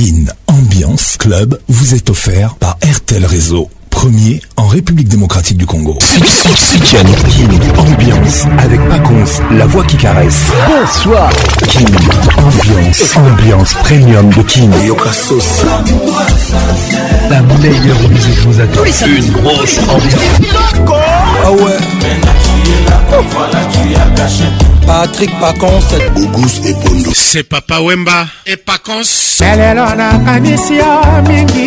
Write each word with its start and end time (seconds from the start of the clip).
Kin 0.00 0.26
Ambiance 0.46 1.16
Club 1.18 1.58
vous 1.66 1.92
est 1.96 2.08
offert 2.08 2.54
par 2.54 2.78
RTL 2.88 3.26
Réseau, 3.26 3.68
premier 3.90 4.40
en 4.56 4.68
République 4.68 5.08
démocratique 5.08 5.56
du 5.56 5.66
Congo. 5.66 5.94
Kin 6.84 6.98
Ambiance 7.78 8.44
avec 8.58 8.80
Paconce, 8.88 9.40
la 9.50 9.66
voix 9.66 9.82
qui 9.82 9.96
caresse. 9.96 10.44
Bonsoir. 10.68 11.28
King 11.66 11.88
Ambiance, 12.36 13.16
ambiance 13.16 13.74
premium 13.82 14.28
de 14.34 14.42
Kin. 14.42 14.70
La 17.28 17.40
meilleure 17.42 18.08
musique 18.08 18.38
vous 18.48 18.60
attend. 18.60 18.84
Une 19.04 19.30
grosse 19.32 19.78
ambiance. 19.80 20.94
Ah 21.44 21.50
ouais. 21.50 21.76
patrik 24.86 25.30
pacons 25.40 25.86
bogus 26.14 26.62
epondo 26.66 27.14
se 27.14 27.42
papa 27.44 27.78
wemba 27.80 28.26
e 28.44 28.54
pacons 28.56 29.40
elelo 29.40 29.84
nakanisi 29.96 30.74
yo 30.80 30.90
mingi 31.28 31.64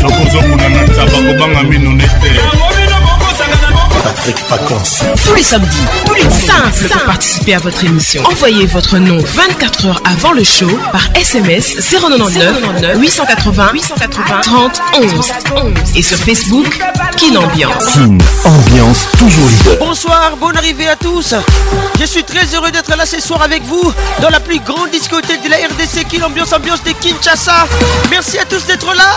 sokozokuna 0.00 0.66
na 0.74 0.80
ntaba 0.86 1.18
kobanga 1.26 1.62
mino 1.68 1.90
nete 1.92 2.28
Patrick 4.02 4.36
Paconce. 4.48 5.02
Tous 5.24 5.34
les 5.34 5.42
samedis, 5.42 5.84
plus 6.06 6.22
5 6.82 6.88
pour 6.90 7.02
participer 7.04 7.54
à 7.54 7.58
votre 7.58 7.84
émission. 7.84 8.22
Envoyez 8.24 8.66
votre 8.66 8.98
nom 8.98 9.18
24 9.18 9.86
heures 9.86 10.02
avant 10.10 10.32
le 10.32 10.44
show 10.44 10.68
par 10.92 11.02
SMS 11.14 11.76
099 11.86 12.98
880 12.98 13.70
880 13.74 14.40
30 14.42 14.80
11 14.96 15.32
et 15.94 16.02
sur 16.02 16.16
Facebook 16.18 16.78
Kin 17.16 17.36
Ambiance. 17.36 17.96
Ambiance 18.44 19.06
toujours 19.18 19.46
Bonsoir, 19.78 20.32
bonne 20.40 20.56
arrivée 20.56 20.88
à 20.88 20.96
tous. 20.96 21.34
Je 22.00 22.06
suis 22.06 22.24
très 22.24 22.44
heureux 22.54 22.70
d'être 22.70 22.94
là 22.96 23.06
ce 23.06 23.20
soir 23.20 23.42
avec 23.42 23.62
vous 23.64 23.92
dans 24.20 24.30
la 24.30 24.40
plus 24.40 24.60
grande 24.60 24.90
discothèque 24.90 25.42
de 25.42 25.48
la 25.50 25.56
RDC 25.56 26.06
Kin 26.08 26.22
Ambiance 26.24 26.52
Ambiance 26.52 26.82
de 26.82 26.92
Kinshasa. 26.92 27.66
Merci 28.10 28.38
à 28.38 28.44
tous 28.44 28.64
d'être 28.66 28.94
là. 28.94 29.10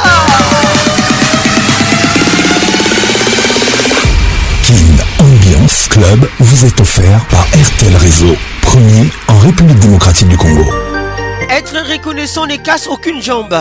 Club 5.89 6.29
vous 6.39 6.65
est 6.65 6.79
offert 6.81 7.25
par 7.29 7.43
RTL 7.45 7.95
Réseau, 7.97 8.35
premier 8.61 9.07
en 9.27 9.37
République 9.39 9.79
démocratique 9.79 10.27
du 10.27 10.37
Congo. 10.37 10.63
Être 11.49 11.75
reconnaissant 11.91 12.45
ne 12.45 12.57
casse 12.57 12.87
aucune 12.87 13.21
jambe. 13.21 13.55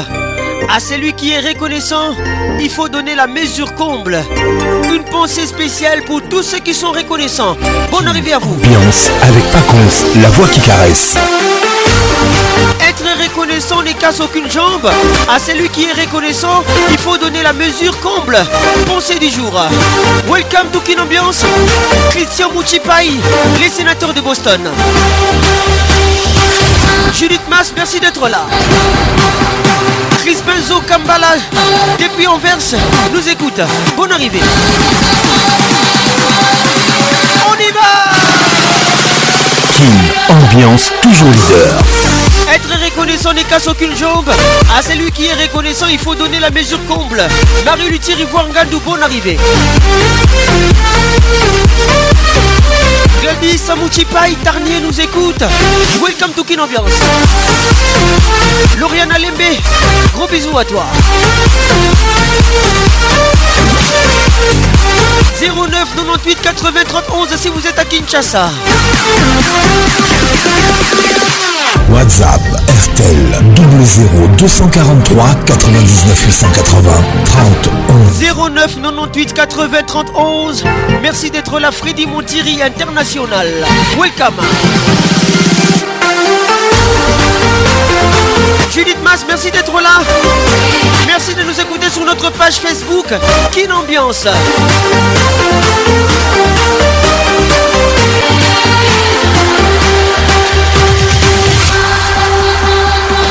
À 0.69 0.81
celui 0.81 1.13
qui 1.15 1.31
est 1.33 1.41
reconnaissant, 1.41 2.15
il 2.61 2.71
faut 2.71 2.89
donner 2.89 3.15
la 3.15 3.27
mesure 3.27 3.75
comble. 3.75 4.19
Une 4.93 5.05
pensée 5.05 5.47
spéciale 5.47 6.03
pour 6.03 6.21
tous 6.23 6.43
ceux 6.43 6.59
qui 6.59 6.75
sont 6.75 6.91
reconnaissants. 6.91 7.57
Bonne 7.91 8.09
arrivée 8.09 8.33
à 8.35 8.39
vous. 8.39 8.55
Ambiance 8.55 9.09
avec 9.23 9.45
Pacons, 9.53 10.21
la 10.21 10.29
voix 10.31 10.49
qui 10.49 10.61
caresse. 10.61 11.15
Être 12.81 13.05
reconnaissant 13.23 13.83
ne 13.83 13.93
casse 13.93 14.21
aucune 14.21 14.51
jambe. 14.51 14.91
À 15.31 15.39
celui 15.39 15.69
qui 15.69 15.85
est 15.85 15.93
reconnaissant, 15.93 16.63
il 16.91 16.99
faut 16.99 17.17
donner 17.17 17.43
la 17.43 17.53
mesure 17.53 17.99
comble. 18.01 18.37
Pensée 18.87 19.19
du 19.19 19.31
jour. 19.31 19.53
Welcome 20.29 20.71
to 20.73 20.81
Kin 20.81 21.01
Ambiance. 21.01 21.45
Christian 22.11 22.51
Mouchipai, 22.53 23.13
les 23.61 23.69
sénateurs 23.69 24.13
de 24.13 24.21
Boston. 24.21 24.61
Judith 27.19 27.41
Mas, 27.49 27.73
merci 27.75 28.01
d'être 28.01 28.29
là. 28.29 28.47
Chris 30.23 30.41
Benzo 30.43 30.81
Kambala, 30.83 31.37
depuis 31.99 32.27
Anvers, 32.27 32.75
nous 33.15 33.29
écoute. 33.29 33.61
Bonne 33.97 34.11
arrivée. 34.13 34.41
On 37.49 37.55
y 37.55 37.73
va 37.73 38.17
King, 39.77 40.11
ambiance 40.45 40.91
toujours 41.03 41.31
leader 41.31 41.83
très 42.61 42.77
reconnaissant 42.77 43.33
ne 43.33 43.43
casse 43.43 43.67
aucune 43.69 43.95
jambe. 43.97 44.29
À 44.77 44.83
celui 44.83 45.11
qui 45.11 45.27
est 45.27 45.35
reconnaissant, 45.35 45.87
il 45.89 45.99
faut 45.99 46.15
donner 46.15 46.41
la 46.41 46.51
mesure 46.51 46.79
comble. 46.87 47.23
Marie 47.65 47.89
Luthier, 47.91 48.15
Ivoire 48.19 48.47
Ngandou, 48.49 48.81
bonne 48.81 49.03
arrivée. 49.03 49.39
Gladys 53.23 53.61
Pay 54.13 54.35
Tarnier 54.45 54.81
nous 54.81 55.01
écoute. 55.01 55.43
Welcome 56.05 56.33
to 56.35 56.45
Kin 56.45 56.61
Ambiance. 56.61 57.01
Lauriane 58.79 59.15
gros 60.15 60.29
bisous 60.29 60.57
à 60.59 60.65
toi. 60.65 60.87
09 65.41 65.69
98 65.97 66.39
80 66.43 66.71
31 66.89 67.37
si 67.37 67.49
vous 67.49 67.67
êtes 67.67 67.79
à 67.79 67.85
Kinshasa. 67.85 68.49
WhatsApp 71.91 72.41
RTL 72.85 73.45
00 73.85 74.09
243 74.37 75.35
99 75.47 76.25
880 76.25 76.93
30 77.25 77.71
11 77.89 78.57
09 78.83 78.83
98 78.83 79.35
80 79.35 79.83
31 79.85 81.01
Merci 81.03 81.31
d'être 81.31 81.59
là 81.59 81.71
Freddy 81.73 82.07
Montieri 82.07 82.63
International 82.63 83.47
Welcome 83.99 84.35
Judith 88.71 88.99
Mas, 89.03 89.25
merci 89.27 89.51
d'être 89.51 89.81
là. 89.81 90.01
Merci 91.07 91.35
de 91.35 91.43
nous 91.43 91.59
écouter 91.61 91.89
sur 91.91 92.05
notre 92.05 92.29
page 92.33 92.57
Facebook. 92.57 93.07
Quelle 93.51 93.73
Ambiance. 93.73 94.27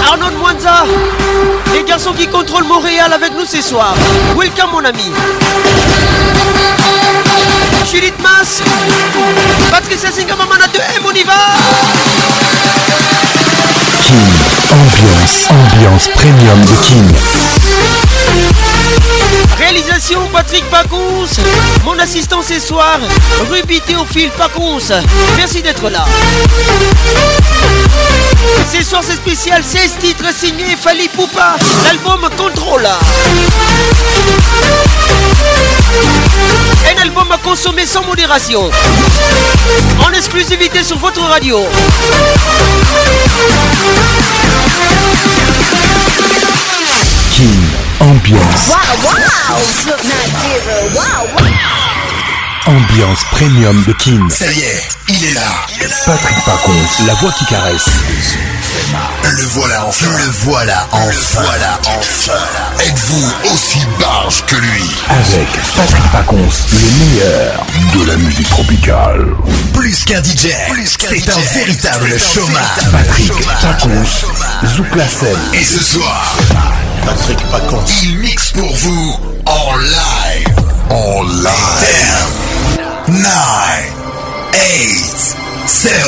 Arnaud 0.08 0.32
Mwanza, 0.40 0.86
les 1.74 1.84
garçons 1.84 2.14
qui 2.14 2.26
contrôlent 2.28 2.64
Montréal 2.64 3.14
avec 3.14 3.32
nous 3.34 3.46
ce 3.46 3.62
soir. 3.62 3.94
Welcome 4.36 4.72
mon 4.72 4.86
ami. 4.86 5.12
Judith 7.92 8.16
Mas, 8.22 8.62
Patricia 9.70 10.12
Singamamana 10.12 10.66
de 10.68 10.78
M, 10.80 11.04
on 11.06 11.12
y 11.14 11.24
va. 11.24 11.56
King, 14.04 14.30
Ambiance, 14.72 15.48
ambiance 15.50 16.08
premium 16.10 16.60
de 16.62 16.72
King 16.88 17.08
Réalisation 19.58 20.22
Patrick 20.32 20.64
Pacons. 20.70 21.40
Mon 21.84 21.98
assistant 22.00 22.42
ce 22.48 22.60
soir, 22.60 23.00
Ruby 23.50 23.82
Théophile 23.82 24.30
Pacons. 24.38 24.92
Merci 25.36 25.62
d'être 25.62 25.90
là. 25.90 26.06
Ce 28.72 28.84
soir, 28.84 29.02
c'est 29.06 29.16
spécial 29.16 29.64
16 29.64 29.92
titres 30.00 30.32
signés 30.38 30.76
Fali 30.80 31.10
Poupa, 31.10 31.56
l'album 31.86 32.30
Contrôle. 32.38 32.88
Un 36.98 37.02
album 37.02 37.32
à 37.32 37.38
consommer 37.38 37.86
sans 37.86 38.04
modération. 38.04 38.70
En 40.00 40.12
exclusivité 40.14 40.84
sur 40.84 40.98
votre 40.98 41.22
radio. 41.22 41.60
King 47.32 47.60
Ambiance. 48.00 48.72
Wow, 49.04 49.94
wow. 51.34 51.48
Ambiance 52.68 53.20
premium 53.32 53.84
de 53.88 53.94
King. 53.94 54.30
Ça 54.30 54.46
y 54.52 54.60
est, 54.62 54.84
il 55.10 55.24
est 55.26 55.34
là. 55.34 55.88
Patrick 56.06 56.38
Parcon, 56.46 56.74
la 57.06 57.14
voix 57.16 57.32
qui 57.32 57.46
caresse. 57.46 57.86
Le 59.24 59.44
voilà 59.44 59.86
enfin. 59.86 60.08
Le 60.08 60.30
voilà 60.44 60.88
enfin. 60.92 61.10
Le 61.10 61.44
voilà 61.46 61.80
enfin. 61.86 62.32
Êtes-vous 62.86 63.28
aussi 63.54 63.80
barge 64.00 64.44
que 64.46 64.56
lui 64.56 64.84
Avec 65.10 65.48
Patrick 65.76 66.04
Pacons, 66.12 66.50
le 66.72 67.06
meilleur 67.06 67.66
de 67.96 68.06
la 68.12 68.16
musique 68.18 68.50
tropicale. 68.50 69.26
Plus 69.74 70.04
qu'un 70.06 70.24
DJ, 70.24 70.50
c'est 71.00 71.30
un 71.32 71.42
véritable 71.58 72.18
chômage. 72.20 72.64
Patrick 72.92 73.34
Pacons, 73.62 75.08
scène. 75.08 75.38
Et 75.54 75.64
ce 75.64 75.80
soir, 75.84 76.36
Patrick 77.06 77.40
Pacons, 77.52 77.84
il 78.04 78.18
mixe 78.20 78.52
pour 78.52 78.74
vous 78.76 79.20
en 79.46 79.78
live. 79.78 80.56
En 80.90 81.24
live. 81.24 82.16
10, 83.10 83.14
9, 83.14 83.98
8, 84.54 85.36
7, 85.68 86.04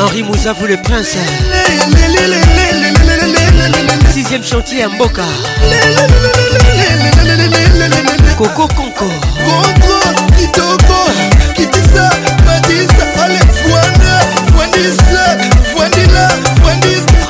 Henri 0.00 0.22
Moussa, 0.22 0.52
vous 0.52 0.66
le 0.66 0.76
prince. 0.78 1.16
Sixième 4.12 4.44
chantier 4.44 4.84
à 4.84 4.88
Mboka. 4.88 5.22
Coco 8.36 8.68
Conco. 8.68 9.10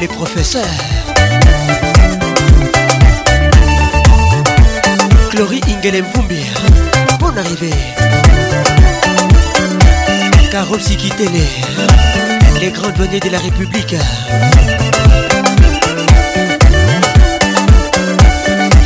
les 0.00 0.06
professeurs. 0.06 0.62
Chlorie 5.30 5.60
Ingelem 5.66 6.04
Fumbi, 6.14 6.44
bon 7.18 7.36
arrivée. 7.36 7.72
Carole 10.52 10.80
Sikitele, 10.80 11.44
les 12.60 12.70
grands 12.70 12.90
données 12.90 13.20
de 13.20 13.30
la 13.30 13.38
République. 13.40 13.96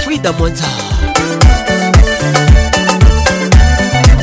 Frida 0.03 0.33
Mwanza, 0.33 0.65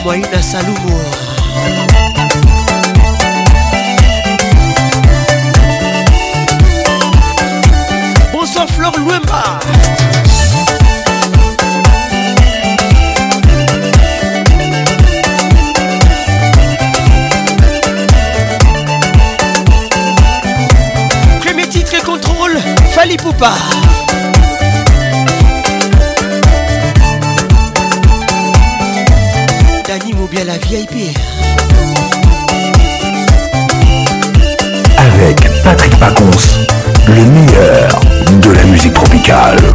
Moïna 0.03 0.41
Salumo 0.41 0.94
musicale 39.25 39.73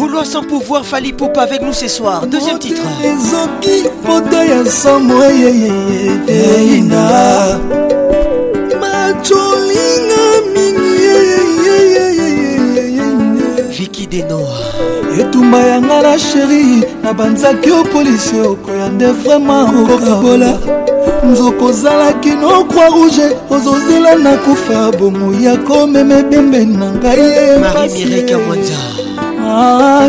Vouloir 0.00 0.24
sans 0.24 0.42
pouvoir, 0.42 0.82
Fali 0.86 1.12
Poupe 1.12 1.36
avec 1.36 1.60
nous 1.60 1.74
ce 1.74 1.86
soir. 1.86 2.26
Deuxième 2.26 2.58
titre. 2.58 2.80
ezoki 3.04 3.82
pota 4.02 4.46
ya 4.46 4.62
nsambo 4.62 5.12
eyeyeyeyeina 5.24 7.04
macolinga 8.80 10.22
mingi 10.54 11.76
viki 13.76 14.06
denoa 14.06 14.60
etumba 15.18 15.60
yanga 15.68 16.00
na 16.02 16.16
sheri 16.18 16.80
na 17.02 17.12
banzaki 17.12 17.70
opolisi 17.70 18.40
okoya 18.40 18.88
nde 18.88 19.04
vraimen 19.20 19.66
okokabola 19.82 20.60
nzoko 21.30 21.64
ozalaki 21.66 22.30
no 22.40 22.64
croi 22.64 22.88
rouge 22.88 23.28
ozozela 23.50 24.16
na 24.16 24.32
kufa 24.36 24.90
bomoi 24.98 25.44
ya 25.44 25.56
komema 25.58 26.14
ebembe 26.18 26.64
na 26.64 26.86
ngai 26.94 27.20
ye 27.20 27.56
mpasi 27.58 28.08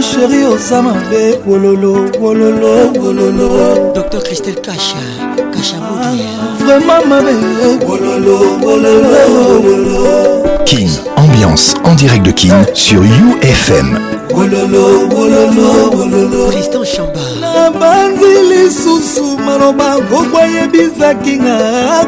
sheri 0.01 0.43
oza 0.45 0.81
mabe 0.81 1.39
wololo 1.47 1.93
wololo 2.21 2.75
wololo 3.03 3.49
dr 3.95 4.21
christel 4.23 4.55
kasha 4.65 4.99
kasha 5.53 5.75
vraiment 6.59 7.05
mabe 7.09 7.31
wololo 7.87 8.37
wololo 8.65 9.17
wololo 9.65 10.63
king 10.65 10.89
ambiance 11.15 11.75
en 11.83 11.95
direct 11.95 12.23
de 12.25 12.33
king 12.33 12.53
sur 12.73 12.99
ufm 13.41 13.87
wololo 14.35 14.85
wololo 15.15 15.89
wololo 15.97 16.51
tristan 16.51 16.85
chamba 16.85 17.21
nabanzi 17.41 18.33
lisusu 18.49 19.37
maloba 19.45 19.95
koko 20.09 20.37
ayebisaki 20.37 21.37
nga 21.37 21.55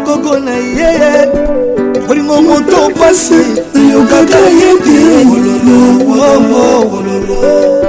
koko 0.05 0.39
na 0.39 0.53
ye 0.55 1.81
olingo 2.09 2.41
moto 2.41 2.79
pasi 2.99 3.37
oyokaka 3.87 4.39
ye 4.59 4.69
te 4.85 4.99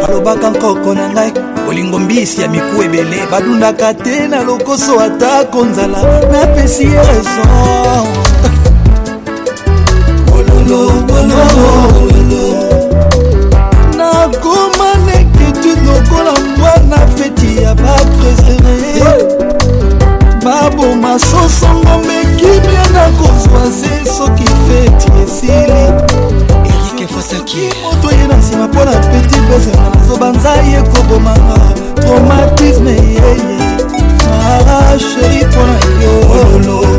balobaka 0.03 0.51
nkoko 0.55 0.91
na 0.95 1.07
ngai 1.13 1.31
olingo 1.69 1.99
mbisi 1.99 2.41
ya 2.43 2.49
miku 2.49 2.77
ebele 2.87 3.19
badundaka 3.31 3.89
te 4.05 4.15
na 4.31 4.39
lokoso 4.49 4.93
atako 5.07 5.59
nzala 5.71 5.99
napesi 6.33 6.85
ye 6.93 6.97
raison 6.97 7.49
nakoma 13.99 14.95
esili 25.35 25.53
moto 27.83 28.15
ye 28.17 28.27
na 28.29 28.37
nsima 28.37 28.69
mpo 28.69 28.85
na 28.85 28.93
peti 28.93 29.41
bezena 29.41 29.91
nazobanza 29.95 30.53
ye 30.53 30.83
kobomanga 30.83 31.59
traumatisme 32.01 32.91
yeye 32.91 33.59
mara 34.29 34.99
sheri 34.99 35.47
mpo 35.47 35.67
na 35.67 35.79
yo 36.05 36.94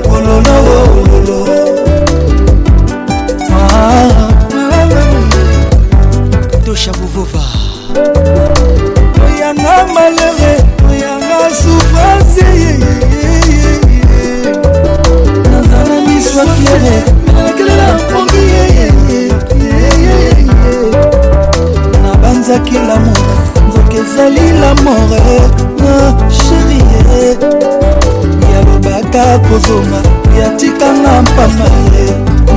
kozonga 29.56 30.00
yatikanga 30.40 31.22
mpamba 31.26 31.68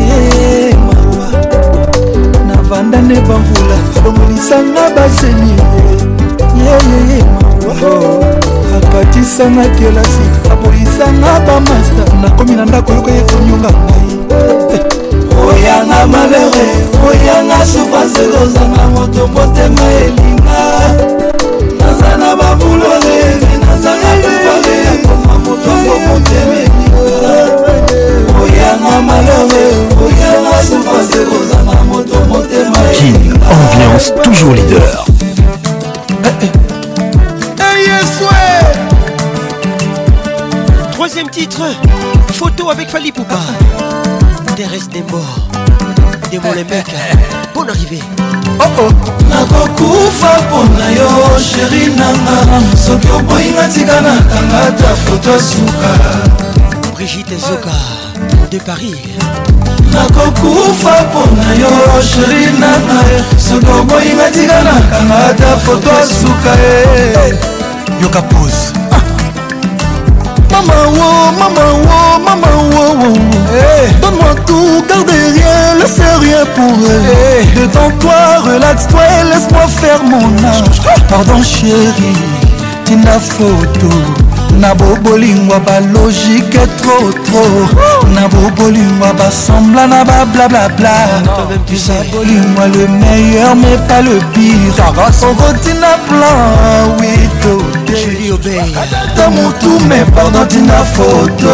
ye 0.08 0.74
mawa 0.86 1.28
navanda 2.48 2.98
ne 3.08 3.14
bamvula 3.26 3.76
longolisanga 4.04 4.82
baseni 4.96 5.52
yeyeye 6.60 7.18
mawa 7.34 8.26
akatisanga 8.76 9.64
kelasi 9.78 10.26
aboyisanga 10.52 11.30
bamaster 11.46 12.08
nakomi 12.22 12.54
na 12.56 12.64
ndako 12.66 12.92
yoka 12.92 13.10
ye 13.16 13.20
konionga 13.22 13.70
ngai 13.70 14.08
oyanga 15.48 16.00
malere 16.12 16.66
oyanga 17.10 17.58
souffrance 17.70 18.22
kozanga 18.34 18.82
moto 18.94 19.22
motema 19.34 19.84
elinga 20.06 20.58
naza 21.80 22.10
na 22.20 22.36
bavulore 22.36 23.18
nazanga 23.64 24.10
lupare 24.22 24.74
ya 24.86 24.94
koma 25.06 25.34
motongo 25.44 25.94
motema 26.08 26.57
King, 32.94 33.32
ambiance 33.50 34.12
toujours 34.22 34.52
leader 34.54 35.04
eh, 36.24 36.28
eh. 36.42 36.50
Troisième 40.92 41.28
titre, 41.28 41.62
photo 42.34 42.70
avec 42.70 42.88
Fali 42.88 43.10
Poupa. 43.10 43.36
Tes 44.56 44.66
restes 44.66 44.92
des 44.92 45.00
mots 45.02 45.18
les 46.30 46.38
mecs. 46.64 46.86
Bonne 47.54 47.70
arrivée. 47.70 48.02
Oh 48.60 48.64
oh. 48.78 48.80
de 58.50 58.58
Paris 58.60 58.96
nakokufa 59.92 61.02
mpona 61.02 61.52
yo 61.60 62.02
sheri 62.02 62.46
nana 62.60 62.98
soki 63.38 63.66
oboyinga 63.80 64.30
tika 64.30 64.62
nakanga 64.66 65.16
ata 65.28 65.56
foto 65.64 65.90
asuka 66.00 66.50
ye 66.60 67.12
yoka 68.02 68.22
pose 68.22 68.72
Maman 70.58 70.98
wow, 70.98 71.32
maman 71.38 71.86
wow, 71.86 72.18
maman 72.18 72.74
wow, 72.74 72.96
wow. 72.96 73.14
Hey. 73.52 73.90
Eh. 73.90 74.00
Donne-moi 74.00 74.34
tout, 74.46 74.84
garde 74.88 75.08
rien, 75.34 75.74
laisse 75.78 75.98
rien 76.20 76.44
pour 76.56 76.64
elle 76.64 77.12
eh. 77.12 77.38
hey. 77.38 77.46
Détends-toi, 77.54 78.14
relaxe-toi 78.44 79.02
et 79.20 79.24
laisse-moi 79.34 79.66
faire 79.80 80.02
mon 80.02 80.26
âge 80.44 80.80
Pardon 81.08 81.42
chérie, 81.42 82.16
tu 82.86 82.96
n'as 82.96 83.20
photo 83.20 83.90
na 84.56 84.74
bobolingwa 84.74 85.60
balogike 85.60 86.66
trotro 86.80 87.68
na 88.14 88.28
bobolingwa 88.28 89.12
basembla 89.14 89.86
na 89.86 90.04
bablablabla 90.04 91.08
tuza 91.66 91.94
bolingwa 92.12 92.66
le 92.68 92.88
meilleur 92.88 93.54
mais 93.56 93.78
pas 93.88 94.02
le 94.02 94.18
pire 94.32 94.88
okotina 94.88 95.98
plan 96.08 96.96
witota 96.98 99.26
motu 99.30 99.70
mais 99.88 100.04
pardon 100.14 100.44
tina 100.48 100.82
foto 100.94 101.52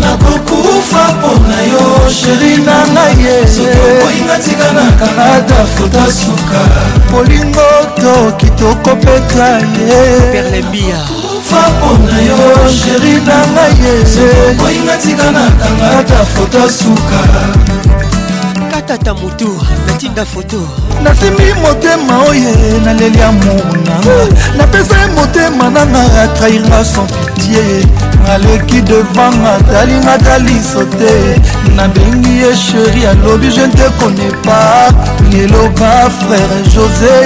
nakokufa 0.00 1.04
mpona 1.18 1.58
yo 1.72 1.84
sheri 2.10 2.54
na 2.62 2.76
ngai 2.92 3.14
yeoinga 3.24 4.36
tika 4.44 4.68
na 4.72 4.84
kanada 4.98 5.58
fota 5.76 6.04
suka 6.10 6.60
bolingo 7.12 7.70
to 7.96 8.14
kitoko 8.36 8.92
petra 8.96 9.48
ye 9.58 9.64
fapo 11.50 11.98
na 12.06 12.18
yo 12.28 12.44
sheri 12.78 13.14
na 13.26 13.36
ngai 13.54 13.72
ye 13.82 13.94
koyinga 14.60 14.94
ntika 14.98 15.26
nakanga 15.36 15.86
ata 15.98 16.18
foto 16.34 16.60
suka 16.78 17.20
katata 18.72 19.12
motu 19.20 19.50
natinda 19.86 20.24
foto 20.32 20.60
nasimbi 21.04 21.44
motema 21.62 22.14
oye 22.30 22.52
naleli 22.84 23.18
ya 23.20 23.30
monanga 23.32 24.16
napesa 24.58 24.94
ye 25.00 25.06
motema 25.16 25.64
nanga 25.74 26.02
atrairnga 26.22 26.80
sans 26.92 27.10
pitie 27.18 27.64
aleki 28.34 28.80
devanga 28.88 29.52
talinga 29.72 30.14
ta 30.24 30.34
liso 30.44 30.82
te 30.98 31.12
nabengi 31.76 32.32
ye 32.42 32.50
sheri 32.64 33.02
alobi 33.12 33.48
je 33.54 33.66
nte 33.66 33.86
konepa 34.00 34.58
liloba 35.30 35.90
frere 36.18 36.58
josé 36.74 37.16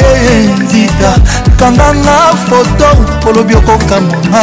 ndida 0.63 1.13
kanganga 1.59 2.17
foto 2.49 2.89
olobi 3.29 3.55
okokamona 3.61 4.43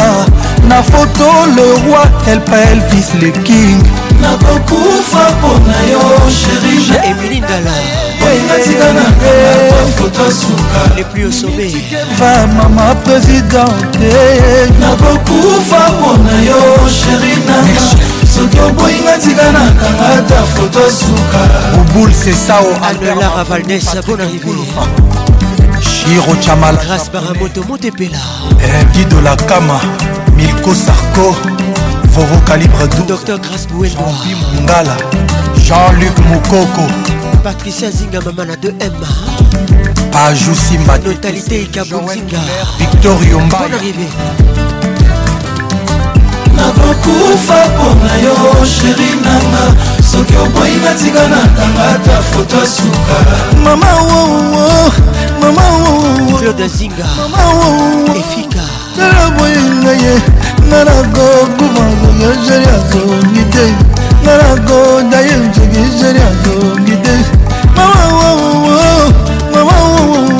na 0.68 0.82
foto 0.90 1.26
le 1.56 1.66
roi 1.84 2.06
elpa 2.32 2.56
elvis 2.72 3.08
le 3.20 3.30
king 3.42 3.80
nakokufa 4.22 5.24
mpona 5.38 5.78
yo 5.92 6.00
sheri 6.38 6.76
eh, 6.76 6.82
eh, 6.84 6.90
na 6.90 7.06
emili 7.10 7.36
eh, 7.36 7.42
ndala 7.42 9.06
va 12.20 12.36
mama 12.56 12.88
présidente 12.94 14.14
nakokufa 14.80 15.80
mpona 15.94 16.32
yo 16.50 16.56
sheri 16.98 17.32
nanga 17.48 18.15
soki 18.36 18.58
oboyinga 18.68 19.12
ntika 19.18 19.46
na 19.56 19.62
kanga 19.80 20.06
ata 20.18 20.38
foto 20.54 20.82
suka 21.00 21.40
obul 21.80 22.10
sesao 22.22 22.68
alela 22.88 23.28
ravalnes 23.36 23.86
bon 24.06 24.20
arrivé 24.24 24.52
shiro 25.94 26.34
chamala 26.44 26.78
grâce 26.84 27.08
baramoto 27.12 27.60
motepela 27.68 28.20
eh, 28.66 28.84
guido 28.92 29.18
la 29.20 29.34
kama 29.48 29.78
milko 30.36 30.72
sarko 30.84 31.26
vovo 32.14 32.38
calibre 32.46 32.84
dou 32.96 33.04
docteur 33.14 33.38
grâce 33.46 33.66
bouendoabi 33.70 34.32
mongala 34.52 34.96
jean-luc 35.66 36.16
mokoko 36.30 36.84
patricia 37.44 37.90
zinga 37.90 38.20
mamana 38.26 38.56
de 38.56 38.68
m 38.68 38.96
pajou 40.12 40.54
simba 40.54 40.98
notalité 40.98 41.62
ikabonzinga 41.62 42.40
victor 42.80 43.18
yomba 43.30 43.58
bon 43.64 43.76
arrivé 43.78 44.08
nakokufa 46.86 47.54
mpona 47.70 48.12
yo 48.24 48.34
sheri 48.74 49.08
nanga 49.24 49.62
soki 50.10 50.34
oboyi 50.44 50.76
natika 50.84 51.22
natanga 51.32 51.82
ata 51.94 52.16
foto 52.30 52.56
asuka 52.64 53.16
mama 53.64 53.86
wowo 53.92 54.22
oh, 54.22 54.56
oh, 54.56 54.86
oh. 54.86 54.92
mama 55.40 55.62
wowoefika 57.52 58.62
tala 58.96 59.30
boye 59.36 59.60
ngai 59.82 60.02
ye 60.04 60.14
nga 60.66 60.84
nakokufango 60.84 62.08
yo 62.22 62.30
sheri 62.46 62.66
azongi 62.76 63.44
te 63.52 63.66
nga 64.22 64.32
nakoda 64.40 65.18
ye 65.26 65.34
nzeki 65.46 65.82
sheri 66.00 66.20
azongi 66.30 66.96
te 67.04 67.14
mama 67.76 68.04
wowo 68.10 69.12
mama 69.54 69.70
wowo 69.70 70.35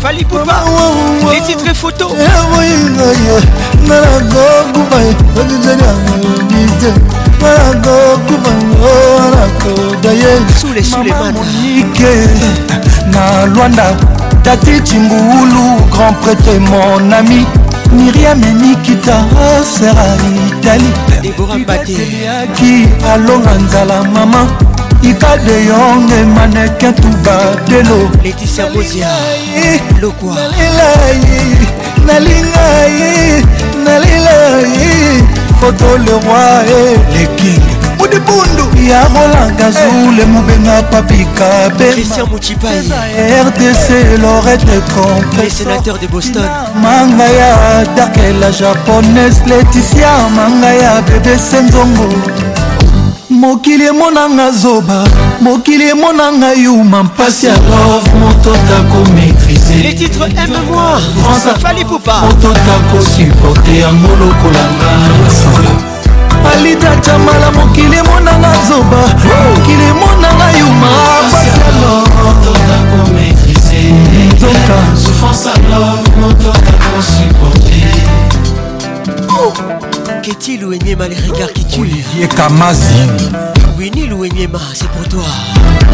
Fali 0.00 0.24
Poupa 0.24 0.64
Les 1.32 1.40
titres 1.42 1.74
photos 1.74 2.10
Soule 10.56 10.72
eh 10.76 10.80
oh, 10.80 10.82
Souleymane 10.82 11.34
Na 13.12 13.46
Luanda 13.46 13.84
Tati 14.42 14.80
Timboulou 14.82 15.86
Grand 15.90 16.14
prêtre 16.14 16.50
mon 16.58 17.12
ami 17.12 17.46
Myriam 17.92 18.40
et 18.42 18.52
Nikita 18.54 19.18
sera 19.64 20.04
Italie 20.58 20.84
Déborah 21.22 21.58
Baté 21.66 21.96
Qui 22.56 22.86
allonga 23.14 23.50
nzala 23.58 24.02
maman 24.12 24.46
ikade 25.02 25.52
yonge 25.66 26.24
maneke 26.34 26.92
tubadelo 26.92 28.10
leticia 28.22 28.66
bozia 28.66 29.08
lokwa 30.02 30.34
nalinga 32.06 32.68
ye 32.98 33.42
nalela 33.84 34.58
ye 34.76 35.22
foto 35.60 35.98
le 36.04 36.12
roi 36.12 36.68
e 36.68 36.98
le 37.18 37.26
king 37.36 37.60
modibundu 37.98 38.64
ya 38.90 39.02
rolanga 39.08 39.66
eh. 39.66 39.72
zule 39.78 40.24
mobenga 40.26 40.82
papika 40.92 41.48
berdc 41.78 42.58
lorete 44.22 44.78
trompesénateur 44.88 45.98
de 45.98 46.06
boston 46.06 46.48
manga 46.82 47.24
ya 47.38 47.54
darkela 47.96 48.50
japonaise 48.52 49.40
leticia 49.46 50.28
manga 50.36 50.74
ya 50.74 51.00
bebese 51.02 51.60
nzongo 51.60 52.39
mokili 53.40 53.86
emonanga 53.86 54.50
zoba 54.50 55.04
mokili 55.40 55.88
emonanga 55.88 56.52
yuma 56.52 57.02
mpasi 57.02 57.46
ya 57.46 57.52
love 57.54 58.10
motota 58.20 58.76
komaitrise 58.92 59.74
les 59.74 59.94
titres 59.96 60.22
aime-moi 60.38 61.58
fali 61.62 61.84
poupa 61.84 62.20
motota 62.20 62.74
kosuporte 62.92 63.78
yango 63.78 64.08
lokolanga 64.16 64.92
alida 66.52 66.96
camala 66.96 67.50
mokili 67.50 67.96
emonanga 67.96 68.50
zoba 68.68 68.96
oh. 69.04 69.59
Titi 80.40 80.56
Louenyema, 80.58 81.06
les 81.08 81.16
regards 81.28 81.52
qui 81.52 81.64
tuent. 81.66 81.82
Olivier 81.82 82.26
Kamazi. 82.28 82.96
Winnie 83.78 84.06
Louenyema, 84.06 84.58
c'est 84.72 84.88
pour 84.88 85.06
toi. 85.08 85.24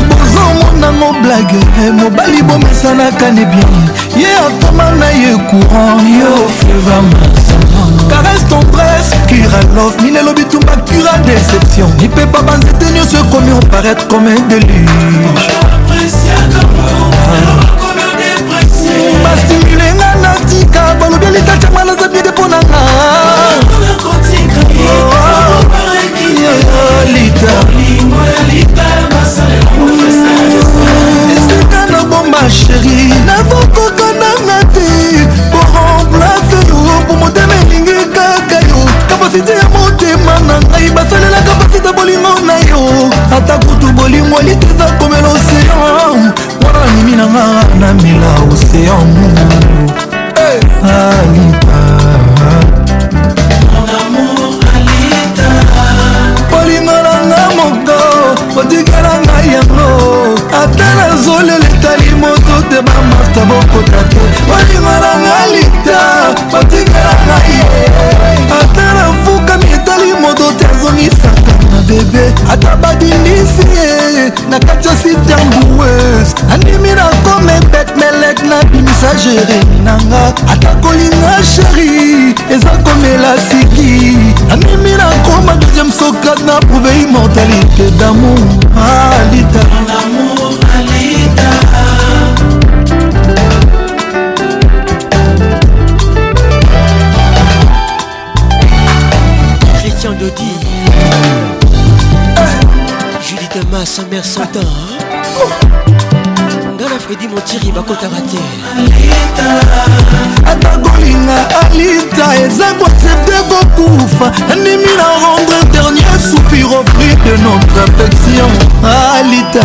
bozongo 0.08 0.78
nango 0.78 1.12
blage 1.20 1.62
eh, 1.84 1.90
mobali 1.90 2.42
bomesanaka 2.42 3.30
ne 3.32 3.44
bien 3.44 4.16
ye 4.16 4.26
atoma 4.38 4.90
na 5.00 5.10
ye 5.12 5.32
courant 5.48 5.98
yo 5.98 6.46
fleva 6.60 7.02
masama 7.10 7.84
caresse 8.08 8.44
ton 8.48 8.60
presse 8.70 9.14
kiralov 9.28 10.00
minelo 10.02 10.32
bitumba 10.34 10.74
cura 10.86 11.18
déception 11.24 11.88
lipepa 12.00 12.42
banzete 12.42 12.90
nyonso 12.92 13.18
ekomi 13.18 13.52
oparaître 13.52 14.06
comme 14.08 14.26
un 14.28 14.40
déluge 14.48 15.52
bastimule 19.22 19.85
nakotika 20.36 20.94
balobi 21.00 21.26
alikatiama 21.26 21.84
naza 21.84 22.08
bide 22.08 22.30
mpo 22.30 22.48
na 22.48 22.56
nga 22.62 22.80
esika 31.36 31.86
nabomba 31.86 32.50
sheri 32.50 33.12
navokoko 33.26 34.06
nanga 34.20 34.64
te 34.64 35.26
poremplace 35.52 36.68
yo 36.70 37.00
po 37.08 37.16
motema 37.16 37.54
elingi 37.62 37.92
kaka 38.14 38.60
yo 38.68 38.78
kapasite 39.08 39.52
ya 39.52 39.68
motema 39.68 40.38
na 40.48 40.58
ngai 40.60 40.90
basalela 40.90 41.40
kapasite 41.42 41.92
bolingo 41.92 42.40
na 42.46 42.56
yo 42.70 43.10
ata 43.36 43.58
kutu 43.58 43.92
bolingo 43.92 44.40
eliteza 44.40 44.84
komela 44.98 45.28
osean 45.28 46.32
mwana 46.60 46.78
na 46.84 46.92
mimi 46.96 47.16
nanga 47.16 47.64
namela 47.80 48.34
osean 48.52 50.15
alita 50.90 51.80
bolingo 56.50 56.96
nanga 57.04 57.44
moko 57.58 57.98
otikala 58.60 59.12
ngai 59.26 59.48
yango 59.56 59.88
ata 60.62 60.88
nazolela 60.98 61.66
etali 61.74 62.10
moto 62.22 62.54
te 62.70 62.78
bamarta 62.86 63.42
bokota 63.50 64.00
te 64.10 64.18
bolingo 64.48 64.94
nanga 65.04 65.25
ata 72.52 72.76
badindisi 72.76 73.64
ye 73.74 74.30
na 74.50 74.58
kati 74.58 74.88
ositer 74.88 75.38
mboueuse 75.46 76.34
andimi 76.52 76.88
na 76.92 77.04
kome 77.24 77.52
bet 77.72 77.90
melek 77.96 78.38
nabimisa 78.48 79.08
jeremi 79.24 79.80
nanga 79.84 80.22
ata 80.52 80.68
kolinga 80.82 81.34
sheri 81.54 81.90
eza 82.54 82.70
komela 82.84 83.32
siki 83.48 84.16
andimi 84.52 84.92
na 85.00 85.06
koma 85.24 85.52
deuxième 85.60 85.92
sokat 85.98 86.38
na 86.46 86.52
prouve 86.66 86.90
immortalité 87.04 87.90
damour 87.98 88.38
alita 88.76 89.60
ah, 89.90 90.25
ya 103.86 103.86
sa 103.88 104.02
mère 104.10 104.24
santa 104.24 104.58
nga 106.74 106.84
na 106.90 106.98
fredi 107.04 107.26
motiri 107.28 107.70
bakotaka 107.72 108.20
te 108.30 108.40
ata 110.50 110.70
kolinga 110.84 111.38
alita 111.62 112.26
eza 112.44 112.68
koaccepte 112.78 113.38
kokufa 113.48 114.26
andimi 114.52 114.92
na 114.98 115.06
rendre 115.38 115.60
dernier 115.72 116.16
soupir 116.30 116.66
au 116.78 116.82
prix 116.94 117.14
de 117.26 117.34
notre 117.44 117.78
affection 117.86 118.50
alita 119.16 119.64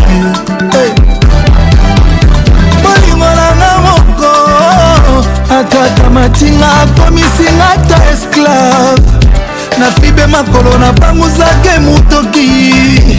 eh. 0.82 0.92
bolingo 2.84 3.30
nanga 3.40 3.72
moko 3.86 4.34
atata 5.60 6.10
matinga 6.14 6.70
akomisinga 6.84 7.70
ta 7.90 7.98
esclave 8.14 9.21
na 9.82 9.92
fibe 9.92 10.28
makolo 10.28 10.78
napangusaka 10.78 11.80
motoki 11.80 12.46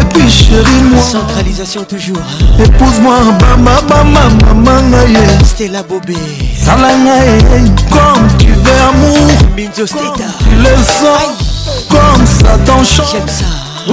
epuis 0.00 0.30
chéri-moi 0.30 1.02
centralisation 1.02 1.84
toujours 1.84 2.22
épouse-moi 2.58 3.16
bama 3.40 3.72
bama 3.88 4.24
mamanga 4.46 5.04
ye 5.06 5.44
stella 5.44 5.82
bobé 5.82 6.16
salanga 6.64 7.16
ye 7.24 7.68
comme 7.90 8.26
tu 8.38 8.52
veux 8.52 8.80
amour 8.90 9.18
minzosteta 9.56 10.28
tu 10.40 10.54
le 10.56 10.74
sens 11.00 11.90
comme 11.90 12.26
ça 12.26 12.56
t'enchante 12.66 13.06
j'aime 13.12 13.28
ça 13.28 13.63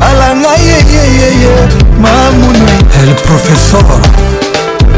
alanga 0.00 0.52
yeyeyeye 0.56 1.58
mamuna 2.00 2.72
el 3.02 3.14
professeur 3.26 4.00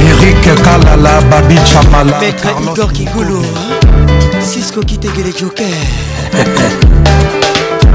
erik 0.01 0.45
kalala 0.63 1.13
babi 1.31 1.57
chamala 1.73 2.19
maître 2.21 2.49
igor 2.63 2.91
kigulu 2.93 3.41
cisco 4.53 4.81
kitegele 4.81 5.33
joker 5.41 5.81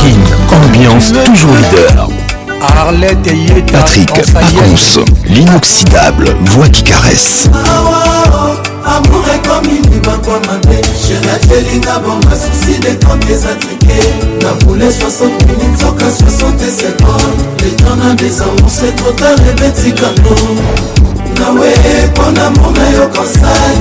kin 0.00 0.22
ambiance 0.64 1.12
toujours 1.24 1.56
leader 1.60 2.06
Arlette 2.76 3.32
Patrick 3.72 4.12
l'inoxydable 5.28 6.32
voix 6.52 6.68
qui 6.68 6.84
caresse. 6.84 7.50
Ah, 7.52 7.58
ah, 7.64 7.86
ah. 8.36 8.41
amour 8.96 9.24
ekomi 9.36 9.74
ndimaka 9.86 10.32
mabe 10.46 10.78
sheratielinga 11.04 11.94
bonga 12.04 12.34
susi 12.42 12.74
de 12.80 12.92
trente 13.00 13.30
esatrike 13.34 13.98
na 14.42 14.50
boule 14.60 14.86
60 14.86 15.46
minutes 15.46 15.80
soka 15.80 16.06
60 16.10 16.60
seconde 16.82 17.38
le 17.64 17.70
temps 17.80 17.96
na 17.96 18.14
desamour 18.14 18.68
c'est 18.70 18.94
trop 18.96 19.12
tard 19.12 19.38
ebetikando 19.50 20.34
nawe 21.42 21.68
mpo 22.10 22.26
na 22.30 22.50
mbuma 22.50 22.88
yo 22.96 23.08
konsai 23.08 23.76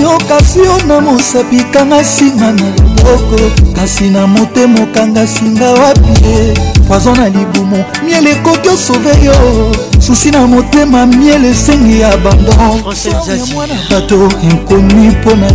yokasio 0.00 0.78
na 0.86 1.00
mosapi 1.00 1.64
kanga 1.72 2.00
nsinga 2.02 2.52
na 2.52 2.62
loboko 2.66 3.50
kasi 3.76 4.04
na 4.10 4.26
motema 4.26 4.82
okanga 4.82 5.26
singa 5.26 5.72
wapi 5.72 6.24
ye 6.26 6.54
poizo 6.88 7.14
na 7.16 7.28
libumu 7.28 7.84
miele 8.04 8.30
ekoki 8.32 8.68
osove 8.68 9.24
yo 9.24 9.34
susi 9.98 10.30
na 10.30 10.46
motema 10.46 11.06
miele 11.06 11.48
esengi 11.50 12.00
ya 12.00 12.16
bandonmwana 12.16 13.74
bato 13.90 14.32
inkomi 14.42 15.08
mpo 15.08 15.34
na 15.36 15.46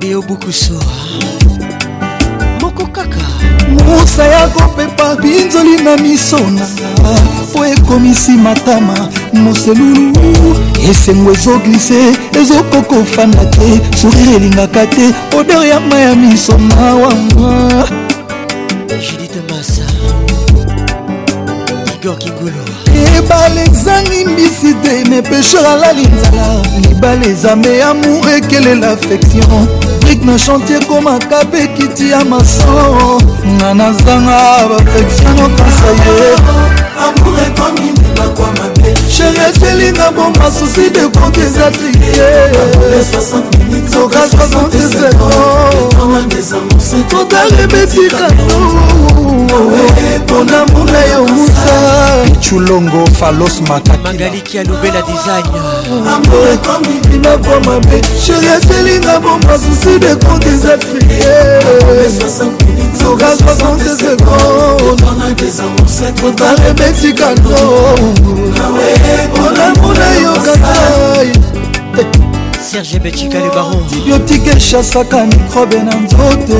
yo 0.00 0.24
musa 3.86 4.24
ya 4.26 4.48
kopepa 4.48 5.16
binzoli 5.16 5.76
na 5.78 5.96
miso 5.96 6.38
nanga 6.38 7.14
po 7.52 7.66
ekomisi 7.66 8.30
matama 8.32 9.08
moselulu 9.34 10.12
esengo 10.90 11.32
ezoglise 11.32 12.12
ezokoka 12.40 12.96
ofanda 12.96 13.44
te 13.50 13.80
sourire 14.00 14.36
elingaka 14.36 14.86
te 14.86 15.12
oder 15.36 15.66
ya 15.68 15.80
ma 15.80 15.98
ya 15.98 16.14
miso 16.14 16.58
mawama 16.58 17.84
ebale 23.16 23.62
ezangi 23.62 24.24
mbisi 24.24 24.74
te 24.82 25.04
me 25.10 25.22
pesheur 25.22 25.66
alali 25.66 26.02
nzala 26.06 26.62
libala 26.88 27.26
ezambe 27.26 27.82
amour 27.82 28.30
ekelela 28.36 28.90
affection 28.90 29.66
brik 30.00 30.22
na 30.24 30.38
chantier 30.38 30.86
komaka 30.86 31.44
mpe 31.44 31.66
kiti 31.66 32.10
ya 32.10 32.24
maso 32.24 33.18
nga 33.58 33.74
nazanga 33.74 34.68
bafectionno 34.68 35.48
kansaye 35.48 36.34
sheretelinga 39.08 40.12
bo 40.16 40.30
masusi 40.38 40.90
dekoki 40.90 41.40
eza 41.40 41.70
trie 41.70 42.50
toka 43.92 44.20
67 44.20 45.14
totarebetika 47.10 48.28
mpona 50.24 50.64
mbula 50.66 51.04
yo 51.04 51.24
musa 51.28 52.24
culongo 52.50 53.06
falos 53.20 53.60
makakimagaliki 53.68 54.58
alobela 54.58 55.02
design 55.02 55.44
ambo 56.14 56.36
ekomibima 56.54 57.36
po 57.38 57.60
mabe 57.60 58.02
sheretelinga 58.26 59.20
bo 59.20 59.38
masusi 59.38 59.98
dekoki 59.98 60.48
eza 60.48 60.78
trie 60.78 61.58
soka 63.00 63.30
60 63.34 63.58
seconde 65.88 66.46
ebetika 66.70 67.28
ndongolamuna 67.32 70.06
yokatai 70.22 71.32
serge 72.70 72.98
betika 73.02 73.38
le 73.40 73.48
baron 73.54 73.72
antibiotike 73.82 74.50
echasaka 74.50 75.18
mikrobe 75.26 75.78
na 75.82 75.94
nzoto 75.96 76.58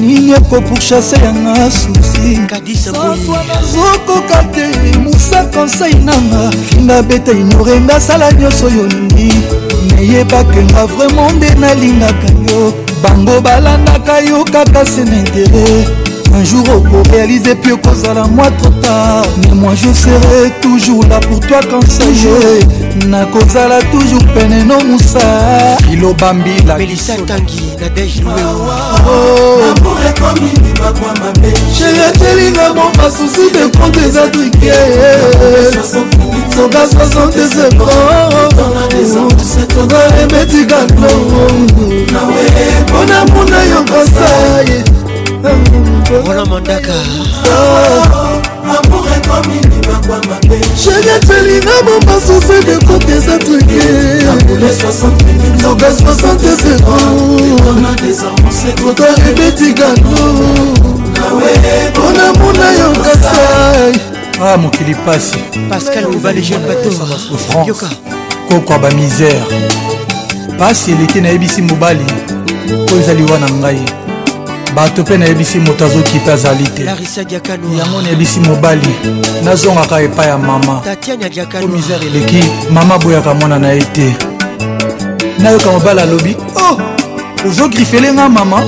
nini 0.00 0.32
eko 0.32 0.60
pourchase 0.60 1.16
yanga 1.16 1.70
susi 1.70 2.38
nazokoka 2.92 4.42
te 4.52 4.66
musa 4.98 5.44
konsei 5.44 5.94
nanga 5.94 6.50
finga 6.68 7.02
beta 7.02 7.30
ignorenga 7.32 8.00
sala 8.00 8.32
nyonso 8.32 8.68
yo 8.68 8.86
ningi 8.86 9.44
neyebaka 9.92 10.58
nga 10.68 10.82
vraimen 10.90 11.30
nde 11.36 11.48
nalingaka 11.60 12.28
yo 12.48 12.60
bango 13.02 13.34
balandaka 13.44 14.14
yo 14.28 14.38
kaka 14.52 14.80
se 14.92 15.02
na 15.08 15.16
intere 15.20 15.66
un 16.32 16.44
jour 16.44 16.62
okoréalise 16.76 17.42
mpe 17.54 17.72
okozala 17.72 18.24
moi 18.30 18.46
trop 18.58 18.70
tard 18.80 19.26
mais 19.38 19.54
moi 19.54 19.72
je 19.74 19.92
serai 19.92 20.50
toujours 20.62 21.04
là 21.08 21.20
pour 21.20 21.40
toi 21.40 21.60
conseiller 21.70 22.60
nakozala 23.08 23.80
toujours 23.92 24.24
pene 24.34 24.64
no 24.66 24.78
musa 24.86 25.20
ilobambila 25.92 26.78
melisa 26.78 27.16
ntangi 27.18 27.62
nadege 27.80 28.22
etelinga 32.08 32.72
bon 32.72 32.90
basusi 32.96 33.50
de 33.52 33.76
compte 33.78 33.98
eza 34.08 34.28
trike 34.32 34.72
soka 36.54 36.84
60 36.90 37.36
euros 37.36 39.28
toza 39.68 39.98
emetika 40.22 40.86
gloro 40.86 41.46
mpona 42.08 43.24
muna 43.32 43.58
yo 43.70 43.80
kosaye 43.84 45.03
Roland 46.24 46.46
Mandaka 46.48 46.92
Chérie 50.78 51.06
Felina 51.26 51.70
Mamba 51.84 52.18
Sosé 52.20 52.60
de 52.62 52.84
Côte 52.86 53.04
des 53.04 53.28
Atruqués 53.28 54.70
Soga 55.60 55.90
67 55.90 56.80
ans 56.82 56.86
Tota 58.82 59.04
Ebeti 59.28 59.74
Gano 59.74 60.92
mpona 61.92 62.32
muna 62.38 62.72
yo 62.78 62.92
kasai 63.02 63.92
ah 64.40 64.56
mokili 64.58 64.94
ah, 64.94 65.02
pasi 65.06 65.36
pascal 65.70 66.06
mobale 66.12 66.42
jeune 66.42 66.60
batoyoka 66.68 67.86
kokwa 68.48 68.78
bamisère 68.78 69.42
pasi 70.58 70.92
eleki 70.92 71.20
nayebisi 71.20 71.62
mobali 71.62 72.04
oyo 72.92 73.00
ezali 73.02 73.22
wana 73.32 73.48
ngai 73.58 73.80
bato 74.74 75.02
mpe 75.02 75.18
nayebisi 75.18 75.58
moto 75.58 75.84
azokipa 75.86 76.32
azali 76.32 76.64
te 76.68 76.86
yango 77.78 78.02
nayebisi 78.02 78.40
mobali 78.40 78.88
nazongaka 79.44 80.00
epai 80.00 80.28
ya 80.28 80.38
mama 80.38 80.80
po 80.80 81.62
oh, 81.64 81.68
misere 81.68 82.06
eleki 82.06 82.44
mama 82.70 82.94
aboyaka 82.94 83.34
mwana 83.34 83.58
na 83.58 83.68
ye 83.72 83.82
te 83.82 84.12
nayoka 85.38 85.70
mobali 85.72 86.00
alobi 86.00 86.36
oh 86.56 86.80
ozogrifele 87.48 88.12
nga 88.12 88.28
mama 88.28 88.64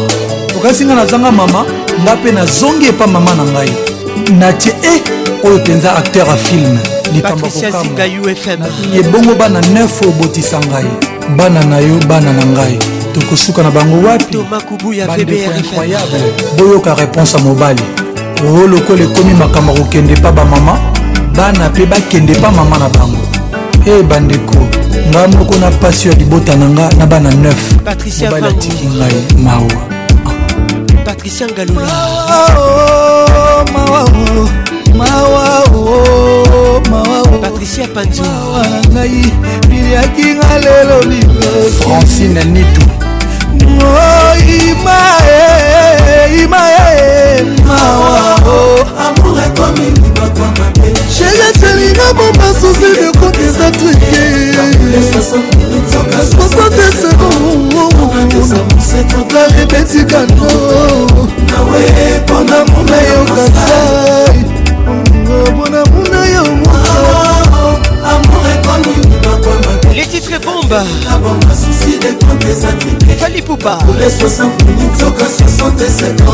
okasi 0.56 0.84
nga 0.84 0.94
nazanga 0.94 1.32
mama 1.32 1.64
nga 2.02 2.16
mpe 2.16 2.32
nazongi 2.32 2.86
epa 2.86 3.06
mama 3.06 3.34
na 3.34 3.44
ngai 3.44 3.72
natie 4.38 4.72
e 4.82 4.86
eh, 4.94 5.02
oyo 5.48 5.58
mpenza 5.58 5.96
acteur 5.96 6.26
ya 6.28 6.36
filme 6.36 6.80
likambo 7.12 7.46
kokama 7.46 7.84
ebongo 8.98 9.34
bana 9.34 9.60
9 9.60 10.08
obotisa 10.08 10.60
ngai 10.60 10.86
bana 11.36 11.64
na 11.64 11.78
yo 11.78 11.98
bana 12.08 12.32
na 12.32 12.46
ngai 12.46 12.78
tokosuka 13.20 13.62
na 13.62 13.70
bango 13.70 14.06
wapi 14.08 14.36
incroyable 15.56 16.20
boyoka 16.58 16.94
réponse 16.94 17.36
ya 17.36 17.42
mobali 17.42 17.82
oo 18.46 18.66
lokola 18.66 19.02
ekomi 19.04 19.34
makambo 19.34 19.72
ya 19.72 19.78
kokende 19.78 20.16
mpa 20.16 20.32
bamama 20.32 20.78
bana 21.36 21.68
mpe 21.70 21.86
bakende 21.86 22.34
mpa 22.38 22.50
mama 22.52 22.78
na 22.78 22.88
bango 22.88 23.18
e 23.86 24.02
bandeko 24.02 24.68
ngai 25.08 25.28
moko 25.28 25.56
na 25.56 25.70
mpasi 25.70 26.08
ya 26.08 26.14
libota 26.14 26.56
na 26.56 26.68
nga 26.68 26.88
na 26.98 27.06
bana 27.06 27.30
9 27.30 27.54
mobali 28.24 28.46
atiki 28.48 28.86
ngai 28.86 29.40
mawa 29.42 29.82
patricia 31.04 31.46
ngalula 31.48 31.96
patricia 37.40 37.86
panzo 37.94 38.24
ngai 38.92 39.32
biliaki 39.68 40.34
nga 40.36 40.58
lelo 40.58 40.98
francine 41.80 42.44
nitu 42.44 42.80
chelatelinga 51.14 52.12
momasusi 52.14 53.00
lekoki 53.00 53.42
eza 53.42 53.70
trike 53.70 54.20
arepeti 59.44 60.04
kano 60.04 60.50
mpona 62.22 62.64
muna 62.64 62.96
yo 62.96 63.24
kasai 63.24 64.44
mpona 65.54 65.84
muna 65.84 66.26
yo 66.26 66.44
moa 66.44 67.36
Les 69.96 70.02
titres 70.04 70.38
bombes 70.40 70.78
Fali 73.18 73.40
Poupa 73.40 73.78
les 73.98 74.10
60 74.10 74.46
minutes, 74.64 75.02
au 75.06 75.10
cas 75.12 75.26
60 75.26 75.76
temps 75.78 76.24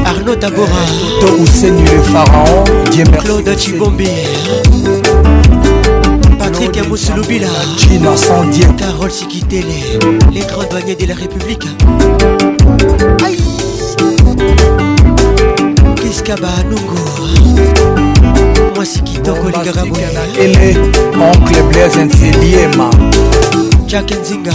arnaud 0.05 0.35
tabora 0.35 0.85
to 1.21 1.37
useni 1.41 1.83
et 1.83 2.11
pharaon 2.11 2.63
Claude 3.23 3.57
chibombi 3.57 4.09
patrick 6.37 6.77
amosulubila 6.79 7.47
innocent 7.93 8.51
si 8.51 8.59
carole 8.77 9.11
sikitele 9.11 9.67
les 10.33 10.41
grands 10.41 10.69
douaniers 10.69 10.95
de 10.95 11.05
la 11.07 11.15
république 11.15 11.63
jusqu'à 16.21 16.35
Banungu 16.37 16.99
mwasi 18.75 19.01
kitoko 19.01 19.47
likaka 19.49 19.85
boyeele 19.85 20.77
oncle 21.21 21.63
blaise 21.63 22.03
nseliema 22.05 22.89
jack 23.87 24.11
nzinga 24.11 24.51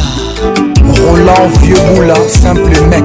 roland 1.02 1.48
vieux 1.60 1.76
boula 1.88 2.14
simple 2.28 2.80
mec 2.90 3.04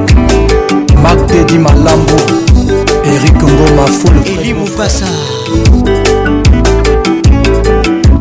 mark 1.04 1.26
tedi 1.28 1.58
malambo 1.60 2.15
erik 3.06 3.43
ngoma 3.43 3.86
ful 3.88 4.13
eli 4.39 4.54
mopasa 4.54 5.06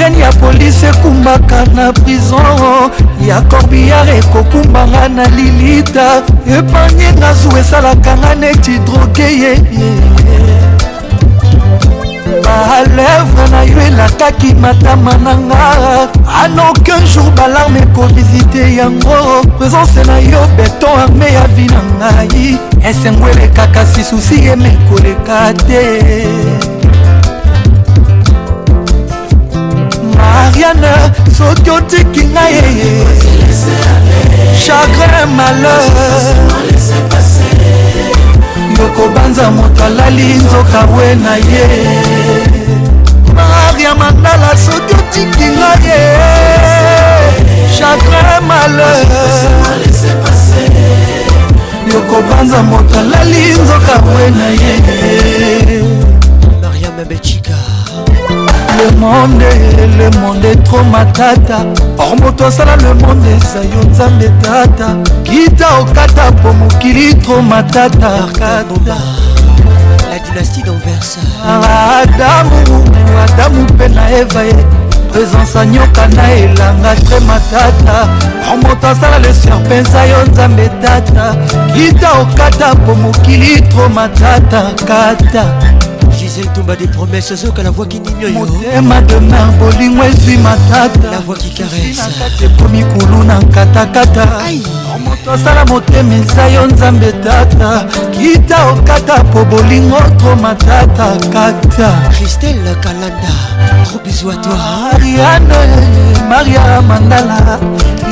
sirene 0.02 0.20
ya 0.20 0.30
polisi 0.32 0.86
ekumbaka 0.86 1.66
na 1.76 1.94
prison 1.94 2.90
ya 3.28 3.42
corbiar 3.42 4.10
ekokumbanga 4.10 5.10
na 5.10 5.24
lilita 5.28 6.24
epanye 6.58 7.08
nga 7.18 7.34
zu 7.34 7.50
esalaka 7.60 8.12
nga 8.18 8.36
neti 8.36 8.74
droge 8.86 9.28
ye 9.42 9.54
balevre 12.44 13.46
na 13.52 13.62
yo 13.64 13.82
elakaki 13.88 14.54
matama 14.54 15.14
na 15.18 15.34
nga 15.38 15.70
anoke 16.44 16.94
jour 17.14 17.30
balarme 17.38 17.80
ekovisite 17.86 18.76
yango 18.78 19.42
présence 19.58 20.02
na 20.08 20.18
yo 20.18 20.42
beton 20.58 20.98
arme 21.04 21.26
ya 21.34 21.46
vi 21.56 21.66
na 21.70 21.82
ngai 22.10 22.58
esengo 22.90 23.30
elekaka 23.30 23.86
si 23.86 24.04
susi 24.04 24.46
yeme 24.50 24.74
koleka 24.90 25.54
te 25.70 26.02
ariane 30.52 30.92
soki 31.38 31.70
otiki 31.70 32.26
ngai 32.34 32.54
eye 32.64 32.90
chagrin 34.64 35.30
malheur 35.38 36.24
yokobanza 38.78 39.46
moto 39.58 39.84
alali 39.86 40.28
nzoka 40.44 40.80
we 40.96 41.16
na 41.24 41.34
ye 41.52 41.66
maria 43.38 43.92
mandala 44.00 44.50
soki 44.66 44.94
otiki 45.02 45.48
ngai 45.58 45.88
ye 45.88 46.02
chagrin 47.76 48.34
malheur 48.48 49.48
yokobanza 51.94 52.60
moto 52.70 53.00
alali 53.00 53.44
nzoka 53.62 53.96
we 54.12 54.24
na 54.38 54.48
ye 54.62 54.76
mariam 56.64 56.96
belchika 57.10 57.51
le 58.82 58.96
monde 59.00 59.44
le 60.00 60.10
monde 60.20 60.46
etro 60.46 60.84
matata 60.92 61.66
or 62.00 62.16
moto 62.20 62.46
asala 62.48 62.76
le 62.78 62.94
monde 62.96 63.26
eza 63.36 63.60
yo 63.72 63.82
nzambe 63.90 64.30
tata 64.42 64.88
kita 65.24 65.80
okata 65.82 66.32
po 66.42 66.52
mokili 66.54 67.14
tro 67.24 67.42
matata 67.42 68.12
la 70.10 70.18
dynastie 70.26 70.64
d'anvers 70.64 71.18
adamu 72.02 72.82
adamu 73.26 73.62
mpe 73.64 73.88
na 73.90 74.10
eva 74.22 74.42
ye 74.44 74.66
présence 75.12 75.56
anyoka 75.60 76.08
na 76.16 76.24
elanga 76.40 76.96
tre 77.06 77.20
matata 77.30 77.96
or 78.50 78.58
moto 78.58 78.88
asala 78.88 79.20
le 79.20 79.34
serpensa 79.34 80.06
yo 80.08 80.26
nzambe 80.32 80.70
tata 80.82 81.26
kita 81.74 82.10
okata 82.22 82.76
po 82.86 82.96
mokili 82.96 83.62
tro 83.70 83.90
matata 83.90 84.62
kata 84.88 85.46
Moïse 86.38 86.50
Tumba 86.54 86.76
des 86.78 86.88
promesses 86.88 87.34
zoka 87.36 87.62
la 87.62 87.72
voix 87.72 87.86
qui 87.86 88.00
n'ignore 88.00 88.32
motema 88.48 89.02
denar 89.02 89.52
bolingo 89.60 90.02
ezwi 90.04 90.38
matata 90.38 91.12
la 91.12 91.20
voix 91.20 91.36
qui 91.36 91.50
caresse 91.52 92.08
ekomi 92.46 92.84
kulu 92.94 93.24
na 93.26 93.36
katakata 93.52 94.28
moto 94.98 95.32
asala 95.32 95.66
motema 95.66 96.14
eza 96.16 96.48
yo 96.50 96.68
nzambe 96.68 97.12
tata 97.24 97.84
kita 98.12 98.58
okata 98.72 99.24
po 99.24 99.46
bolingo 99.46 99.98
tro 100.18 100.36
matata 100.36 101.18
kata 101.34 101.90
christelle 102.12 102.76
kalanda 102.82 103.34
trobiso 103.88 104.30
a 104.32 104.36
toi 104.44 104.60
ariane 104.92 105.62
maria 106.30 106.82
mandala 106.82 107.60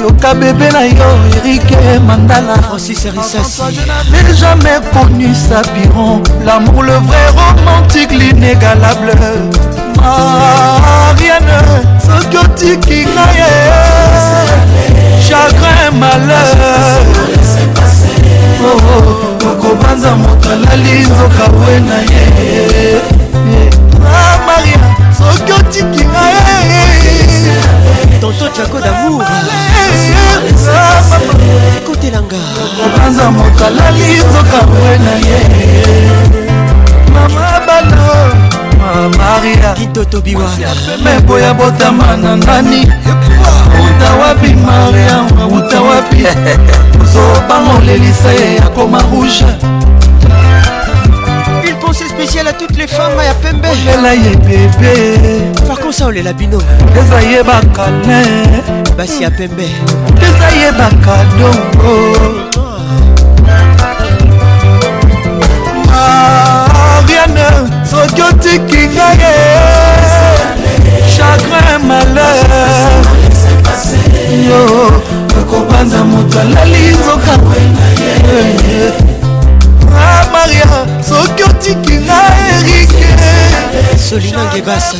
yoka 0.01 0.33
bebe 0.33 0.71
na 0.71 0.81
yo 0.87 1.09
erike 1.39 1.99
mandala 2.07 2.55
francis 2.61 3.03
risasi 3.11 3.79
jamais 4.39 4.79
connu 4.93 5.33
sabiron 5.35 6.23
l'amour 6.45 6.83
le 6.85 6.97
vrai 7.03 7.27
romantique 7.35 8.11
l'inégalable 8.11 9.11
mariane 10.01 11.51
ah, 11.51 11.99
soki 12.05 12.37
otiki 12.37 12.99
nga 13.13 13.25
ye 13.39 13.51
chagrin 15.25 15.91
malheur 15.99 17.03
oh, 18.67 18.79
oh, 18.95 19.49
okobanza 19.51 20.15
moto 20.15 20.49
alali 20.49 20.99
nzoka 21.07 21.45
we 21.59 21.73
na 21.79 21.97
ye 22.11 22.25
ah, 24.07 24.33
maria 24.47 24.79
soki 25.17 25.51
otiki 25.53 26.03
nga 26.05 26.25
ye 26.31 26.61
tonto 28.21 28.47
tiako 28.53 28.79
damour 28.79 29.25
kotelanga 31.87 32.37
ah, 32.39 32.63
okobanza 32.65 33.31
moto 33.31 33.63
alali 33.65 34.07
nzoka 34.27 34.61
we 34.73 34.91
na 35.03 35.13
ye 35.27 35.39
mama 37.13 37.47
balo 37.67 38.48
maria 39.17 39.75
meboya 41.03 41.53
botama 41.53 42.17
na 42.17 42.35
nani 42.35 42.81
uta 43.85 44.09
wapi 44.19 44.53
maria 44.55 45.23
uta 45.57 45.81
wapi 45.81 46.23
ozobangolelisa 47.01 48.31
ye 48.33 48.57
akoma 48.59 49.01
rouge 49.03 49.45
une 51.67 51.73
pensée 51.81 52.07
spéciale 52.07 52.47
à 52.47 52.53
toutes 52.53 52.77
les 52.77 52.87
femmes 52.87 53.13
ya 53.23 53.33
pembe 53.35 53.67
olela 53.67 54.13
ye 54.15 54.35
bebe 54.35 54.91
vakansa 55.67 56.05
olela 56.07 56.33
bino 56.33 56.59
eza 56.99 57.21
ye 57.21 57.43
bakane 57.43 58.21
basi 58.97 59.23
ya 59.23 59.29
pembe 59.31 59.67
eza 60.21 60.47
ye 60.59 60.71
bakadongo 60.71 62.48
tiki 68.41 68.83
nga 68.93 69.07
ye 69.21 69.35
chagrin 71.13 71.79
malheur 71.89 72.51
yo 74.49 74.63
akobanza 75.39 75.99
moto 76.11 76.39
alali 76.39 76.83
nzoka 76.97 77.33
ah 80.05 80.21
maria 80.31 80.67
soki 81.07 81.43
otiki 81.49 81.95
nga 82.05 82.19
erike 82.53 83.05
solinangebasa 84.07 84.95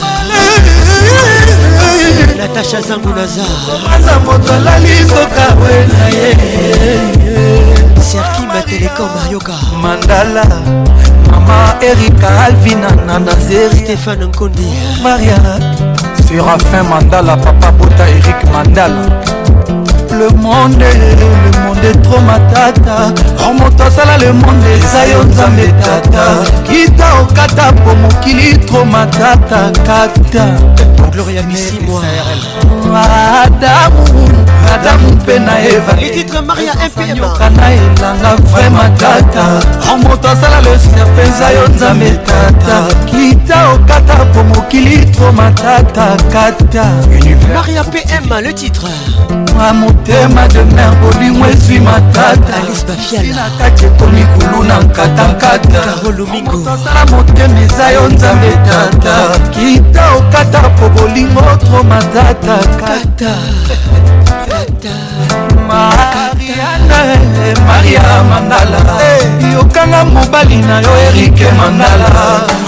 natasha 2.39 2.79
zangunazaanza 2.87 4.13
moto 4.25 4.53
alali 4.53 4.93
nzoka 5.07 5.43
wena 5.63 6.03
ye 6.17 6.27
serki 8.09 8.41
matelecom 8.51 9.11
ayoka 9.25 9.53
mandala 9.83 10.43
mama 11.49 11.79
erika 11.81 12.29
alvina 12.45 12.89
na 13.07 13.19
nazeri 13.19 13.77
stéphane 13.81 14.25
nkondi 14.29 14.67
maria 15.05 15.37
sérafin 16.25 16.83
mandala 16.91 17.33
papa 17.43 17.69
bota 17.77 18.03
erik 18.17 18.39
mandala 18.53 19.01
le 20.19 20.27
monde 20.35 20.75
le 20.79 21.63
monde 21.63 21.83
etro 21.95 22.19
matata 22.19 23.07
romoto 23.41 23.83
oh, 23.83 23.85
asala 23.87 24.17
le 24.19 24.33
monde 24.33 24.67
eza 24.75 25.01
yo 25.11 25.23
nzambe 25.23 25.67
tata 25.85 26.23
kita 26.67 27.19
okata 27.21 27.69
oh, 27.69 27.89
po 27.89 27.95
mokili 27.95 28.57
tro 28.65 28.83
matata 28.83 29.71
kata 29.87 30.45
gloria 31.13 31.41
misimo 31.43 32.01
adamu 33.43 34.27
adamu 34.75 35.07
mpe 35.11 35.39
na 35.39 35.53
evayoka 35.65 37.49
na 37.51 37.69
elanga 37.73 38.31
vraima 38.51 38.89
tata 38.99 39.43
romoto 39.87 40.29
asala 40.29 40.61
lesia 40.65 41.03
mpe 41.13 41.21
eza 41.29 41.49
yo 41.49 41.67
nzambe 41.75 42.11
tata 42.29 42.75
kita 43.09 43.69
okata 43.73 44.13
oh, 44.21 44.25
po 44.33 44.43
mokili 44.43 45.05
tro 45.05 45.31
matata 45.31 46.05
kata 46.33 46.83
maria 47.55 47.83
pm 47.83 48.31
le 48.43 48.53
titre 48.53 48.87
na 49.59 49.73
motema 49.73 50.47
de 50.47 50.61
mer 50.75 50.91
bolingo 51.01 51.45
ezwi 51.53 51.79
matatasinakati 51.79 53.85
ekomi 53.85 54.25
kulu 54.25 54.63
na 54.63 54.79
nkatankataosala 54.79 57.05
motema 57.11 57.59
eza 57.61 57.89
yo 57.91 58.07
nzambe 58.13 58.51
tata 58.69 59.39
kita 59.53 60.13
okata 60.17 60.59
po 60.77 60.89
bolingo 60.89 61.41
tro 61.41 61.83
matataka 61.83 62.95
mariane 65.67 67.53
maria 67.67 68.03
mandala 68.29 68.77
eh, 69.11 69.21
yokanga 69.53 70.03
mobali 70.05 70.57
na 70.57 70.79
yo 70.81 70.97
erike 71.07 71.47
mandala 71.57 72.07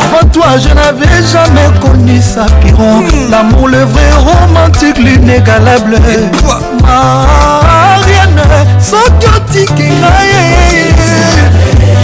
avant 0.04 0.28
toi 0.34 0.58
je 0.64 0.70
n'avais 0.74 1.24
jamais 1.34 1.70
connu 1.82 2.18
sa 2.22 2.46
piron 2.60 2.96
hmm. 3.00 3.30
l'amour 3.32 3.68
le 3.70 3.84
vrai 3.86 4.10
romantique 4.28 4.98
l'inégalable 4.98 5.96
Et 6.14 6.20
toi 6.38 6.58
mariane 6.84 8.48
soki 8.80 9.28
otiki 9.38 9.90
ngai 10.02 10.34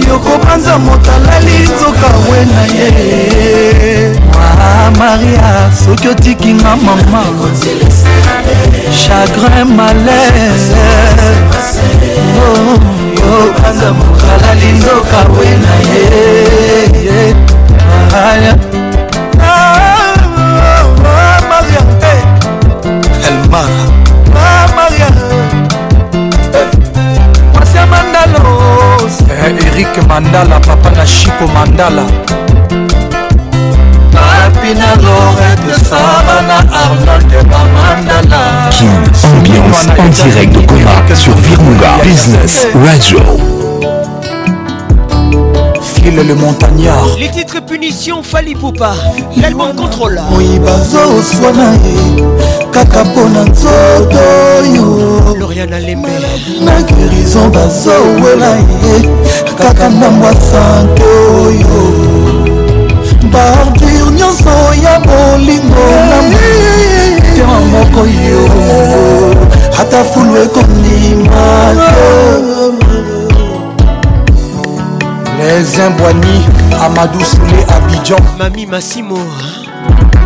yokobanza 0.09 0.75
moto 0.79 1.11
alali 1.17 1.59
nzoka 1.69 2.09
we 2.29 2.41
na 2.53 2.63
ye 2.77 2.91
maria 4.99 5.49
soki 5.85 6.07
otiki 6.09 6.51
nga 6.55 6.73
mama 6.77 7.23
chagrin 9.01 9.69
malheur 9.77 11.21
yobanza 13.19 13.89
moto 13.93 14.27
alali 14.35 14.69
nzoka 14.73 15.19
we 15.37 15.49
na 15.65 15.75
ye 15.89 16.07
mama 23.51 23.69
ah, 24.37 24.67
maria 24.77 25.07
mwasi 27.55 27.77
ya 27.77 27.87
mandalo 27.87 28.61
eh, 29.31 29.45
eh 29.45 29.67
erik 29.67 30.07
mandala 30.09 30.61
papa 30.61 30.91
na 30.91 31.07
shiko 31.07 31.47
mandala 31.55 32.05
Pina 34.63 34.97
Lorette, 34.97 35.77
Savana, 35.87 36.65
Arnold, 36.73 37.31
Bamandala. 37.49 38.41
Eh, 38.73 39.29
ambiance 39.29 39.89
en 39.99 40.09
direct 40.11 40.53
de 40.57 40.67
Coma 40.67 40.97
sur 41.15 41.35
Virunga 41.37 41.93
Business 42.03 42.67
Radio. 42.75 43.58
il 46.11 46.19
est 46.19 46.25
le 46.25 46.35
montagnard 46.37 47.07
les 47.19 47.29
titres 47.31 47.61
punition 47.65 48.23
fali 48.23 48.55
poupa 48.55 48.93
l'album 49.41 49.75
contrôle 49.77 50.19
moyiba 50.31 50.73
zoswana 50.91 51.69
ye 51.83 52.23
kaka 52.73 53.05
mpona 53.05 53.41
nzoto 53.45 54.23
oyo 54.61 55.37
loriana 55.39 55.79
lembe 55.79 56.13
na 56.65 56.73
guérison 56.89 57.49
bazowela 57.55 58.53
ye 58.57 59.11
kaka 59.59 59.89
ndambo 59.89 60.27
ya 60.27 60.33
sante 60.33 61.07
oyo 61.45 61.79
bardure 63.33 64.11
nyonso 64.19 64.53
ya 64.85 65.01
bolingo 65.07 65.87
na 66.11 66.19
tema 67.35 67.59
moko 67.73 68.01
yo 68.07 69.37
ata 69.81 70.05
fulu 70.05 70.37
ekondima 70.37 71.49
te 71.77 73.18
les 75.39 75.79
imbwani 75.81 76.39
amadou 76.85 77.23
soule 77.25 77.61
abidjan 77.77 78.19
mami 78.39 78.67
masimo 78.67 79.19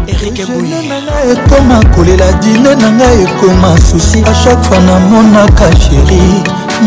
erike 0.09 0.45
mbuyinanga 0.45 1.15
ekoma 1.33 1.81
kolela 1.95 2.33
dine 2.41 2.75
na 2.81 2.91
ngai 2.91 3.23
ekoma 3.25 3.71
susi 3.91 4.23
a 4.31 4.35
chaque 4.43 4.65
fois 4.69 4.81
namonaka 4.87 5.69
sheri 5.81 6.25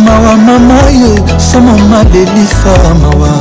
mawa 0.05 0.36
mama 0.38 0.80
ye 1.01 1.11
somoma 1.38 2.03
lelisa 2.13 2.73
mawa 3.01 3.34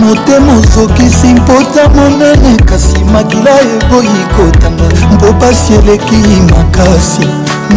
motema 0.00 0.52
ozokisi 0.52 1.34
mpota 1.38 1.88
monene 1.96 2.56
kasi 2.64 2.98
makila 3.12 3.50
eboyi 3.60 4.16
kotanga 4.36 4.86
mbopasi 5.12 5.74
eleki 5.74 6.24
makasi 6.50 7.28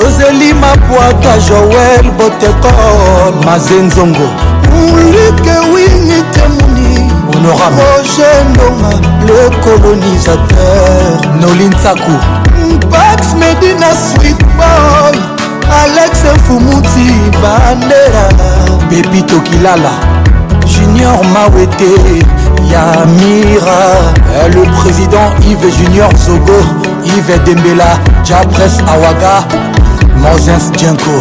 joseli 0.00 0.54
mapwaka 0.54 1.38
joel 1.48 2.10
botekor 2.18 3.34
mazenzongo 3.44 4.28
moluke 4.70 5.56
wingi 5.74 6.22
temuni 6.32 7.10
honorable 7.34 7.84
roge 7.84 8.30
ndonga 8.50 9.00
le 9.26 9.50
colonisateur 9.64 11.20
nolintsaku 11.40 12.16
pax 12.90 13.20
medina 13.40 13.86
sweet 13.96 14.44
boy 14.56 15.16
alex 15.82 16.12
fumuti 16.46 17.12
bandera 17.42 18.26
pepito 18.90 19.40
kilala 19.40 19.90
junior 20.66 21.24
mawete 21.24 22.22
Yamira 22.72 24.12
eh, 24.34 24.48
Le 24.54 24.62
président 24.80 25.30
Yves 25.46 25.76
Junior 25.76 26.08
Zogo 26.16 26.58
Yves 27.04 27.40
Dembela 27.44 27.98
Japres 28.24 28.78
Awaga 28.88 29.46
Moses 30.16 30.72
Djenko 30.78 31.20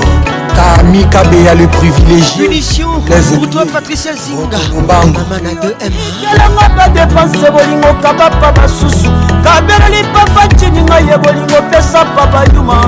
car 0.56 0.84
Mikabe 0.86 1.48
a 1.50 1.54
le 1.56 1.68
privilégié. 1.68 2.46
Punition 2.48 2.90
pour 3.36 3.50
toi, 3.50 3.64
Patricia 3.72 4.12
Zinga. 4.16 4.58
Maman 4.74 5.48
a 5.48 5.66
2M. 5.66 5.94
Yelanga 6.22 6.68
pas 6.76 6.90
dépenser 6.90 7.52
bolingo 7.52 7.92
kabapa 8.02 8.52
basusu. 8.52 9.10
Kabeleli 9.44 10.04
papa 10.14 10.48
tininga 10.56 11.00
ye 11.02 11.18
bolingo 11.18 11.60
pesa 11.72 12.06
papa 12.16 12.44
yuma. 12.54 12.82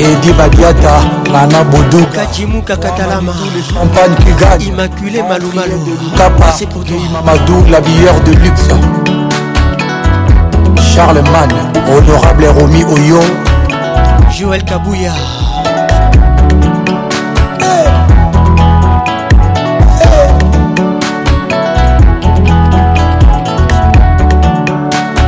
Edi 0.00 0.30
Badiata, 0.32 1.22
Lana 1.32 1.64
Boudouka, 1.64 2.24
Kajimuka 2.24 2.76
Katalama, 2.76 3.32
Champagne 3.68 4.14
qui 4.20 4.66
Immaculé 4.68 5.22
Malou, 5.22 5.50
pour 5.50 6.16
Kapa, 6.16 6.54
Mamadou, 7.12 7.64
l'habilleur 7.68 8.14
de 8.20 8.32
luxe, 8.34 8.68
Charlemagne, 10.94 11.72
Honorable 11.90 12.44
Romi 12.46 12.84
Oyo, 12.84 13.20
Joël 14.30 14.62
Kabouya. 14.62 15.14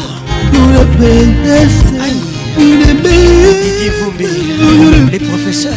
Les 5.10 5.18
professeurs 5.18 5.72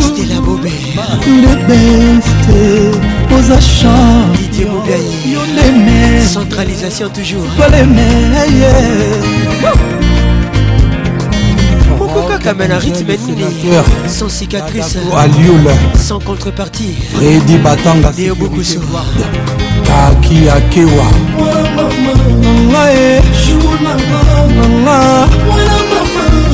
Stella 0.00 0.36
achats 3.56 3.88
Didier 4.34 4.68
Centralisation 6.26 7.08
toujours 7.08 7.46
pour 7.56 7.66
les 7.72 7.84
Kokak 12.14 12.46
amène 12.46 12.70
un 12.70 12.78
rythme 12.78 13.10
ennemi 13.10 13.42
Sans 14.06 14.28
cicatrice 14.28 14.96
Alioul 15.16 15.68
Sans 15.96 16.20
contrepartie 16.20 16.94
Freddy 17.12 17.58
Batanga 17.58 18.12
Léo 18.16 18.36
Bokuso 18.36 18.78
Kaki 19.82 20.48
Akewa 20.48 20.92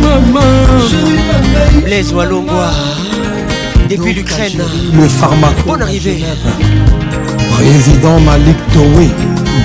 Maman 0.02 0.42
Blaise 1.84 2.14
Walongwa 2.14 2.70
Depuis 3.90 4.14
l'Ukraine 4.14 4.64
Le 4.94 5.06
pharmaco 5.10 5.64
Bonne 5.68 5.82
arrivée 5.82 6.24
Président 7.54 8.20
Malik 8.22 8.58
Towe, 8.74 9.10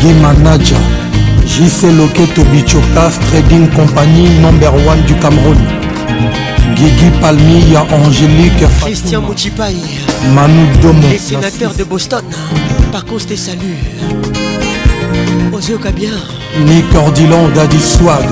Game 0.03 0.21
Manager, 0.21 0.79
JC 1.47 1.93
Loketo 1.97 2.43
Bichokas 2.53 3.19
Trading 3.31 3.67
Company 3.75 4.29
Number 4.41 4.71
1 4.91 5.07
du 5.07 5.15
Cameroun. 5.21 5.59
Guigui 6.75 7.11
Palmilla, 7.21 7.87
Angélique 7.93 8.65
Christian 8.85 9.21
Mouchipaï, 9.21 9.77
Manu 10.35 10.67
Domo, 10.83 11.07
les 11.11 11.19
sénateurs 11.19 11.73
de 11.79 11.85
Boston, 11.85 12.23
par 12.91 13.05
des 13.05 13.27
des 13.27 13.37
saluts. 13.37 13.85
Osio 15.53 15.79
Kabia, 15.79 16.09
Nick 16.67 16.87
Ordilon 16.97 17.49
Daddy 17.55 17.79
Swag. 17.79 18.27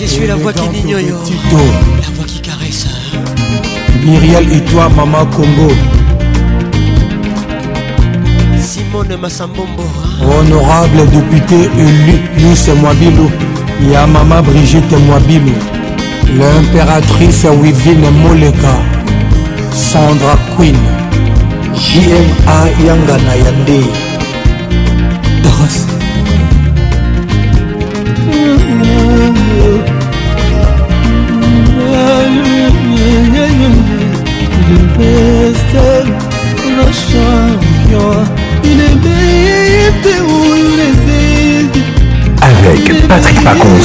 Je 0.00 0.06
suis 0.06 0.26
la 0.26 0.34
voix 0.34 0.52
qui 0.52 0.68
n'ignore, 0.68 1.00
la 1.00 2.14
voix 2.16 2.24
qui 2.26 2.40
caresse. 2.40 2.86
Myriel 4.04 4.50
et 4.52 4.60
toi, 4.62 4.88
Maman 4.96 5.26
Combo. 5.26 5.68
Simone 9.04 9.16
Massambombo 9.20 9.82
Honorable 10.22 11.08
député 11.10 11.70
élu 11.78 12.20
Youssef 12.38 12.74
Mwabilou 12.76 13.30
Yamama 13.92 14.40
Brigitte 14.42 14.92
Mwabilou 14.92 15.52
L'impératrice 16.38 17.46
Wivine 17.62 18.10
Moleka 18.22 18.76
Sandra 19.72 20.38
Queen 20.56 20.76
JMA 21.74 22.84
Yangana 22.86 23.36
Yandei 23.36 24.03
Avec 42.42 43.08
Patrick 43.08 43.42
Pacons, 43.42 43.80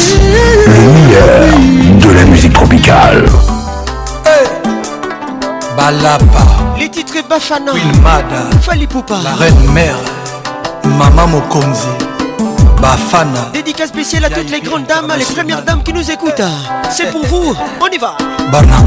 le 0.67 0.74
meilleur 1.07 1.47
de 1.97 2.09
la 2.13 2.26
musique 2.26 2.51
tropicale. 2.51 3.24
Les 6.78 6.89
titres 6.89 7.15
Bafana. 7.30 7.72
Wilmada. 7.74 8.49
Fali 8.61 8.86
Poupa. 8.86 9.15
La 9.24 9.34
reine 9.36 9.55
mère. 9.74 9.95
Maman 10.97 11.28
Mokonzi. 11.28 11.88
Bafana. 12.82 13.47
Dédicace 13.53 13.88
spéciale 13.89 14.26
à 14.26 14.30
toutes 14.30 14.49
les 14.51 14.59
grandes 14.59 14.88
dames, 14.88 15.07
les 15.17 15.24
premières 15.24 15.61
dames 15.63 15.84
qui 15.84 15.93
nous 15.93 16.11
écoutent. 16.11 16.41
C'est 16.89 17.11
pour 17.11 17.26
vous, 17.28 17.55
on 17.82 17.88
y 17.89 17.97
va. 17.97 18.17
Bafana 18.51 18.80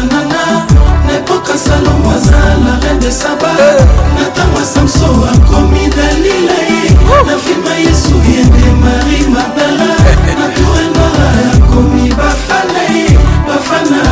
nana. 0.00 0.82
epoka 1.18 1.56
salomo 1.58 2.10
aza 2.16 2.36
la 2.64 2.74
reine 2.82 3.00
de 3.00 3.10
saba 3.12 3.50
eh. 3.50 3.86
na 4.16 4.22
ntango 4.28 4.58
ya 4.60 4.66
samso 4.74 5.06
akomi 5.34 5.84
dalila 5.96 6.56
ye 6.68 6.82
na 7.26 7.34
filma 7.44 7.74
yesu 7.86 8.14
yende 8.32 8.64
marie 8.82 9.24
magdala 9.34 9.88
eh. 10.08 10.34
na 10.40 10.46
tour 10.56 10.76
enora 10.86 11.28
akomi 11.54 12.06
bafana 12.18 12.82
ye 12.94 13.06
bafana 13.48 14.02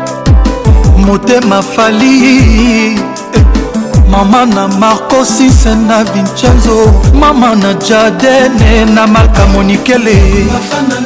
motema 1.06 1.62
fali 1.62 2.94
eh, 2.94 2.96
mama 4.10 4.46
na 4.46 4.68
marco 4.68 5.24
sinse 5.24 5.74
na 5.74 6.04
vincenzo 6.04 6.92
mama 7.20 7.54
na 7.54 7.74
jardene 7.74 8.84
na 8.94 9.06
marka 9.06 9.46
monikele 9.46 10.14
bafana 10.52 10.99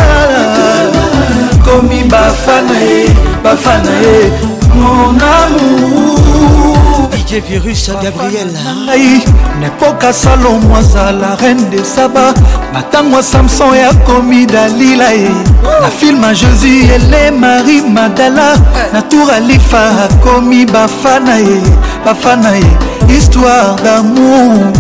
bafana 3.43 3.91
ye 4.05 4.33
mon 4.81 5.19
amour 5.37 7.09
dj 7.13 7.41
virus 7.49 7.89
gabriel 8.03 8.51
ngai 8.85 9.23
nepoka 9.61 10.13
salomo 10.13 10.75
azala 10.79 11.35
reine 11.43 11.65
de 11.71 11.83
saba 11.85 12.33
na 12.73 12.81
ntango 12.81 13.17
ya 13.19 13.23
samson 13.23 13.73
yakomi 13.83 14.47
dalila 14.47 15.11
ye 15.23 15.35
na 15.83 15.89
filme 15.99 16.31
jésus 16.41 16.87
ele 16.97 17.31
marie 17.31 17.83
madala 17.97 18.51
na 18.93 19.03
tour 19.03 19.29
alifa 19.35 19.83
akomi 20.05 20.67
bafana 20.67 21.37
ye 21.49 21.59
bafana 22.05 22.53
ye 22.63 22.71
histoire 23.15 23.75
d'amour 23.83 24.71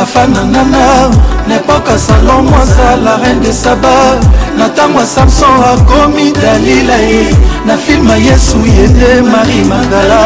bafana 0.00 0.44
nana 0.44 1.10
nepoka 1.48 1.98
salon 1.98 2.42
mwasa 2.46 2.96
la 3.04 3.16
reine 3.16 3.40
de 3.40 3.52
saba 3.52 3.90
na 4.58 4.68
ntango 4.68 5.00
ya 5.00 5.06
samson 5.06 5.60
akomi 5.74 6.32
dalila 6.32 6.96
ye 6.96 7.24
na 7.66 7.76
filma 7.76 8.16
yesu 8.16 8.56
ye 8.76 8.86
nde 8.88 9.22
mari 9.30 9.64
magala 9.64 10.20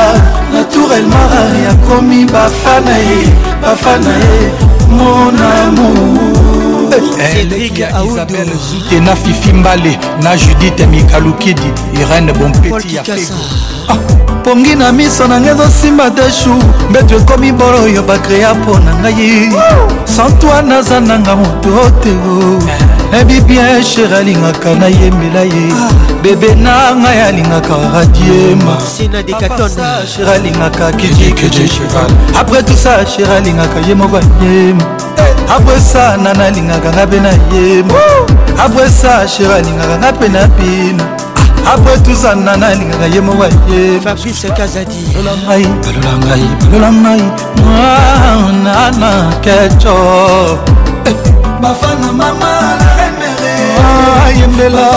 na 0.52 0.62
tour 0.64 0.92
elmara 0.98 1.42
akomi 1.72 2.24
bafana 2.24 2.96
ye 2.98 3.26
bafana 3.62 4.10
ye 4.10 4.52
mon 4.88 5.34
amour 5.66 6.94
eh, 6.94 7.34
cédrik 7.34 7.78
isabel 8.08 8.48
zute 8.70 9.00
na 9.00 9.16
fifi 9.16 9.52
mbale 9.52 9.98
na 10.22 10.36
judith 10.36 10.80
mikalukidi 10.86 11.72
irene 12.00 12.32
bompeti 12.32 12.94
ya 12.94 13.04
feko 13.04 14.13
pongi 14.44 14.74
na 14.76 14.92
miso 14.92 15.26
nanga 15.28 15.50
ezosimba 15.50 16.10
deshu 16.10 16.54
mbeto 16.90 17.14
ekomi 17.16 17.52
bolo 17.52 17.82
oyo 17.82 18.02
bakrea 18.02 18.54
mpo 18.54 18.78
na 18.78 18.90
ngai 18.98 19.52
santoi 20.04 20.62
naza 20.68 21.00
nanga 21.00 21.32
moto 21.40 21.74
teo 22.02 22.60
ebi 23.20 23.32
eh. 23.32 23.38
eh, 23.38 23.44
bien 23.44 23.84
sher 23.84 24.14
alingaka 24.14 24.74
nayembela 24.74 25.40
ye 25.42 25.64
ah. 25.72 25.92
bebe 26.22 26.54
na 26.54 26.94
ngai 26.96 27.20
alingaka 27.28 27.74
radiemaer 27.94 28.82
alingaka 30.34 30.92
kijikejecheval 30.92 32.08
apres 32.40 32.64
tout 32.64 32.76
ça 32.78 33.06
sher 33.06 33.30
alingaka 33.30 33.80
ye 33.88 33.94
moko 33.94 34.16
ayema 34.16 34.84
eh. 35.18 35.54
apres 35.56 35.92
ça 35.92 36.16
nana 36.22 36.44
alingaka 36.44 36.90
nga 36.92 37.06
mpe 37.06 37.16
nayema 37.20 37.94
apres 38.64 38.92
ça 39.02 39.28
sher 39.28 39.52
alingaka 39.52 39.98
nga 39.98 40.12
mpe 40.12 40.28
na 40.28 40.46
bino 40.46 41.04
ah. 41.40 41.43
apres 41.66 42.02
tozana 42.02 42.56
nalingaka 42.56 43.06
ye 43.06 43.20
moko 43.20 43.44
ayebaaai 43.44 44.00
balola 44.00 44.54
ngai 46.18 46.44
balola 46.70 46.90
ngai 47.02 47.22
mwanana 47.64 49.10
keco 49.44 49.98
eh, 51.08 51.14
bafana 51.62 52.12
mama 52.18 52.48
ah, 53.84 54.28
yembela 54.30 54.90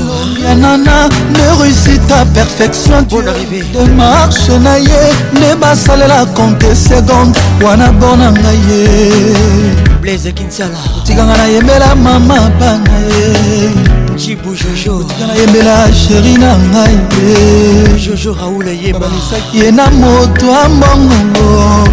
Yanana, 0.41 0.97
ne 1.33 1.45
réussit 1.61 2.01
ta 2.07 2.19
perfection. 2.33 2.97
Bonne 3.09 3.27
arrivée. 3.27 3.63
De 3.73 3.81
marche 3.95 4.47
naïe, 4.61 4.87
ne 5.33 5.49
basalela 5.55 6.23
compter 6.35 6.73
secondes. 6.75 7.35
Wana 7.61 7.89
bonangaye. 7.91 9.90
blaise 10.01 10.31
kinsala 10.33 10.77
otikanga 10.97 11.37
nayembela 11.37 11.95
mama 11.95 12.49
bana 12.59 12.97
ye 13.13 14.17
jibu 14.17 14.55
jojo 14.55 14.97
otika 14.97 15.27
nayembela 15.27 15.93
sheri 15.93 16.33
na 16.33 16.57
ngai 16.71 16.97
ye 17.15 17.99
jojo 18.05 18.33
raul 18.39 18.65
yebamisaki 18.83 19.57
ye 19.59 19.71
na 19.71 19.89
moto 19.89 20.55
ambongongo 20.65 21.87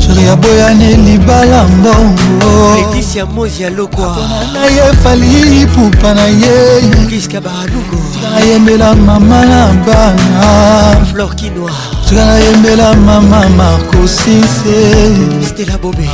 sheri 0.00 0.28
aboyani 0.28 0.94
libala 0.96 1.64
mbongo 1.64 2.76
letisia 2.76 3.26
mozi 3.26 3.64
alokwana 3.64 4.64
ye 4.76 4.92
fali 5.02 5.66
pupa 5.66 6.14
na 6.14 6.24
ye 6.26 6.82
kiska 7.08 7.40
baraduko 7.40 7.96
otika 8.10 8.30
nayembela 8.30 8.94
mama 8.94 9.44
na 9.46 9.66
bana 9.86 11.06
flor 11.10 11.34
kinoir 11.36 11.97
soki 12.08 12.14
nayembela 12.14 12.94
mama 12.94 13.44
markosinse 13.48 14.78
stela 15.48 15.78
bobe 15.78 16.08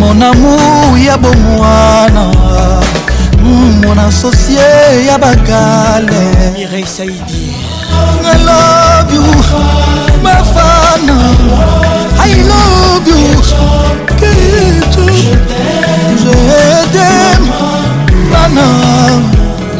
monamu 0.00 0.58
mm, 0.58 1.06
ya 1.06 1.18
bomwana 1.18 2.47
mwana 3.82 4.04
asosie 4.06 4.60
ya 5.08 5.18
bagalesaidi 5.18 7.18
I 8.30 8.34
love 8.44 9.14
you, 9.14 9.22
my 10.22 10.42
fana. 10.52 11.16
I 12.20 12.22
love 12.50 13.08
you, 13.08 13.16
Kirito. 14.16 15.04
Je 15.08 15.36
t'aime, 16.92 17.48
fana. 18.32 18.68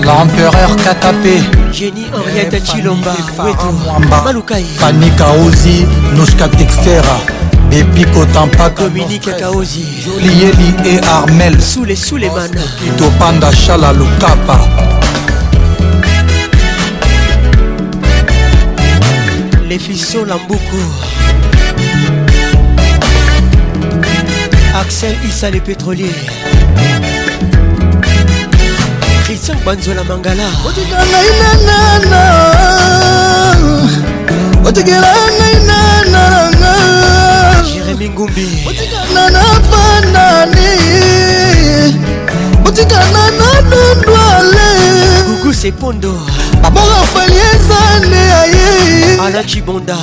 L'empereur 0.03 0.71
Katapé, 0.83 1.37
Jenny 1.73 2.07
Henriette 2.15 2.59
Chilomba, 2.67 3.15
Mwamba, 3.87 4.19
Fanny 4.79 5.11
Kaozi, 5.11 5.77
Nushka 6.17 6.47
Textera. 6.49 7.17
Pépi 7.71 8.03
Kotampa 8.13 8.71
Dominique 8.71 9.29
Kaozi 9.37 9.85
Lieli 10.21 10.75
et 10.97 11.05
Armel 11.07 11.61
Soule 11.61 11.97
Souleymane 11.97 12.59
Kito 12.83 13.11
Panda 13.19 13.51
Chala 13.53 13.93
Lukapa 13.93 14.59
Les 19.69 19.79
Fissons, 19.79 20.25
Lamboukou 20.25 20.79
Axel 24.81 25.17
Issa 25.27 25.51
les 25.51 25.61
pétroliers 25.61 26.07
Christian 29.27 29.57
Banzola 29.65 30.05
Mangala 30.05 30.45
jérémi 37.75 38.09
ngumbi 38.11 38.47
otikana 38.67 39.31
na 39.31 39.43
fanani 39.69 40.71
otikana 42.67 43.25
na 43.31 43.61
dondwale 43.71 44.67
gugu 45.27 45.55
sepondo 45.55 46.15
papa 46.63 46.81
rafael 46.81 47.33
ezane 47.55 48.23
aye 48.33 49.21
ala 49.27 49.45
cibonda 49.45 49.97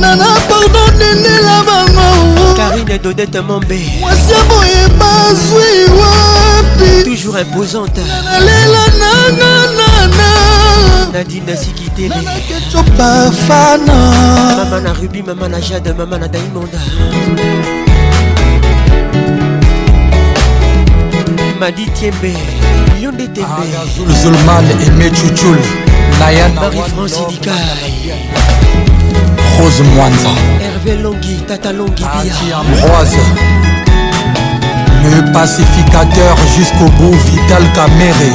nana 0.00 0.26
pardon 0.48 0.92
denela 0.98 1.62
bango 1.66 2.08
karine 2.56 2.98
dodete 2.98 3.40
mombe 3.40 3.80
mwasi 4.00 4.34
boye 4.48 4.88
bazwi 4.98 5.72
wapi 6.00 7.04
toujours 7.04 7.40
imposante 7.40 8.00
nalela 8.24 8.82
nanana 8.98 9.91
nana 10.06 11.12
nadine 11.12 11.56
sikitelekeco 11.56 12.82
bafana 12.98 13.94
mama 14.56 14.80
na 14.80 14.92
rubi 14.92 15.22
mama 15.22 15.48
na 15.48 15.60
jade 15.60 15.92
mama 15.92 16.18
na 16.18 16.28
daimonda 16.28 16.78
madi 21.60 21.86
tiembe 21.86 22.32
yonde 23.02 23.26
tembezulzulman 23.34 24.64
ah, 24.72 24.82
eme 24.86 25.10
cucul 25.10 25.58
nayanmarie-france 26.18 27.20
idikai 27.28 27.74
rose 29.60 29.82
mwanza 29.82 30.28
herve 30.62 31.02
longi 31.02 31.36
tata 31.48 31.72
longi 31.72 32.02
bia 32.44 32.56
ambroise 32.58 33.16
le 35.16 35.22
pacificateur 35.32 36.36
jusqu'au 36.58 36.88
bout 36.98 37.16
vital 37.30 37.62
caméré 37.76 38.32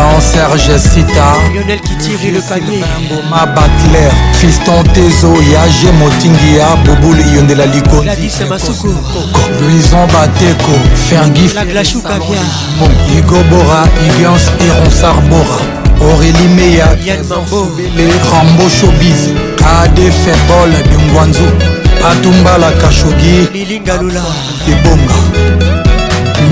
Jean-Serge 0.00 0.78
Sita 0.78 1.36
Lionel 1.52 1.78
qui 1.82 1.94
tire 1.98 2.30
le 2.32 2.40
panier 2.40 2.82
Boma 3.10 3.44
Butler 3.44 4.08
Fiston 4.32 4.82
Tezo 4.94 5.34
Yage 5.42 5.90
Motingia 5.92 6.64
Bouboul 6.86 7.20
Yondela 7.20 7.66
Liko 7.66 8.00
Gladys 8.00 8.32
Masoko 8.48 8.94
Luison 9.60 10.06
Bateko 10.06 10.72
Fergie 10.94 11.52
La 11.54 11.66
Glachou 11.66 12.00
Kavia 12.00 12.40
Hugo 13.14 13.42
Bora 13.50 13.84
Igans 14.16 14.44
Iron 14.66 14.90
Sarbora 14.90 15.60
Aurélie 16.00 16.48
Meya 16.56 16.96
Yann 17.04 17.22
Mambo 17.28 17.68
Rambo 18.30 18.68
Showbiz 18.70 19.32
KD 19.58 19.98
Febol 20.22 20.72
Dungwanzo 20.92 21.44
Atumbala 22.10 22.72
Kashogi 22.80 23.50
Lilingalula 23.52 24.22
Ebonga 24.66 25.78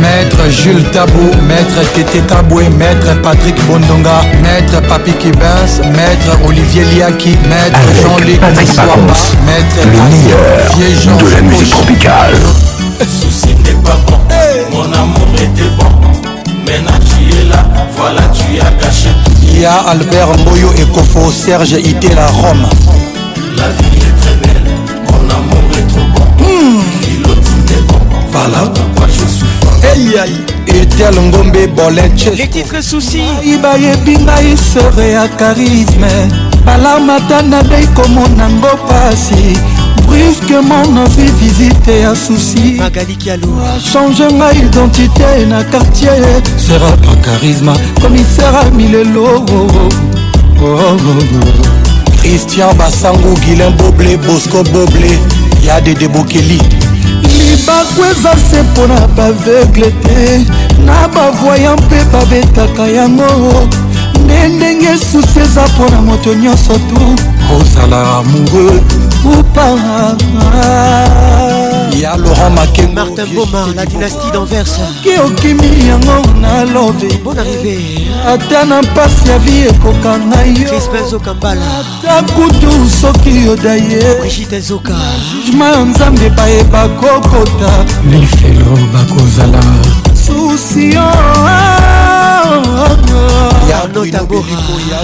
Maître 0.01 0.39
Jules 0.63 0.85
Tabou, 0.93 1.29
Maître 1.49 1.93
Tété 1.93 2.21
Taboué, 2.21 2.69
Maître 2.71 3.15
Patrick 3.23 3.57
Bondonga, 3.67 4.23
Maître 4.43 4.81
Papi 4.89 5.13
Kibens, 5.15 5.81
Maître 5.93 6.39
Olivier 6.47 6.85
Liaki, 6.85 7.37
Maître 7.49 7.79
Jean-Luc 8.03 8.41
Pacons, 8.41 9.15
Maître 9.47 9.79
le 9.83 9.99
meilleur 10.11 11.19
de 11.19 11.35
la 11.35 11.41
musique 11.41 11.71
tropicale. 11.71 12.35
Souci 13.01 13.49
n'est 13.65 13.83
pas 13.85 13.99
bon, 14.07 14.19
mon 14.77 14.93
amour 14.93 15.29
était 15.35 15.69
bon. 15.79 15.91
Maintenant 16.67 16.99
tu 17.05 17.37
es 17.37 17.49
là, 17.51 17.65
voilà 17.97 18.23
tu 18.33 18.43
as 18.61 18.85
gâché. 18.85 19.09
Il 19.43 19.61
y 19.61 19.65
a 19.65 19.75
Albert 19.91 20.29
Moyo 20.45 20.71
et 20.77 20.85
Kofo, 20.95 21.31
Serge 21.33 21.73
Ité, 21.73 22.09
la 22.15 22.27
Rome. 22.29 22.69
La 23.57 23.65
vie 23.65 23.97
est 23.99 24.21
très 24.21 24.35
belle, 24.47 24.65
mon 25.11 25.29
amour 25.29 25.77
est 25.77 25.87
trop 25.89 26.01
bon. 26.15 26.45
Mmh. 26.45 26.81
Il 27.03 27.31
est 27.73 27.81
bon, 27.89 27.99
voilà 28.31 28.69
pourquoi 28.73 29.07
je 29.09 29.27
suis. 29.27 29.48
etel 30.75 31.15
ngombe 31.23 31.67
bolecheletire 31.77 32.83
souci 32.83 33.23
bayebi 33.63 34.17
ngai 34.19 34.57
sere 34.57 35.11
ya 35.11 35.29
karisme 35.39 36.09
balamata 36.65 37.43
nadei 37.43 37.87
komona 37.95 38.49
ngo 38.49 38.69
pasi 38.89 39.57
brusquement 40.07 40.87
nazwi 40.95 41.31
visite 41.41 42.01
ya 42.03 42.15
susi 42.15 42.81
change 43.93 44.25
ngai 44.35 44.59
identité 44.65 45.47
na 45.49 45.63
quartier 45.65 46.23
sera 46.57 46.93
pa 47.05 47.15
charisme 47.25 47.73
komisera 48.01 48.65
milelo 48.75 49.23
oh, 49.23 49.45
oh, 50.63 50.65
oh, 50.65 50.97
christian 52.21 52.75
basangu 52.77 53.35
guilin 53.45 53.71
boble 53.77 54.17
bosco 54.27 54.63
boble 54.65 55.19
ya 55.63 55.81
dede 55.81 56.09
bokeli 56.09 56.59
libaku 57.23 58.03
eza 58.11 58.33
se 58.51 58.63
mpo 58.63 58.87
na 58.87 59.01
baveugle 59.17 59.91
te 59.91 60.47
na 60.85 61.09
bavoya 61.13 61.75
mpe 61.77 61.99
babetaka 62.13 62.83
yango 62.97 63.31
nde 64.25 64.39
ndenge 64.55 64.93
susi 65.09 65.39
eza 65.47 65.63
mpo 65.73 65.85
na 65.91 66.01
moto 66.07 66.31
nyonso 66.43 66.75
tu 66.89 67.01
ozala 67.59 68.01
amoureux 68.19 68.83
ou 69.29 69.43
pas 69.55 70.15
il 71.99 72.03
y 72.03 72.07
a 72.07 72.17
Laurent 72.17 72.51
Makengo 72.51 72.93
Martin 72.95 73.25
Boma 73.35 73.65
la 73.75 73.85
dynastie 73.85 74.31
d'Anvers 74.31 74.71
qui 75.03 75.19
okimi 75.19 75.85
yango 75.89 76.23
nalobe 76.41 77.09
bonne 77.25 77.41
arrivée 77.41 78.07
ata 78.25 78.65
na 78.65 78.81
mpasi 78.83 79.29
ya 79.29 79.39
vie 79.39 79.67
ekoka 79.69 80.17
na 80.19 80.43
yoata 80.47 82.33
kutu 82.35 82.71
soki 83.01 83.45
yoda 83.47 83.75
yebrigitezokajugema 83.75 85.67
ya 85.69 85.85
nzambe 85.85 86.31
bayeba 86.31 86.85
e 86.85 86.89
kokota 86.99 87.71
lifelo 88.11 88.79
bakozala 88.93 89.61
susion 90.15 91.15
Arnaud 93.75 94.07
Tabora 94.11 94.47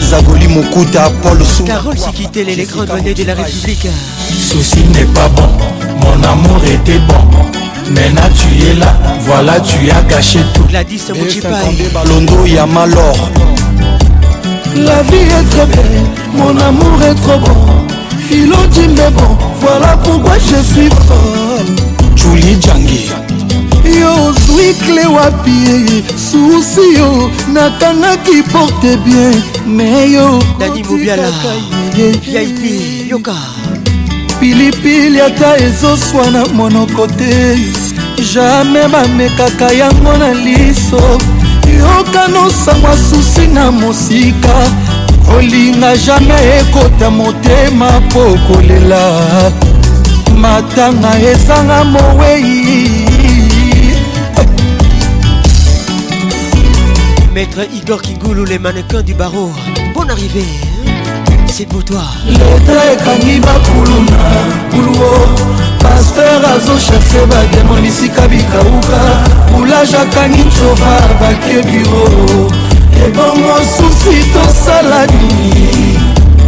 Zagoli 0.03 0.49
Mokuta 0.49 1.11
Paul 1.23 1.45
Sou 1.45 1.65
Carole 1.67 1.99
Sikitele 1.99 2.55
les 2.57 2.65
grands 2.65 2.85
douaniers 2.85 3.13
de 3.15 3.25
la 3.25 3.35
République 3.35 3.87
Ceci 4.31 4.81
n'est 4.93 5.05
pas 5.13 5.29
bon 5.29 5.49
Mon 6.01 6.23
amour 6.29 6.63
était 6.65 6.99
bon 7.01 7.91
Maintenant 7.91 8.31
tu 8.35 8.67
es 8.67 8.75
là 8.75 8.97
Voilà 9.21 9.61
tu 9.61 9.91
as 9.91 10.03
gâché 10.03 10.39
tout 10.55 10.65
Gladys 10.65 11.01
Moutipaï 11.19 11.89
Balondo 11.93 12.47
Yamalor 12.47 13.31
La 14.77 15.03
vie 15.03 15.17
est 15.17 15.49
trop 15.51 15.67
belle 15.67 16.03
Mon 16.35 16.57
amour 16.57 17.03
est 17.03 17.15
trop 17.15 17.39
bon 17.41 17.57
Philo 18.29 18.57
dit 18.71 18.89
mais 18.89 19.11
bon 19.11 19.37
Voilà 19.61 19.97
pourquoi 20.03 20.37
je 20.39 20.63
suis 20.63 20.89
folle 20.89 22.15
Julie 22.17 22.57
Djangi 22.61 23.11
yo 24.01 24.27
ozwi 24.27 24.75
kle 24.75 25.07
wapi 25.07 25.65
susi 26.17 26.95
yo 26.99 27.31
nakangaki 27.53 28.43
porte 28.53 28.97
bien 29.05 29.43
me 29.67 30.11
yo 30.13 30.43
dani 30.59 30.83
mobiala 30.85 31.29
vip 31.95 33.11
yoka 33.11 33.35
pilipili 34.41 35.21
ata 35.21 35.57
ezoswa 35.59 36.31
na 36.31 36.45
monoko 36.47 37.07
te 37.07 37.59
jamai 38.33 38.89
bamekaka 38.89 39.73
yango 39.73 40.17
na 40.19 40.33
liso 40.35 41.19
yoka 41.79 42.29
nosangwa 42.29 42.97
susi 42.97 43.47
na 43.47 43.73
mosika 43.73 44.69
kolinga 45.29 45.97
jamai 45.97 46.49
ekota 46.59 47.11
motema 47.11 48.01
mpo 48.01 48.37
kolela 48.49 49.03
matanga 50.37 51.19
ezanga 51.23 51.85
mowei 51.85 53.04
Maître 57.35 57.67
Igor 57.75 58.01
Kingoulou, 58.01 58.45
les 58.45 58.61
mannequins 58.61 59.03
du 59.03 59.13
barreau. 59.13 59.51
Bonne 59.93 60.09
arrivée, 60.09 60.45
c'est 61.53 61.67
pour 61.67 61.85
toi. 61.85 62.03
leta 62.31 62.77
ekangi 62.93 63.41
bakulu 63.41 63.99
na 64.07 64.31
kuluo 64.71 65.27
paster 65.81 66.45
azocherche 66.53 67.27
bademo 67.29 67.77
lisika 67.83 68.29
bikauka 68.29 69.01
boulage 69.51 69.95
akani 69.97 70.45
ncova 70.45 70.95
bake 71.21 71.67
biro 71.67 72.07
ebongo 73.05 73.57
susi 73.77 74.23
tosala 74.33 75.05
nini 75.07 76.04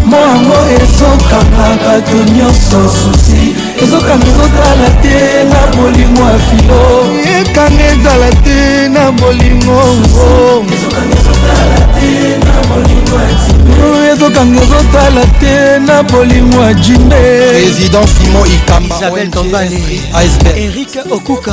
moango 0.07 0.59
ezokanga 0.83 1.41
bato 1.85 2.17
nyonso 2.37 2.79
susi 2.99 3.43
ezokanga 3.83 4.27
ezotala 4.33 4.89
te 5.03 5.19
na 5.51 5.61
bolingo 5.75 6.23
ya 6.33 6.39
filo 6.47 6.81
ekanga 7.39 7.85
ezala 7.93 8.31
te 8.45 8.61
na 8.95 9.05
bolingo 9.19 9.81
ngo 10.03 10.31
ezokanga 14.13 14.61
ezotala 14.63 15.25
te 15.41 15.79
na 15.81 16.03
bolingo 16.03 16.61
ya 16.63 16.75
jime 16.75 17.15
président 17.53 18.07
simon 18.07 18.47
ikamaisabel 18.47 19.31
tongale 19.31 19.83
erik 20.57 20.89
okuka 21.11 21.53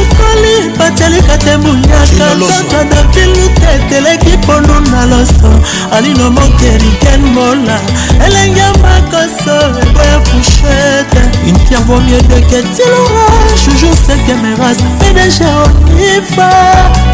ekoli 0.00 0.68
batyalika 0.78 1.36
te 1.38 1.56
munyakaoa 1.56 2.84
na 2.84 3.02
bilu 3.12 3.48
te 3.60 3.66
eteleki 3.76 4.38
pondu 4.46 4.74
na 4.90 5.06
loso 5.06 5.50
alino 5.92 6.30
mokeriken 6.30 7.22
mola 7.34 7.78
elenge 8.26 8.62
makoso 8.82 9.54
eboya 9.82 10.20
fushete 10.24 11.18
une 11.46 11.58
pierre 11.68 11.82
vaut 11.86 12.00
mieux 12.02 12.22
de 12.22 12.40
ketilora 12.48 13.28
toujours 13.64 13.94
septième 14.06 14.44
race 14.60 14.82
pdg 15.00 15.44
onifa 15.64 16.48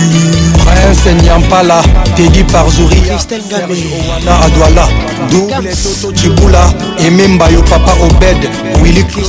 prince 0.66 1.12
nyampala 1.24 1.80
tedi 2.18 2.44
parzouriana 2.44 4.34
adwala 4.46 4.86
double 5.32 5.70
cibula 6.18 6.64
ememba 6.98 7.48
yo 7.50 7.62
papa 7.62 7.92
obed 8.06 8.40
wili 8.84 9.02
oko 9.06 9.20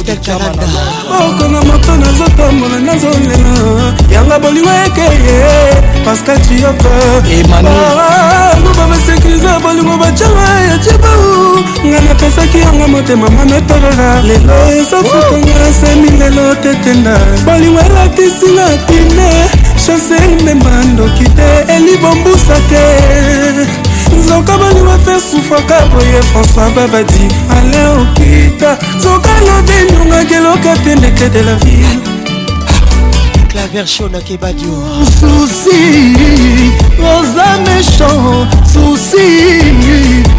na 1.50 1.60
moto 1.64 1.96
nazotambola 1.96 2.78
nazolela 2.88 3.54
yanga 4.12 4.38
bolingo 4.38 4.70
ekeye 4.84 5.46
pascal 6.04 6.38
ciyoko 6.44 6.90
emanlubabasekiriza 7.36 9.50
ah, 9.50 9.56
ah, 9.56 9.60
bolingo 9.60 9.96
bacanga 10.02 10.46
ya 10.68 10.76
cibau 10.84 11.36
ngai 11.86 12.02
napesaki 12.08 12.58
yango 12.60 12.86
motema 12.88 13.30
manetolela 13.30 14.22
lelo 14.28 14.54
ezofutanga 14.78 15.66
semi 15.80 16.10
lelo 16.20 16.44
tetenda 16.62 17.14
bolingo 17.44 17.80
elatisina 17.86 18.66
pine 18.88 19.30
chancel 19.86 20.42
memba 20.44 20.84
ndoki 20.84 21.24
te 21.24 21.74
elibombusa 21.76 22.54
te 22.70 22.84
nzoka 24.18 24.52
balinga 24.60 24.96
mpe 24.98 25.14
sufaka 25.30 25.76
boye 25.92 26.20
françois 26.30 26.70
babadi 26.76 27.24
ale 27.56 27.80
okita 28.00 28.70
nzoka 28.98 29.30
lobe 29.46 29.76
ndungaki 29.90 30.34
eloka 30.34 30.72
te 30.84 30.92
ndeke 30.96 31.28
de 31.28 31.42
la 31.42 31.54
ville 31.62 32.00
claversion 33.52 34.14
akebadio 34.14 34.74
susi 35.20 35.78
oza 37.10 37.46
méchant 37.64 38.48
susi 38.72 40.25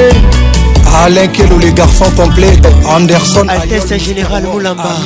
Alain 1.05 1.31
Kelo, 1.31 1.57
les 1.59 1.73
garçons 1.73 2.11
complets, 2.16 2.59
Anderson, 2.89 3.47
Altesse 3.49 3.97
Général 4.03 4.43
Moulamba, 4.43 4.97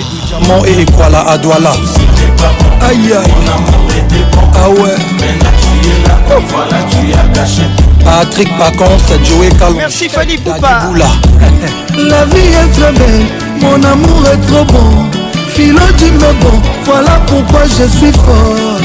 Mon 0.49 0.65
et 0.65 0.81
Ekwala 0.81 1.27
Adouala. 1.29 1.73
Aïe 2.89 3.13
aïe. 3.13 3.15
Ah 4.55 4.69
ouais. 4.71 4.97
Voilà, 6.49 6.79
tu 6.91 7.13
as 7.13 7.29
caché. 7.39 7.63
Patrick 8.05 8.51
Pacon, 8.59 8.89
c'est 9.07 9.25
Joey 9.25 9.49
Calon. 9.59 9.75
Merci 9.77 10.09
Fanny 10.09 10.37
Poupa. 10.37 10.83
La 12.09 12.25
vie 12.27 12.39
est 12.39 12.73
très 12.81 12.93
belle, 12.93 13.27
mon 13.61 13.83
amour 13.83 14.23
est 14.33 14.47
trop 14.53 14.65
bon. 14.65 14.95
Philo, 15.49 15.81
tu 15.97 16.07
me 16.07 16.19
bon, 16.41 16.61
voilà 16.85 17.21
pourquoi 17.27 17.61
je 17.65 17.85
suis 17.99 18.13
fort. 18.13 18.81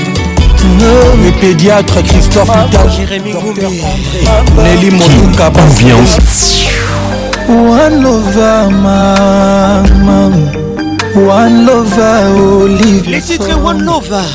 No. 0.79 1.23
Le 1.25 1.31
pédiatre 1.39 2.03
Christophe 2.03 2.49
Ita, 2.49 2.87
Jérémy 2.89 3.31
Goumé, 3.31 3.79
Nelly 4.57 4.91
Motuka, 4.91 5.49
Confiance. 5.51 6.67
One 7.47 8.03
lover, 8.03 8.67
maman. 8.69 10.33
One 11.15 11.65
lover, 11.65 12.41
Olive. 12.63 13.09
Les 13.09 13.21
titres 13.21 13.57
One 13.65 13.83
lover. 13.83 14.27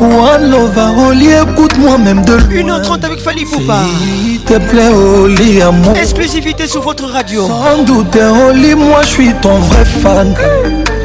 One 0.00 0.50
Lover, 0.50 1.08
Oli, 1.08 1.28
écoute-moi 1.30 1.98
même 1.98 2.24
de 2.24 2.32
loin. 2.32 2.48
Une 2.50 2.70
avec 2.70 3.18
Fali 3.20 3.44
Poupa. 3.44 3.80
S'il 4.24 4.40
te 4.40 4.54
plaît, 4.54 5.60
amour. 5.60 5.94
Exclusivité 5.94 6.66
sur 6.66 6.80
votre 6.80 7.04
radio. 7.04 7.46
Sans 7.46 7.82
doute, 7.82 8.16
Oli, 8.48 8.74
moi 8.74 9.00
je 9.02 9.08
suis 9.08 9.34
ton 9.42 9.58
vrai 9.58 9.84
fan. 9.84 10.34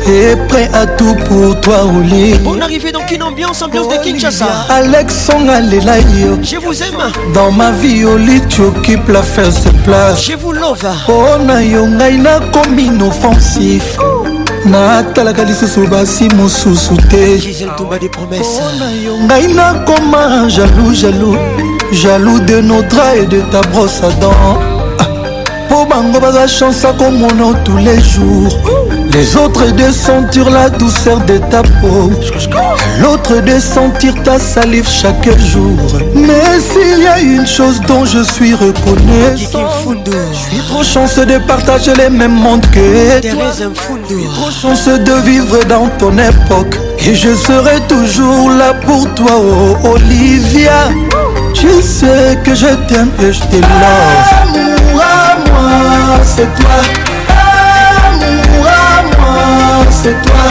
Et 0.08 0.36
prêt 0.48 0.70
à 0.74 0.86
tout 0.88 1.14
pour 1.28 1.60
toi, 1.60 1.82
Oli. 1.84 2.36
On 2.46 2.62
arrivait 2.62 2.94
dans 2.94 3.06
une 3.14 3.24
ambiance, 3.24 3.62
ambiance 3.62 3.90
de 3.90 3.96
Kinshasa. 4.02 4.46
Alex 4.70 5.30
Alela 5.30 6.00
yo. 6.00 6.40
Je 6.42 6.56
vous 6.56 6.82
aime. 6.82 6.96
Dans 7.34 7.52
ma 7.52 7.72
vie, 7.72 8.06
Oli, 8.06 8.40
tu 8.48 8.62
occupes 8.62 9.10
la 9.10 9.24
first 9.24 9.68
place. 9.84 10.24
Je 10.24 10.38
vous 10.38 10.54
love. 10.54 10.88
On 11.10 11.46
oh, 11.46 11.52
a 11.52 11.62
yo, 11.62 11.86
ngai 11.86 12.18
na 12.18 12.40
comme 12.54 12.80
inoffensif. 12.80 13.98
natalaka 14.66 15.44
lisusu 15.44 15.88
basi 15.88 16.30
mosusu 16.30 16.98
te 16.98 17.36
mpona 17.66 18.92
yo 19.06 19.18
ngai 19.24 19.48
nakoma 19.54 20.48
jalou 20.56 20.94
jalou 20.94 21.38
jalou 21.92 22.40
de 22.40 22.62
nodra 22.62 23.16
et 23.16 23.28
de 23.28 23.42
ta 23.52 23.62
brosse 23.62 24.02
à 24.04 24.10
dents 24.22 24.75
bango 25.96 26.20
baza 26.22 26.46
chance 26.48 26.84
akomona 26.86 27.54
tous 27.64 27.78
les 27.78 28.02
jours 28.02 28.50
les 29.14 29.38
autres 29.38 29.68
de 29.72 29.90
sentir 29.94 30.50
la 30.50 30.70
douceur 30.70 31.20
de 31.22 31.38
ta 31.50 31.62
peau 31.80 32.12
l'autre 33.02 33.38
de 33.42 33.58
sentir 33.62 34.14
ta 34.24 34.38
salive 34.38 34.88
chaque 34.90 35.30
jour 35.40 35.78
mais 36.14 36.60
s'il 36.70 37.02
y 37.02 37.08
a 37.08 37.20
une 37.22 37.48
chose 37.48 37.80
dont 37.88 38.04
je 38.04 38.22
suis 38.24 38.54
reconnaissant 38.54 39.66
je 39.86 40.38
suis 40.50 40.62
trop 40.68 40.84
chanceux 40.84 41.26
de 41.26 41.38
partager 41.38 41.94
les 41.96 42.10
mêmes 42.10 42.34
mondes 42.46 42.66
que 42.74 43.22
toi 43.32 43.46
je 43.54 44.18
suis 44.18 44.28
trop 44.36 44.52
chanceux 44.62 45.00
de 45.00 45.14
vivre 45.22 45.64
dans 45.70 45.88
ton 45.98 46.12
époque 46.18 46.78
et 47.00 47.16
je 47.16 47.34
serai 47.36 47.80
toujours 47.88 48.50
là 48.50 48.74
pour 48.86 49.04
toi, 49.14 49.28
oh 49.38 49.78
Olivia. 49.96 50.88
Tu 51.54 51.68
sais 51.82 52.40
que 52.44 52.56
je 52.56 52.68
t'aime 52.88 53.12
et 53.22 53.32
je 53.32 53.42
te 53.42 54.75
c'est 56.24 56.54
toi. 56.56 56.72
Amour 57.30 58.68
à 58.68 59.18
moi, 59.18 59.86
c'est 59.90 60.22
toi. 60.22 60.46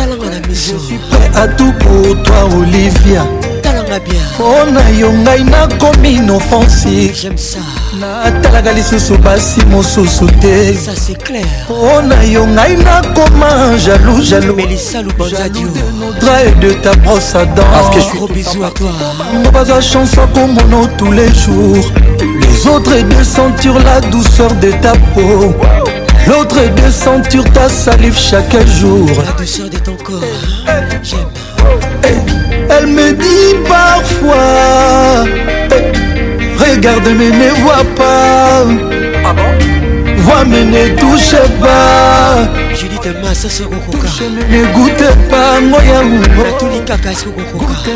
je 0.49 0.55
suis 0.55 0.99
prêt 1.11 1.31
à 1.35 1.49
tout 1.49 1.73
pour 1.81 2.23
toi 2.23 2.41
Olivia 2.61 3.25
mpo 3.89 4.47
oh, 4.53 4.65
na 4.75 4.85
yo 5.01 5.11
ngai 5.11 5.43
nakomi 5.53 6.21
noffensive 6.21 7.33
natalaka 8.01 8.73
lisusu 8.73 9.19
basi 9.19 9.61
mosusu 9.67 10.27
te 10.27 10.75
mpo 11.65 12.03
na 12.03 12.23
yo 12.23 12.47
ngai 12.47 12.77
nakoma 12.77 13.75
jalou 13.79 14.21
jaloudra 14.21 16.43
et 16.47 16.53
de 16.61 16.73
ta 16.83 16.95
brosse 16.97 17.35
à 17.35 17.45
dents 17.45 17.89
bazwa 19.53 19.81
chanson 19.81 20.27
komono 20.35 20.87
tous 20.99 21.11
les 21.13 21.33
jours 21.35 21.91
les 22.43 22.69
autres 22.71 22.95
et 22.97 23.03
de 23.03 23.25
sentir 23.25 23.75
la 23.79 24.01
douceur 24.01 24.53
de 24.55 24.71
ta 24.83 24.93
peau 25.15 25.55
L'autre 26.27 26.59
est 26.59 26.85
de 26.85 26.91
sentir 26.91 27.43
ta 27.55 27.71
salive 27.71 28.19
chaque 28.19 28.67
jour. 28.67 29.09
La 29.17 29.33
douceur 29.33 29.71
de 29.71 29.79
ton 29.79 29.97
corps, 30.05 30.21
j'aime. 31.03 31.21
Eh, 32.05 32.09
eh, 32.09 32.09
eh, 32.11 32.73
Elle 32.73 32.87
me 32.89 33.13
dit 33.13 33.67
parfois 33.67 34.35
regarde 36.75 37.09
mais 37.19 37.31
ne 37.33 37.49
vois 37.63 37.85
pas. 37.97 38.65
Ah 39.25 39.35
vois 40.19 40.45
mais 40.45 40.65
ne 40.65 40.85
touche 41.01 41.37
pas. 41.61 42.49
Ne 44.51 44.65
goûte 44.75 45.09
pas 45.31 45.61
moi 45.61 45.81
Kaka 46.87 47.11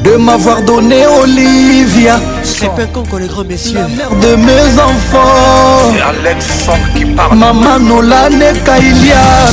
de 0.03 0.17
m'avoir 0.17 0.63
donné 0.63 1.07
Olivia. 1.07 2.17
C'est 2.43 2.69
Conco 2.93 3.19
les 3.19 3.29
grands 3.29 3.45
messieurs. 3.45 3.75
La 3.79 3.87
mère 3.89 4.11
de 4.29 4.37
mes 4.37 4.81
enfants. 4.83 5.93
C'est 5.95 6.01
Alex 6.29 6.47
qui 6.95 7.05
parle. 7.07 7.37
Maman 7.39 7.79
Nolan 7.79 8.33
et 8.41 8.59
Kailian. 8.59 9.53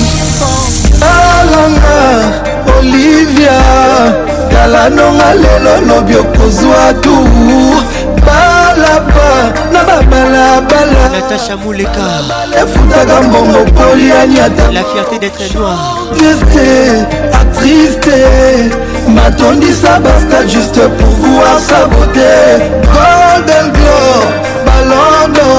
Alanga 1.01 2.72
Olivia. 2.80 3.51
Kalanonga 4.49 5.34
lelo 5.36 5.86
lobi 5.88 6.16
okozwa 6.16 6.93
tu. 7.01 7.09
Balaba 8.26 9.70
babalabala 9.99 11.03
natacha 11.13 11.57
moleka 11.57 12.05
efutaka 12.61 13.21
mbongo 13.21 13.59
polianiata 13.77 14.71
la 14.77 14.83
fierté 14.91 15.19
d'être 15.19 15.41
noir 15.55 15.79
triste 16.15 16.67
atriste 17.41 18.15
matondisa 19.15 19.93
basta 20.05 20.39
juste 20.47 20.81
pour 20.97 21.13
voir 21.27 21.57
sa 21.67 21.79
beauté 21.91 22.29
golden 22.93 23.67
glor 23.75 24.21
balondo 24.65 25.49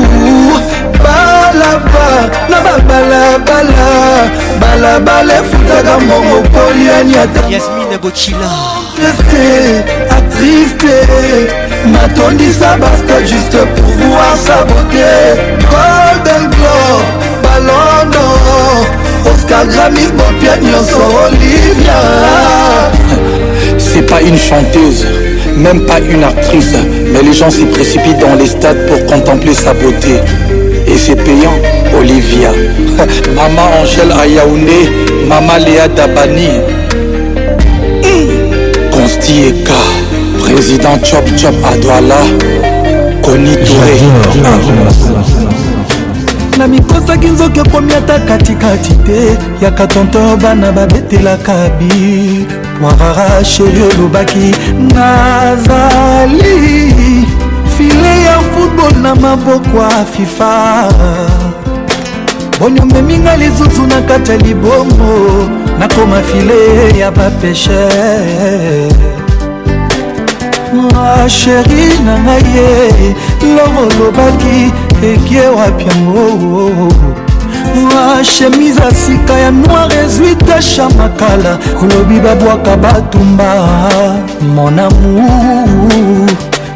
balaba 1.02 2.28
na 2.48 2.60
babalabala 2.60 4.30
balabala 4.58 5.32
efutaka 5.38 5.98
mongo 5.98 6.42
poliani 6.48 7.16
ata 7.18 7.40
yasmine 7.50 7.98
bochila 8.00 8.48
manifester, 9.00 9.84
attrister 10.10 11.56
Matondisa 11.92 12.76
basta 12.76 13.20
juste 13.24 13.56
pour 13.76 14.06
voir 14.06 14.36
sa 14.36 14.64
beauté 14.64 15.40
Golden 15.70 16.50
Globe, 16.50 17.06
Ballon 17.42 18.10
d'Or 18.12 18.86
Oscar 19.34 19.66
Grammy, 19.66 20.06
Bopia 20.16 20.56
Nyonso, 20.58 21.02
Olivia 21.28 21.92
C'est 23.78 24.02
pas 24.02 24.20
une 24.22 24.38
chanteuse, 24.38 25.06
même 25.56 25.80
pas 25.86 26.00
une 26.00 26.24
actrice 26.24 26.74
Mais 27.12 27.22
les 27.22 27.32
gens 27.32 27.50
s'y 27.50 27.64
précipitent 27.64 28.18
dans 28.18 28.34
les 28.36 28.46
stades 28.48 28.86
pour 28.86 29.04
contempler 29.06 29.54
sa 29.54 29.72
beauté 29.74 30.20
Et 30.86 30.96
c'est 30.96 31.16
payant, 31.16 31.54
Olivia 31.98 32.50
Maman 33.34 33.70
Angèle 33.82 34.12
Ayaoune, 34.12 35.26
Maman 35.26 35.56
Léa 35.58 35.88
Dabani 35.88 36.76
Consti 39.00 39.38
Eka 39.48 39.80
Président 40.40 40.98
Chop 41.02 41.24
Chop 41.34 41.54
Adwala 41.64 42.20
Koni 43.22 43.54
Touré 43.56 43.96
na 46.58 46.66
mikosaki 46.68 47.26
nzoki 47.26 47.60
okomi 47.60 47.94
ata 47.94 48.18
katikati 48.18 48.94
te 48.94 49.36
yaka 49.64 49.86
tonto 49.86 50.36
bana 50.36 50.72
babetelaka 50.72 51.68
bi 51.78 52.46
poirara 52.80 53.44
sheri 53.44 53.82
olobaki 53.82 54.54
nazali 54.94 56.44
file 57.78 58.22
ya 58.24 58.38
football 58.40 58.96
na 59.02 59.14
maboko 59.14 59.78
ya 59.82 60.04
fifa 60.04 60.86
boni 62.60 62.80
omemi 62.80 63.14
ngai 63.22 63.38
lizuzu 63.38 63.82
na 63.86 64.00
kati 64.00 64.30
ya 64.30 64.36
libongo 64.36 65.14
nakoma 65.78 66.20
file 66.22 66.98
ya 66.98 67.10
bapesher 67.12 68.90
sheri 71.28 71.88
na 72.04 72.14
ngai 72.24 72.42
ye 72.56 72.70
lobo 73.56 73.80
olobaki 73.96 74.58
ekie 75.10 75.46
wapi 75.56 75.84
yango 75.88 76.92
shemise 78.24 78.82
asika 78.82 79.36
ya 79.44 79.50
noir 79.50 79.90
ezuite 80.04 80.56
chamakala 80.74 81.58
olobi 81.82 82.20
babwaka 82.20 82.76
batumba 82.76 83.48
monamu 84.54 85.08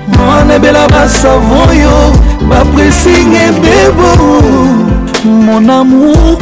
mwana 0.09 0.55
ebela 0.55 0.89
basavon 0.89 1.69
yo 1.83 1.99
bapresinge 2.49 3.45
bebo 3.63 4.25
mon 5.25 5.69
amour 5.69 6.39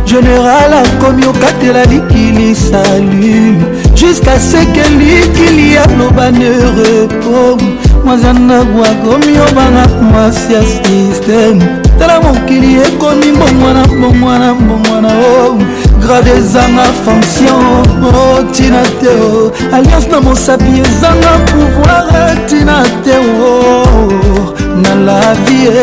général 0.08 0.72
akomi 0.80 1.24
okatela 1.28 1.84
likili 1.84 2.54
salu 2.56 3.60
jusqu'à 3.94 4.38
ce 4.40 4.56
que 4.72 4.84
likili 4.96 5.76
aloba 5.76 6.30
ne 6.32 6.48
repos 6.78 7.60
mwazandagu 8.04 8.80
akomi 8.90 9.36
obanga 9.48 9.84
mwasi 10.02 10.52
ya 10.56 10.62
systeme 10.64 11.64
tala 11.98 12.20
mokili 12.20 12.80
ekomi 12.88 13.26
mbongwana 13.36 13.84
mbongwana 13.88 14.54
mbongwana 14.54 15.08
o 15.08 15.58
grade 16.06 16.30
ezanga 16.30 16.84
fonction 17.04 17.84
o 18.04 18.42
tina 18.52 18.82
te 19.02 19.08
o 19.08 19.52
alliance 19.76 20.08
na 20.10 20.20
mosapi 20.20 20.80
ezanga 20.86 21.30
pouvoir 21.50 22.46
tina 22.46 22.82
te 23.04 23.12
o 23.52 24.63
na 24.82 24.94
la 25.08 25.34
vie 25.46 25.82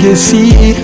gesi 0.00 0.74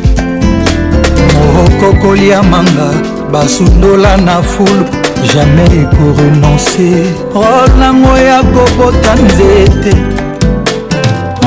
moko 1.54 1.88
kolia 2.02 2.42
manga 2.42 2.88
basundola 3.32 4.16
na 4.26 4.36
fulu 4.52 4.84
jamai 5.32 5.72
ekorenonse 5.84 6.88
rol 7.34 7.70
nango 7.80 8.14
ya 8.28 8.38
kobota 8.54 9.12
nzete 9.24 9.92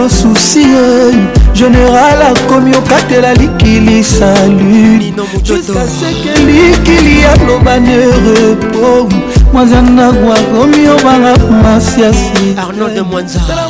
susi 0.09 0.63
eh. 0.63 1.44
général 1.55 2.21
akomi 2.21 2.75
okatela 2.75 3.33
likili 3.33 4.03
salut 4.03 5.13
juska 5.43 5.81
seke 5.87 6.39
likili 6.45 7.23
aloba 7.25 7.79
ne 7.79 7.97
repo 7.97 9.09
mwazandagu 9.53 10.33
akomi 10.33 10.87
obanga 10.89 11.37
masiasi 11.63 12.55
tala 12.55 12.73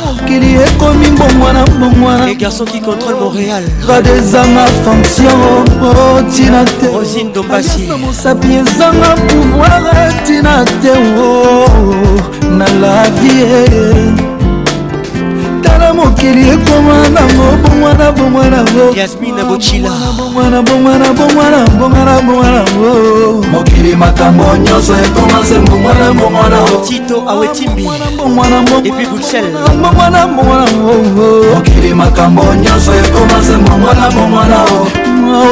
mokili 0.00 0.54
ekomi 0.62 1.06
mbongwana 1.10 1.66
mbongwanabadezanga 1.66 4.66
fonction 4.84 5.64
tina 6.36 6.64
te 6.64 6.88
mosapi 8.06 8.54
ezanga 8.54 9.08
pouvoir 9.14 10.24
tina 10.26 10.64
te 10.64 10.94
na 12.50 12.66
la 12.80 13.10
vie 13.10 13.64
eh. 13.72 14.22
tala 15.66 15.94
mokili 15.94 16.48
ekoma 16.50 16.94
nango 17.14 17.46
bongwa 17.62 17.94
na 17.94 18.12
bongwa 18.12 18.44
nango 18.50 18.96
yasmina 18.96 19.44
bocila 19.44 19.90
bongwa 20.18 20.50
na 20.50 20.62
bongwa 20.62 20.98
na 20.98 21.12
bongwa 21.12 21.44
na 21.50 21.64
bongwa 21.78 22.04
na 22.04 22.20
bongwa 22.20 22.46
nango 22.50 22.92
mokili 23.52 23.94
makambo 23.96 24.56
nyonso 24.56 24.94
ekoma 25.06 25.44
se 25.48 25.58
mbongwa 25.58 25.94
na 25.94 26.14
mbongwa 26.14 26.48
nango 26.48 26.76
tito 26.88 27.22
awe 27.28 27.48
timbi 27.48 27.88
epi 28.84 29.06
bruxelles 29.06 29.52
mbongwa 29.78 30.10
na 30.10 30.26
mbongwa 30.26 30.56
nango 30.56 30.94
mokili 31.54 31.94
makambo 31.94 32.42
nyonso 32.54 32.92
ekoma 33.06 33.42
se 33.46 33.56
mbongwa 33.56 33.94
na 33.94 34.10
mbongwa 34.10 34.46
nango 34.46 34.86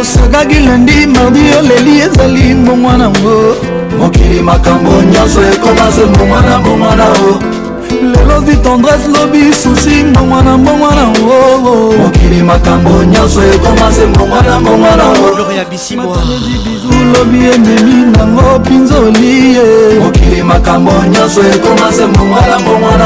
osakaki 0.00 0.54
lendi 0.54 1.06
mardi 1.06 1.40
oleli 1.60 2.00
ezali 2.00 2.54
mbongwa 2.54 2.96
nango 2.98 3.54
mokili 3.98 4.42
makambo 4.42 4.90
nyonso 5.02 5.40
ekoma 5.54 5.92
se 5.92 6.04
mbongwa 6.14 6.42
na 6.42 6.58
mbongwa 6.58 6.96
nango 6.96 7.53
lelo 8.02 8.40
vi 8.40 8.56
tendresse 8.56 9.08
lobi 9.08 9.52
susi 9.54 10.04
mbongwa 10.04 10.42
na 10.42 10.58
mbongwa 10.58 10.94
na 10.94 11.06
ngo 11.08 11.98
mokili 11.98 12.42
makambo 12.42 12.90
nyonso 13.04 13.42
ekoma 13.54 13.92
se 13.92 14.06
mbongwa 14.06 14.42
na 14.42 14.60
mbongwa 14.60 14.96
na 14.96 15.04
ngobizu 15.06 16.88
lobi 17.14 17.46
ememi 17.54 18.12
nango 18.16 18.58
mpinzoli 18.58 19.56
ye 19.56 19.98
mokili 20.04 20.42
makambo 20.42 20.92
nyonso 21.10 21.40
ekoma 21.54 21.92
se 21.92 22.06
mbongwa 22.06 22.40
na 22.50 22.58
mbongwa 22.58 22.90
na 22.98 23.04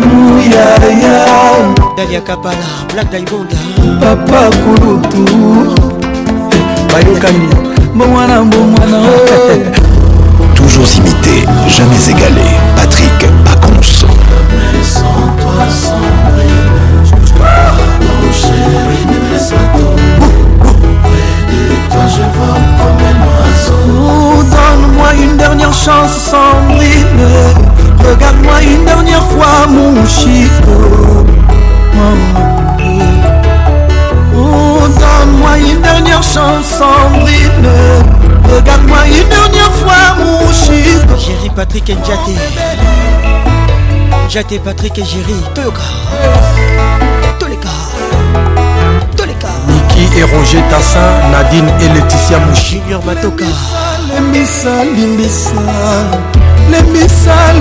muyaya 0.00 1.26
dalia 1.96 2.20
kabala 2.20 2.56
black 2.92 3.10
diamond 3.10 3.50
papa 4.00 4.50
kulutu 4.56 5.24
bayokani 6.92 7.75
bomwana 7.96 8.42
bomwana 8.44 8.98
oh. 9.04 10.54
toujours 10.54 10.86
imité 10.98 11.44
jamais 11.66 12.02
égalé 12.10 12.44
Patrick 12.76 13.18
Pacons 13.46 14.04
Oh, 23.98 24.42
donne-moi 24.42 25.08
une 25.22 25.36
dernière 25.36 25.72
chance, 25.72 26.30
Sandrine. 26.30 26.84
Regarde-moi 28.04 28.62
une 28.62 28.84
dernière 28.84 29.22
fois, 29.24 29.66
mon 29.68 30.04
chiffre. 30.06 30.62
Oh. 31.94 32.52
donne 34.88 35.30
moi 35.38 35.58
une 35.58 35.80
dernière 35.80 36.22
chance, 36.22 36.66
Sandrine. 36.66 37.70
Regarde-moi 38.54 38.98
une 39.08 39.28
dernière 39.28 39.72
fois, 39.72 40.14
mon 40.18 40.40
J'ai 40.56 41.50
Patrick 41.50 41.54
Patrick 41.54 41.88
Njaté 41.88 42.34
Ndjate 44.26 44.58
Patrick 44.64 44.98
et 44.98 45.04
Jerry. 45.04 45.36
Toyoka. 45.54 45.78
Toleka. 47.38 47.68
Toleka. 49.16 49.48
Niki 49.96 50.18
et 50.18 50.22
Roger 50.24 50.60
Tassin, 50.68 51.28
Nadine 51.30 51.68
et 51.80 51.88
Laetitia 51.94 52.38
Mouchi. 52.40 52.80
Junior 52.84 53.04
Matoka. 53.04 53.44
Les 54.08 54.20
missiles, 54.30 54.68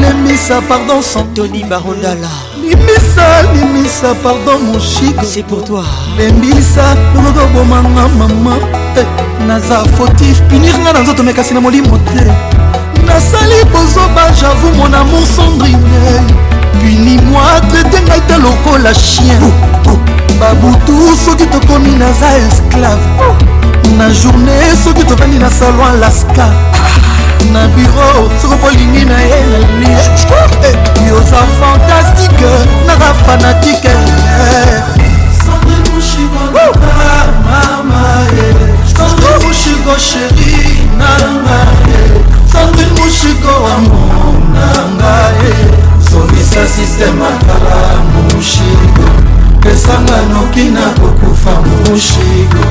les 0.02 0.14
missiles, 0.14 0.50
pardon, 0.68 1.02
Sandrine. 1.02 1.34
Tony 1.36 1.64
Barondala. 1.64 2.28
limisa 2.68 3.44
limisa 3.54 4.16
pardon 4.24 4.60
mon 4.66 4.80
chic 4.80 5.16
c'est 5.24 5.44
pour 5.44 5.64
toi 5.64 5.84
lembisa 6.18 6.86
lokoki 7.14 7.40
obomanga 7.46 8.04
mama 8.18 8.56
eh, 8.98 9.06
naza 9.48 9.84
fotif 9.96 10.42
punir 10.50 10.74
nga 10.80 10.94
na 10.94 11.00
nzoto 11.04 11.24
mekasi 11.24 11.54
na 11.54 11.62
molimo 11.62 11.98
te 12.14 12.24
nasali 13.08 13.56
bozoba 13.72 14.26
javou 14.42 14.72
mon 14.78 14.94
amour 15.02 15.26
sandrinel 15.36 16.28
puni 16.80 17.20
moi 17.32 17.62
traite 17.70 18.00
ngai 18.08 18.22
te 18.28 18.36
lokola 18.42 18.94
chien 18.94 19.38
oh, 19.44 19.90
oh. 19.92 20.00
babutu 20.40 20.96
soki 21.26 21.46
tokomi 21.54 21.92
naza 22.02 22.30
esclave 22.46 23.06
na 23.98 24.10
journée 24.12 24.74
soki 24.84 25.04
tovandi 25.06 25.38
na 25.40 25.50
salon 25.50 25.86
alaska 25.94 26.48
ah. 26.74 27.14
na 27.52 27.68
biro 27.76 28.30
soko 28.42 28.56
bolingi 28.62 29.06
na 29.06 29.18
ye 29.30 29.40
nalini 29.50 29.92
eh, 30.64 30.76
yoza 31.08 31.42
fantastique 31.62 32.52
naka 32.88 33.14
fanatike 33.26 33.94
Sandrine 38.96 39.40
Mouchiko 39.44 39.96
chéri 39.98 40.88
nanga 40.98 41.60
Sandrine 42.52 42.94
Mouchiko 42.98 43.54
amour 43.78 44.34
nanga 44.54 45.16
Solisa 46.08 46.66
système 46.68 47.22
akala 47.22 48.02
Mouchiko 48.14 49.06
pesanga 49.62 50.18
noki 50.32 50.64
na 50.72 50.86
kokufa 51.00 51.54
Mouchiko 51.62 52.66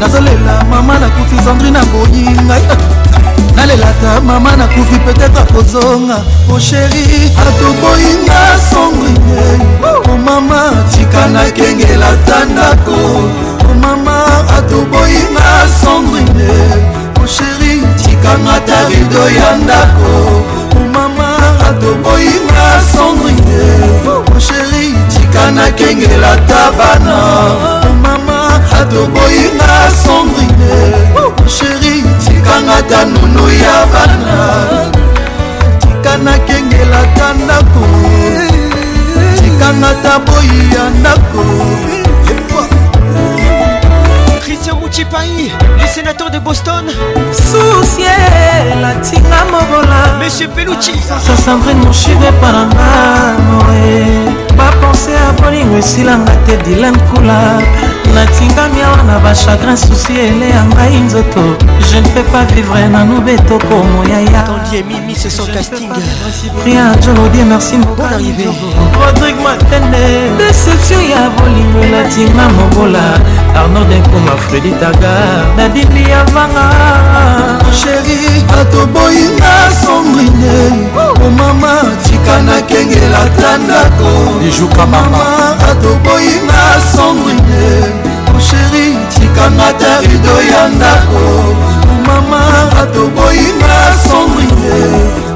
nazolela 0.00 0.64
mama 0.70 0.98
nakufi 0.98 1.36
sandrine 1.44 1.78
aboyi 1.78 2.22
ngai 2.46 2.62
nalelaka 3.60 4.20
mama 4.24 4.56
nakufi 4.56 4.98
peut-être 5.04 5.40
akozonga 5.42 6.24
osheri 6.52 7.28
atoboyinga 7.44 8.40
songrie 8.72 9.60
omama 10.12 10.60
oh, 10.72 10.76
tika 10.92 11.26
nakengela 11.28 12.10
ta 12.26 12.44
ndako 12.44 12.96
omama 13.70 14.16
oh, 14.28 14.56
atoboyinga 14.58 15.46
songrie 15.82 16.56
oh, 16.72 17.24
osheri 17.24 17.82
tikanga 18.02 18.56
ta 18.66 18.78
rido 18.88 19.24
ya 19.38 19.56
ndako 19.56 20.14
omama 20.80 21.28
atoboyinga 21.68 22.64
songrie 22.92 23.68
osheri 24.36 24.94
tika 25.12 25.50
nakengela 25.50 26.36
ta 26.48 26.62
bana 26.78 27.16
omama 27.90 28.38
atoboyinga 28.80 29.80
songrie 30.02 30.64
osheri 31.46 32.09
tikanga 32.42 32.82
tanunu 32.88 33.44
ya 33.52 33.76
bana 33.92 34.38
tikana 35.78 36.32
kengela 36.48 37.02
ta 37.16 37.28
ndako 37.36 37.84
tikanga 39.44 39.94
ta 40.02 40.18
boyi 40.24 40.60
ya 40.74 40.84
ndako 41.00 41.44
christian 44.44 44.76
mouchipai 44.80 45.30
le 45.78 45.86
sénateur 45.94 46.30
de 46.32 46.38
boston 46.40 46.84
susiela 47.36 48.94
tinga 49.10 49.40
mobola 49.52 50.16
monsieur 50.18 50.48
peluchi 50.48 50.96
sa 51.04 51.36
sandrine 51.36 51.84
moshire 51.84 52.32
paranga 52.40 53.36
moe 53.36 53.84
bapense 54.56 55.12
ya 55.12 55.28
bolingo 55.40 55.76
esilanga 55.78 56.32
te 56.48 56.56
dilan 56.64 56.96
kula 57.12 57.40
natingami 58.14 58.82
awa 58.82 59.02
na 59.06 59.16
bachagrin 59.22 59.76
susi 59.78 60.12
eleya 60.18 60.62
ngai 60.70 61.00
nzoto 61.06 61.42
je 61.88 61.98
ne 62.00 62.08
peux 62.14 62.22
pas 62.32 62.44
vivre 62.52 62.78
nanu 62.90 63.20
betoko 63.20 63.76
moyayapria 63.82 64.44
jolodie 67.02 67.44
merci 67.44 67.76
rodrigue 69.00 69.42
matende 69.42 70.04
deception 70.38 71.00
ya 71.10 71.30
bolingo 71.38 71.82
natinga 71.92 72.46
mobola 72.58 73.06
arnaud 73.54 73.86
denkoma 73.88 74.34
fredi 74.46 74.72
tagar 74.82 75.46
nadindi 75.56 76.02
yavanga 76.10 76.66
sheri 77.80 78.42
atoboyi 78.60 79.28
na 79.38 79.52
sombrine 79.70 80.56
omama 81.26 81.74
tika 82.22 82.38
nakengela 82.42 83.24
ta 83.40 83.56
ndako 83.58 84.38
lijuka 84.42 84.86
mama 84.86 85.18
atoboyi 85.70 86.34
na 86.46 86.80
sandrine 86.92 87.66
mosheri 88.32 88.96
tikanga 89.14 89.72
ta 89.78 90.00
rido 90.00 90.36
ya 90.52 90.68
ndako 90.68 91.54
mama 92.06 92.42
atoboyi 92.82 93.46
na 93.60 93.94
sandrine 94.08 94.82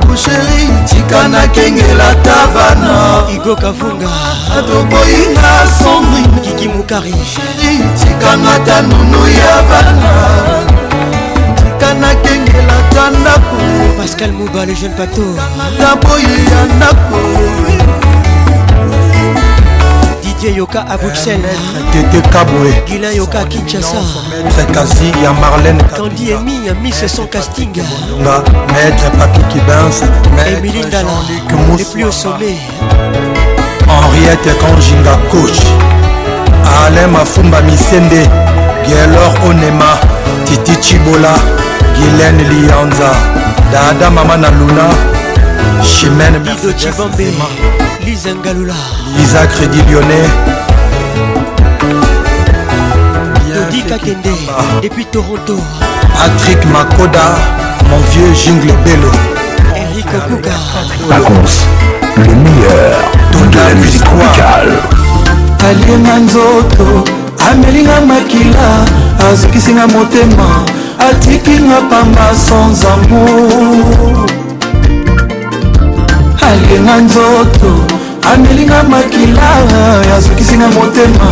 mosheri 0.09 0.69
tika 0.89 1.29
nakengela 1.29 2.15
ta 2.25 2.39
bana 2.55 3.23
igokavunga 3.35 4.11
atoboyi 4.59 5.21
na 5.37 5.71
sandrine 5.79 6.41
kikimukari 6.45 7.11
sheri 7.35 7.79
tikanga 8.01 8.59
ta 8.67 8.83
nunu 8.83 9.27
ya 9.29 9.55
bana 9.71 10.74
ya 11.95 12.01
nakengelaka 12.01 13.11
ndako 13.21 13.57
pascal 14.03 14.33
muba 14.33 14.65
le 14.67 14.75
jeune 14.75 14.95
pato 14.95 15.23
na 15.79 15.97
boye 15.97 16.39
ya 16.51 16.77
ndako 16.77 17.19
didier 20.23 20.57
yoka 20.57 20.81
à 20.91 20.97
bruxelles 20.99 21.45
eh, 21.45 21.83
tete 21.93 22.29
kabwe 22.29 22.73
gilin 22.87 23.17
yoka 23.17 23.41
à 23.41 23.45
kinshasa 23.45 23.97
maître 24.45 24.73
kasi 24.73 25.07
ya 25.25 25.31
marlène 25.33 25.83
kandi 25.97 26.31
emi 26.31 26.67
ya 26.67 26.75
miss 26.75 27.07
son 27.07 27.27
casting 27.27 27.71
nga 27.71 28.43
maître 28.75 29.11
pakiki 29.19 29.61
bens 29.67 30.03
emili 30.57 30.83
ndala 30.85 31.11
les 31.79 31.85
plus 31.85 32.05
au 32.05 32.13
sommet 32.13 32.57
henriette 33.89 34.51
kanjinga 34.61 35.17
coach 35.31 35.61
alain 36.87 37.07
mafumba 37.09 37.61
misende 37.63 38.29
gelor 38.89 39.35
onema 39.49 39.97
titi 40.47 40.77
chibola 40.77 41.39
Guylaine 41.95 42.43
Lianza 42.49 43.11
Dada 43.73 44.11
Mama 44.11 44.37
na 44.37 44.51
Luna 44.51 44.87
Chimène 45.83 46.39
Mercedes 46.45 46.93
Lisa 48.05 48.35
Ngalula 48.35 48.75
Lisa 49.17 49.47
Crédit 49.47 49.83
Lyonnais 49.89 50.29
Dodi 53.53 53.83
Kakende 53.83 54.33
Depuis 54.83 55.05
Toronto 55.07 55.57
Patrick 56.19 56.65
Makoda 56.73 57.37
Mon 57.89 57.99
vieux 58.11 58.35
Jingle 58.35 58.73
Bello 58.85 59.11
Eric 59.77 60.07
Okuka 60.19 60.51
Pacons 61.09 61.55
Le 62.17 62.35
meilleur 62.35 62.95
de 63.51 63.57
la 63.69 63.75
musique 63.75 64.13
musicale 64.13 64.79
Aliena 65.65 66.19
Nzoto 66.21 67.05
amelinga 67.51 68.01
makila 68.01 68.85
azikisinga 69.31 69.87
motema 69.87 70.65
atikinga 71.09 71.81
pamba 71.91 72.27
sans 72.47 72.85
amour 72.85 74.29
alinga 76.49 76.95
nzoto 77.05 77.71
amelinga 78.33 78.79
makila 78.93 79.49
azokisinga 80.17 80.69
motema 80.77 81.29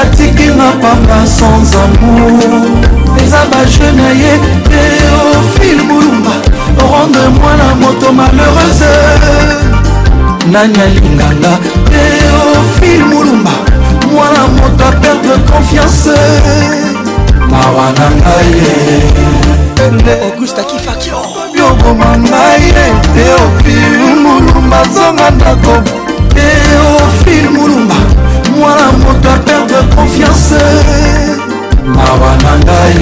atikinga 0.00 0.68
pamba 0.82 1.18
sans 1.36 1.70
amour 1.82 2.62
eza 3.24 3.40
baje 3.50 3.88
na 3.98 4.08
ye 4.20 4.32
teofile 4.70 5.82
bulumba 5.88 6.32
rendre 6.92 7.28
mwana 7.38 7.66
moto 7.80 8.08
malheureuse 8.18 8.92
nani 10.52 10.78
alinganga 10.80 11.52
teofile 11.90 13.04
mulumba 13.04 13.71
mwana 14.12 14.48
moto 14.48 14.84
aperdre 14.88 15.36
confiance 15.50 16.16
mawa 17.50 17.84
na 17.98 18.06
ngai 18.10 18.52
yoboma 21.58 22.10
ngai 22.26 22.66
ete 22.86 23.24
ofil 23.42 23.96
mulumba 24.24 24.80
zonga 24.94 25.28
ndako 25.36 25.72
e 26.36 26.46
ofil 27.02 27.46
mulumba 27.56 27.96
mwana 28.56 28.86
moto 29.02 29.28
aperdre 29.36 29.80
confiance 29.96 30.60
mawa 31.94 32.30
na 32.44 32.52
ngai 32.64 32.96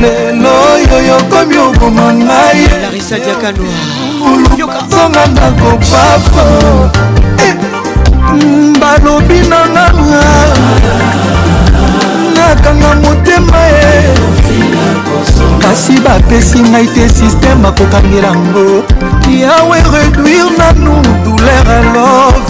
lelo 0.00 0.58
yo 0.90 0.98
yokomi 1.10 1.56
oboma 1.66 2.06
ngai 2.26 2.60
mulumba 4.20 4.78
zonga 4.92 5.24
ndako 5.32 5.66
papa 5.92 6.44
balobi 8.80 9.38
nanga 9.48 9.86
nakanga 12.34 12.94
motema 13.02 13.58
ye 13.72 13.90
kasi 15.62 15.94
bapesi 16.04 16.58
ngai 16.70 16.86
te 16.94 17.02
sisteme 17.16 17.66
akokangela 17.68 18.30
ngo 18.46 18.64
yawe 19.32 19.76
reduire 19.92 20.52
nanu 20.58 21.00
douleur 21.24 21.68
a 21.68 21.80
love 21.96 22.46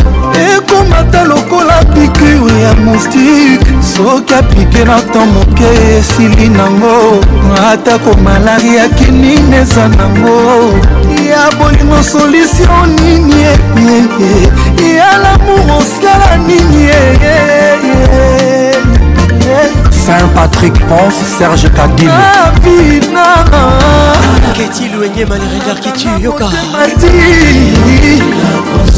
ekomata 0.55 1.25
lokola 1.25 1.85
pikure 1.95 2.61
ya 2.63 2.75
mostike 2.75 3.67
soki 3.95 4.35
aplike 4.35 4.85
na 4.85 4.99
ntan 5.01 5.29
moke 5.33 5.67
esili 5.99 6.49
nango 6.49 7.21
atako 7.71 8.15
malari 8.17 8.77
ya 8.77 8.89
kinini 8.89 9.57
eza 9.57 9.89
nango 9.89 10.39
ya 11.31 11.51
bolingo 11.59 12.03
solutio 12.03 12.87
nini 12.87 13.35
e, 13.43 13.59
e, 13.79 14.33
e. 14.85 14.95
ya 14.97 15.19
lamour 15.19 15.61
osala 15.79 16.37
nini 16.47 16.91
saint 20.07 20.29
patrick 20.35 20.75
ponce 20.89 21.25
serge 21.39 21.69
kadil 21.77 22.11
qu'est-il 24.55 24.97
ouigné 24.97 25.25
mal 25.25 25.41
les 25.41 25.61
regards 25.61 25.81
qui 25.81 25.93
tuent 25.93 26.21
yoka 26.23 26.47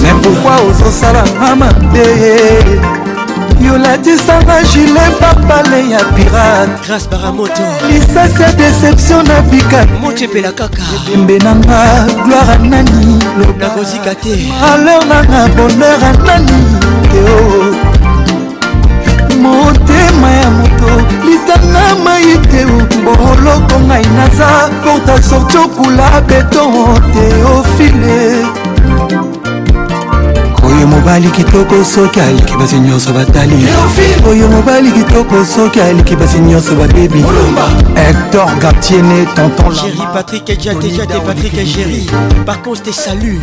mais 0.02 0.12
pourquoi 0.22 0.56
ozosalanga 0.68 1.54
mabe 1.56 2.06
yolatisanga 3.60 4.62
jile 4.72 5.00
papale 5.18 5.88
ya 5.90 5.98
pirate 6.16 6.70
grâce 6.86 7.08
baramoto 7.10 7.62
lisasi 7.90 8.42
ya 8.42 8.52
déception 8.52 9.22
na 9.22 9.40
bika 9.50 9.86
mocepela 10.00 10.52
kaka 10.52 10.82
ebembe 11.14 11.38
nanga 11.42 12.04
gloire 12.24 12.52
anani 12.54 13.18
nakozika 13.58 14.14
te 14.14 14.36
malheur 14.60 15.04
nanga 15.08 15.48
bonheur 15.56 16.04
anani 16.10 16.60
teo 17.10 17.64
motema 19.42 20.30
ya 20.30 20.50
moto 20.50 21.15
litanga 21.26 21.86
mai 22.04 22.38
te 22.50 22.64
boloko 23.04 23.78
ngai 23.88 24.04
naza 24.16 24.50
porta 24.84 25.16
sorti 25.28 25.56
okula 25.58 26.08
beton 26.28 26.72
teofile 27.12 28.16
oyo 30.66 30.86
mobali 30.86 31.30
kitoko 31.36 31.82
soki 31.84 32.20
aliki 32.20 32.54
basi 32.56 32.78
nyonso 32.78 33.12
batali 33.12 33.58
oyo 34.30 34.46
mobali 34.48 34.90
kitoko 34.92 35.44
soki 35.44 35.80
aliki 35.80 36.16
basi 36.16 36.38
nyonso 36.38 36.74
babebi 36.74 37.24
hector 37.96 38.48
gartiene 38.62 39.26
tonton 39.36 39.72
géri 39.82 40.04
patrik 40.14 40.48
ejatejate 40.50 41.18
patrik 41.26 41.52
géri 41.74 42.06
par 42.46 42.62
contre 42.62 42.82
te 42.82 42.92
salu 42.92 43.34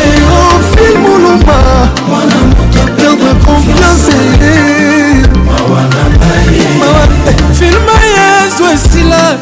eofilmulumba 0.00 1.56
mwana 2.08 2.39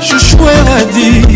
chouchoueradi 0.01 1.27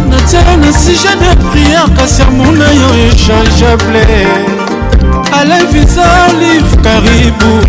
natia 0.10 0.58
na 0.58 0.72
sujet 0.72 1.18
de 1.20 1.44
prière 1.50 1.88
kasi 1.98 2.22
amona 2.22 2.72
yo 2.74 2.90
échangeable 3.12 4.06
alain 5.34 5.66
visa 5.72 6.04
olive 6.30 6.76
karibu 6.82 7.60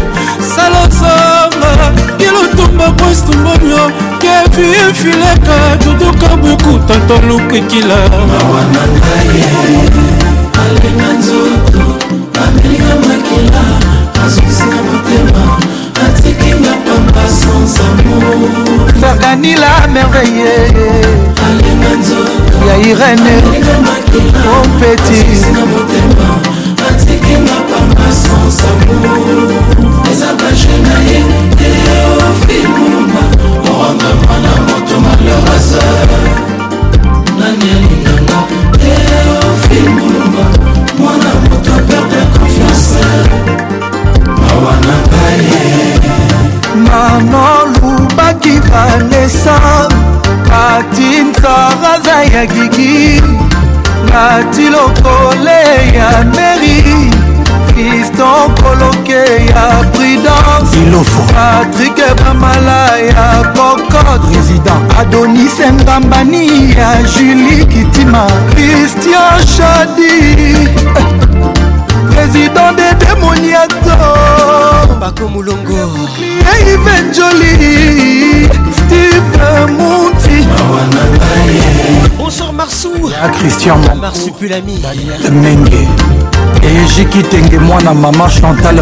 salosova 0.54 1.92
kilotumba 2.18 2.88
bwestumba 2.90 3.56
mio 3.62 4.03
kefifileka 4.24 5.56
duduka 5.84 6.36
buku 6.36 6.78
tata 6.88 7.26
lukekila 7.28 7.94
alinga 10.64 11.08
nzoto 11.18 11.82
amelinga 12.44 12.94
makila 13.08 13.64
azokisinga 14.24 14.78
motema 14.88 15.42
atikinga 16.06 16.72
pamba 16.84 17.22
sans 17.40 17.74
amour 17.88 18.88
ferganila 19.00 19.70
merveille 19.92 20.56
alinga 21.46 21.90
nzoto 22.00 22.58
ya 22.68 22.76
irene 22.88 23.32
ompeti 24.56 25.18
atinga 25.20 25.64
motema 25.72 26.28
atikinga 26.90 27.56
pamba 27.70 28.06
sans 28.24 28.56
amour 28.70 29.63
sœur 35.70 36.10
nani 37.38 37.70
alinganga 37.76 38.40
teofil 38.84 39.88
mulumba 39.96 40.44
mwana 40.98 41.30
moto 41.44 41.74
perde 41.88 42.20
confiance 42.32 43.08
mawa 44.40 44.74
na 44.86 44.96
ngai 45.06 45.88
mama 46.86 47.42
olubaki 47.62 48.54
vanesa 48.68 49.56
katinzaraza 50.48 52.16
ya 52.34 52.44
gigi 52.54 53.02
nati 54.10 54.66
lokole 54.76 55.60
ya 55.98 56.08
meri 56.36 57.13
Fiston 57.74 58.54
Koloke 58.62 59.22
ya 59.48 59.82
Prudence 59.92 60.78
Ilofo 60.86 61.22
Patrick 61.32 61.96
Bamala 62.22 62.96
ya 62.98 63.52
Cocotte 63.52 64.30
Président 64.30 64.98
Adonis 64.98 65.58
Ngambani 65.72 66.70
ya 66.70 67.02
Julie 67.02 67.66
Kitima 67.66 68.26
Christian 68.52 69.46
Chadi 69.46 70.68
Président 72.14 72.72
de 72.78 72.94
Demoniato 73.04 73.96
Paco 75.00 75.28
Moulongo 75.28 76.06
Yves 76.16 77.16
Jolie 77.16 78.48
Steve 78.72 79.68
Monti 79.72 80.46
Bonsoir 82.16 82.52
Marsou 82.52 83.10
ah, 83.20 83.30
Christian 83.40 83.80
Marsou 84.00 84.30
Pulami 84.32 84.78
Mengue 85.32 85.88
Et 86.64 86.86
j'ai 86.96 87.04
quitté 87.04 87.36
un 87.36 87.40
guémoine 87.48 87.86
à 87.86 87.92
ma 87.92 88.10
marche, 88.12 88.40
l'antale 88.40 88.80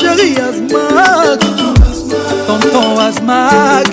Chérie 0.00 0.34
Azmak, 0.36 1.40
tonton 2.46 2.98
Azmak. 2.98 3.86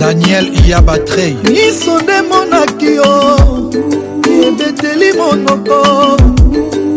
daniel 0.00 0.46
yabatrei 0.70 1.34
miso 1.50 1.94
nde 2.02 2.16
monaki 2.30 2.86
yo 3.00 3.10
ebeteli 4.46 5.08
monoko 5.18 5.78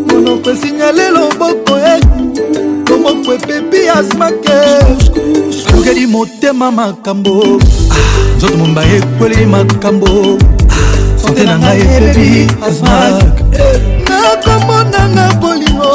monoko 0.10 0.48
esinyale 0.54 1.06
loboko 1.16 1.74
e 1.92 1.96
komoko 2.88 3.30
epepi 3.40 3.90
asmake 4.00 4.58
akeli 5.78 6.08
motema 6.08 6.72
makambo 6.72 7.34
ah. 7.92 8.36
nzoto 8.38 8.58
momba 8.58 8.82
ekweli 8.96 9.46
makambo 9.46 10.10
ah. 10.70 10.74
sante 11.24 11.44
na 11.44 11.56
ngai 11.62 11.82
epepi 11.96 12.30
asmak 12.68 13.36
eh. 13.60 13.82
nakomonanga 14.10 15.26
bolingo 15.42 15.92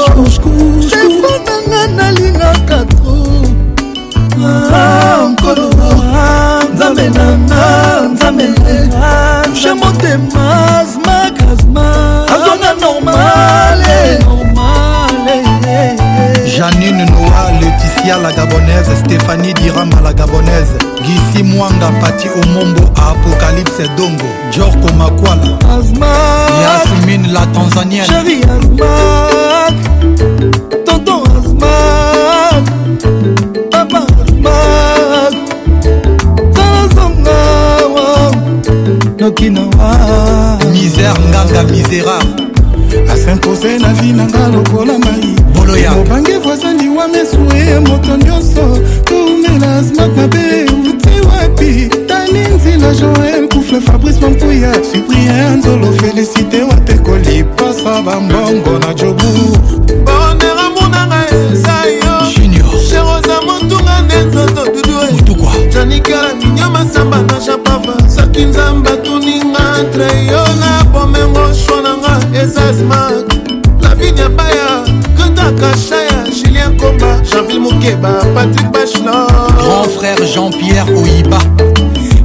defo 0.91 1.31
nanga 1.47 1.87
nalingaka 1.97 2.79
tro 2.91 3.17
nzambe 6.93 7.09
nanga 7.19 8.01
nzambe 8.13 8.45
jemotemas 9.63 10.89
makasma 11.07 12.23
azonga 12.29 12.75
normale 12.81 14.19
eh. 15.29 15.45
eh. 15.67 16.57
janine 16.59 17.05
noa 17.05 17.51
leticia 17.61 18.17
la 18.17 18.33
gabonaise 18.33 18.97
stéphanie 19.05 19.53
dirama 19.53 20.01
la 20.01 20.13
gabonaise 20.13 20.73
gisi 21.03 21.43
mwanga 21.43 21.89
pati 21.89 22.29
omombo 22.29 22.81
apocalypse 22.83 23.89
dongo 23.99 24.25
jorko 24.57 24.93
makwala 24.99 25.57
yasmine 26.63 27.29
la 27.33 27.47
tanzanienne 27.47 28.07
Chérie, 28.07 28.47
noki 39.27 39.51
nawa 39.51 39.91
ah. 40.09 40.59
misere 40.73 41.09
nganga 41.29 41.63
misérable 41.65 42.47
asimpose 43.13 43.79
na 43.79 43.89
vi 43.99 44.13
na 44.13 44.25
nga 44.25 44.47
lokola 44.55 44.99
mai 44.99 45.35
mobange 45.99 46.39
voisandi 46.39 46.89
wa 46.89 47.09
mesue 47.09 47.63
moto 47.83 48.17
nyonso 48.17 48.65
tomela 49.05 49.83
smat 49.83 50.11
na 50.17 50.29
be 50.29 50.63
uti 50.91 51.21
wapi 51.29 51.91
tani 52.09 52.39
nzila 52.55 52.95
joel 52.95 53.49
kufle 53.49 53.81
fabrice 53.81 54.21
mampuya 54.21 54.71
suprien 54.85 55.57
nzolo 55.59 55.89
félicité 55.99 56.63
watekoli 56.63 57.45
pasa 57.57 58.03
bambongo 58.03 58.79
na 58.79 58.95
jobour 58.95 59.59
bonera 60.07 60.65
monanga 60.81 61.21
esayo 61.35 62.15
junior 62.35 62.71
cherosa 62.89 63.43
motunga 63.47 64.03
nde 64.03 64.17
nzoto 64.25 64.65
dudue 64.73 65.57
janikala 65.73 66.35
minyo 66.35 66.71
masamba 66.71 67.23
na 67.23 67.39
japon 67.47 67.66
batuninga 68.87 69.81
entre 69.81 70.07
yo 70.31 70.43
na 70.63 70.83
bomengo 70.93 71.53
swa 71.53 71.83
nanga 71.83 72.15
eza 72.41 72.67
smak 72.79 73.27
lavini 73.83 74.21
ya 74.21 74.29
baya 74.29 74.71
ketaka 75.17 75.71
shaya 75.89 76.19
julien 76.43 76.77
komba 76.81 77.21
janville 77.33 77.59
mokeba 77.61 78.11
patrik 78.35 78.69
bachelor 78.75 79.27
grand 79.61 79.89
frère 79.99 80.25
jean-pierre 80.35 80.87
oyiba 81.03 81.39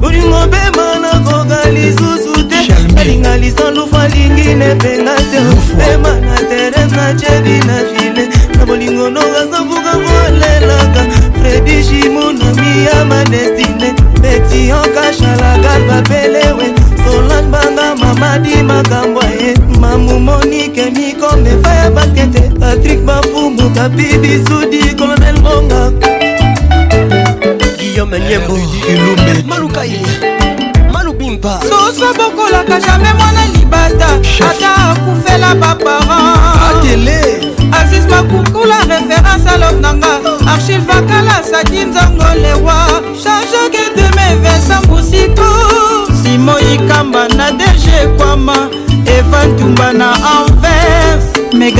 olingo 0.06 0.40
bema 0.54 0.86
nakoka 1.04 1.58
lisusu 1.76 2.44
te 2.50 2.60
alinga 3.02 3.38
lisandufu 3.38 3.98
alingi 3.98 4.54
nepenga 4.62 5.16
te 5.30 5.40
bema 5.80 6.14
na 6.28 6.36
teres 6.50 6.92
na 7.00 7.08
jebi 7.20 7.58
na 7.70 7.78
file 7.90 8.24
na 8.58 8.66
bolingo 8.66 9.10
nonga 9.10 9.42
sabuka 9.52 9.94
kolelaka 10.06 11.02
fredi 11.40 11.84
jimunami 11.84 12.72
ya 12.88 13.06
madestine 13.06 14.11
etionkashalagal 14.36 15.82
babelewe 15.88 16.66
solan 17.12 17.52
banga 17.52 17.96
mamadi 17.96 18.64
makambo 18.64 19.22
e 19.44 19.60
mamu 19.80 20.20
monike 20.20 20.86
mikombe 20.92 21.52
faya 21.64 21.92
baskete 21.92 22.42
patrik 22.60 23.00
bafumu 23.02 23.70
kabibi 23.76 24.44
sudi 24.48 24.96
kolonel 24.96 25.42
monga 25.42 25.92
guillaume 27.78 28.18
eh, 28.18 28.24
nyembo 28.30 28.58
ilume 28.90 29.44
malukai 29.48 30.00
malubimpa 30.94 31.60
soso 31.70 32.14
bokolaka 32.14 32.80
jamai 32.80 33.14
mwana 33.18 33.46
libata 33.54 34.08
ata 34.52 34.76
akufela 34.92 35.56
ba 35.56 35.71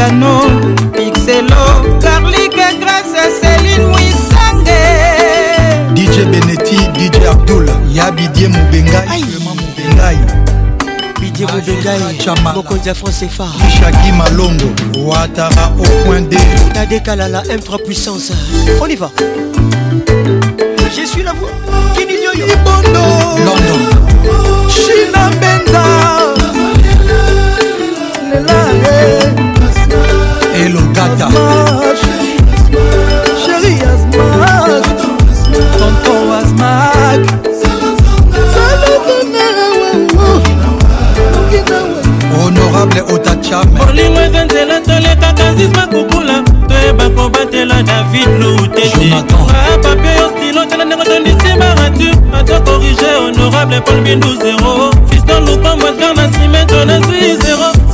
gano 0.02 0.74
pixelo 0.98 1.62
carlike 2.02 2.64
grace 2.82 3.22
celine 3.40 3.86
wisange 3.94 4.82
dj 5.94 6.26
beneti 6.32 6.78
dj 6.98 7.18
abdul 7.30 7.66
ya 7.94 8.10
bidie 8.12 8.48
mobengai 8.50 9.22
mobengai 9.46 10.18
bidie 11.22 11.46
ah, 11.46 11.54
mobengaimokonzi 11.54 12.90
ya 12.90 12.96
france 12.96 13.26
efa 13.26 13.46
ishaki 13.68 14.12
malongo 14.12 14.70
watara 15.06 15.66
au 15.78 16.04
point 16.06 16.28
d 16.30 16.36
nadekala 16.76 17.28
la 17.28 17.42
m3 17.44 17.86
puissance 17.86 18.32
on 18.82 18.88
y 18.90 18.96
va 18.96 19.10
je 20.98 21.04
suis 21.12 21.22
la 21.24 21.34
voix 21.34 21.54
kinilioyo 21.96 22.48
london 23.46 23.82
china 24.68 25.30
benza 25.40 25.82
baptisma 45.62 45.88
kokola 45.88 46.44
toyeba 46.68 47.10
kobatela 47.10 47.84
david 47.84 48.28
luteteapapie 48.40 50.10
ah, 50.10 50.22
yo 50.22 50.30
stilo 50.38 50.66
tala 50.66 50.86
ndenge 50.86 51.04
tondisi 51.06 51.58
maratur 51.60 52.38
ata 52.40 52.60
korige 52.60 53.06
honorable 53.20 53.82
paul 53.82 54.02
bindu 54.02 54.28
0 54.28 54.94
fiston 55.10 55.46
lukombotkar 55.46 56.16
na 56.16 56.34
simeto 56.34 56.86
nazwi 56.86 57.38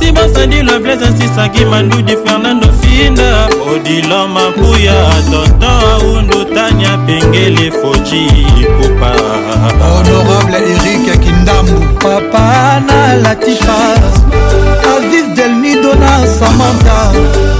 sibosadi 0.00 0.62
le 0.62 0.78
blaise 0.78 1.04
asisaki 1.04 1.64
mandudi 1.64 2.16
fernando 2.16 2.66
finda 2.80 3.48
odilo 3.74 4.28
mapuya 4.28 4.94
tonto 5.30 5.66
aundu 5.68 6.44
tania 6.54 6.96
pengele 6.98 7.70
foji 7.70 8.26
kupa 8.82 9.12
honorable 9.84 10.56
erik 10.72 11.20
kindambu 11.20 11.80
papa 12.02 12.82
na 12.86 13.14
latifa 13.14 13.92
aviv 14.96 15.37
Fernando 15.88 15.88
na 16.00 16.26
Samantha 16.26 17.12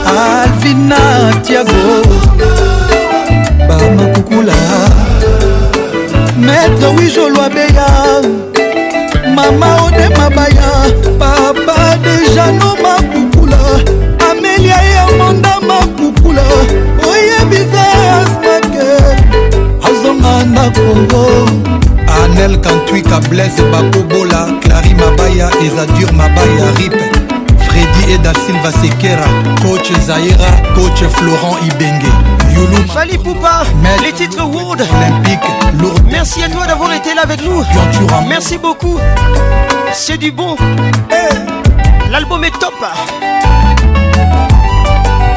Alvin 0.06 0.88
ma 0.88 0.96
Tiago 1.42 2.02
Bamakukula 3.66 4.52
Maître 6.36 6.88
Wijolwa 6.96 7.48
Beya 7.48 8.20
Mama 9.34 9.84
Ode 9.86 10.08
Mabaya 10.16 10.94
Papa 11.18 11.96
de 11.98 12.30
Jano 12.34 12.76
Makukula 12.82 13.58
Amelia 14.30 14.76
Yamonda 14.76 15.60
Makukula 15.60 16.42
Oyebisa 17.08 17.86
Asmake 18.20 18.88
Azonga 19.86 20.44
na 20.44 20.70
Congo 20.70 21.26
anel 22.24 22.58
kantwika 22.60 23.20
blaise 23.28 23.62
bakobola 23.70 24.48
clari 24.60 24.94
mabaya 24.94 25.50
ezadur 25.66 26.12
mabaya 26.12 26.72
ripe 26.78 27.17
eda 28.10 28.32
silva 28.46 28.70
sekera 28.72 29.24
coach 29.62 29.92
zaira 30.06 30.50
coach 30.74 31.00
florent 31.16 31.58
ibenge 31.72 32.06
yulu 32.54 32.76
fali 32.94 33.18
poupa 33.18 33.64
Maître, 33.82 34.02
les 34.02 34.12
titres 34.12 34.44
wood 34.44 34.80
olympique 34.96 35.48
lourd 35.80 35.98
merci 36.10 36.42
à 36.42 36.48
toi 36.48 36.66
d'avoir 36.66 36.90
été 36.94 37.14
là 37.14 37.22
avec 37.24 37.42
nous 37.44 37.62
Cultura. 37.64 38.22
merci 38.26 38.56
beaucoup 38.56 38.96
c'est 39.92 40.16
du 40.16 40.30
bon 40.32 40.56
hey. 41.10 41.28
l'album 42.10 42.44
est 42.44 42.58
top 42.58 42.74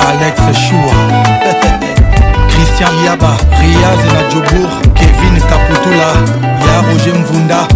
alex 0.09 0.39
choua 0.63 0.93
christian 2.51 2.93
yaba 3.05 3.33
riaz 3.59 4.01
nadjobour 4.13 4.69
kevin 4.95 5.35
kaputula 5.49 6.09
ya 6.67 6.77
roger 6.87 7.15
mvunda 7.15 7.67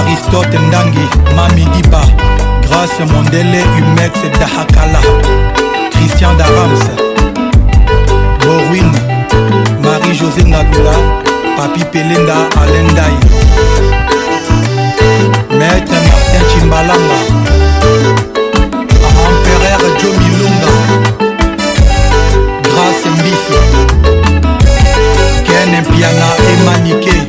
aristote 0.00 0.58
ndangi 0.68 1.04
mamidiba 1.36 2.00
Ross 2.70 2.92
Mondele 3.10 3.60
Humex 3.78 4.12
Dahakala 4.38 5.00
Christian 5.90 6.36
Darams 6.38 6.82
Borwin 8.40 8.86
Marie-José 9.82 10.44
Ngagula 10.44 10.94
Papi 11.56 11.82
Pelenda 11.92 12.36
Alendai 12.62 13.16
Maître 15.50 15.94
Martin 16.06 16.42
Chimbalanga 16.50 17.18
Empereur 19.24 19.82
Joe 19.98 20.16
Milunga 20.20 20.72
Grace 22.62 23.08
Mbisi 23.14 23.60
Ken 25.44 25.84
Piana 25.92 26.28
Emanike 26.52 27.26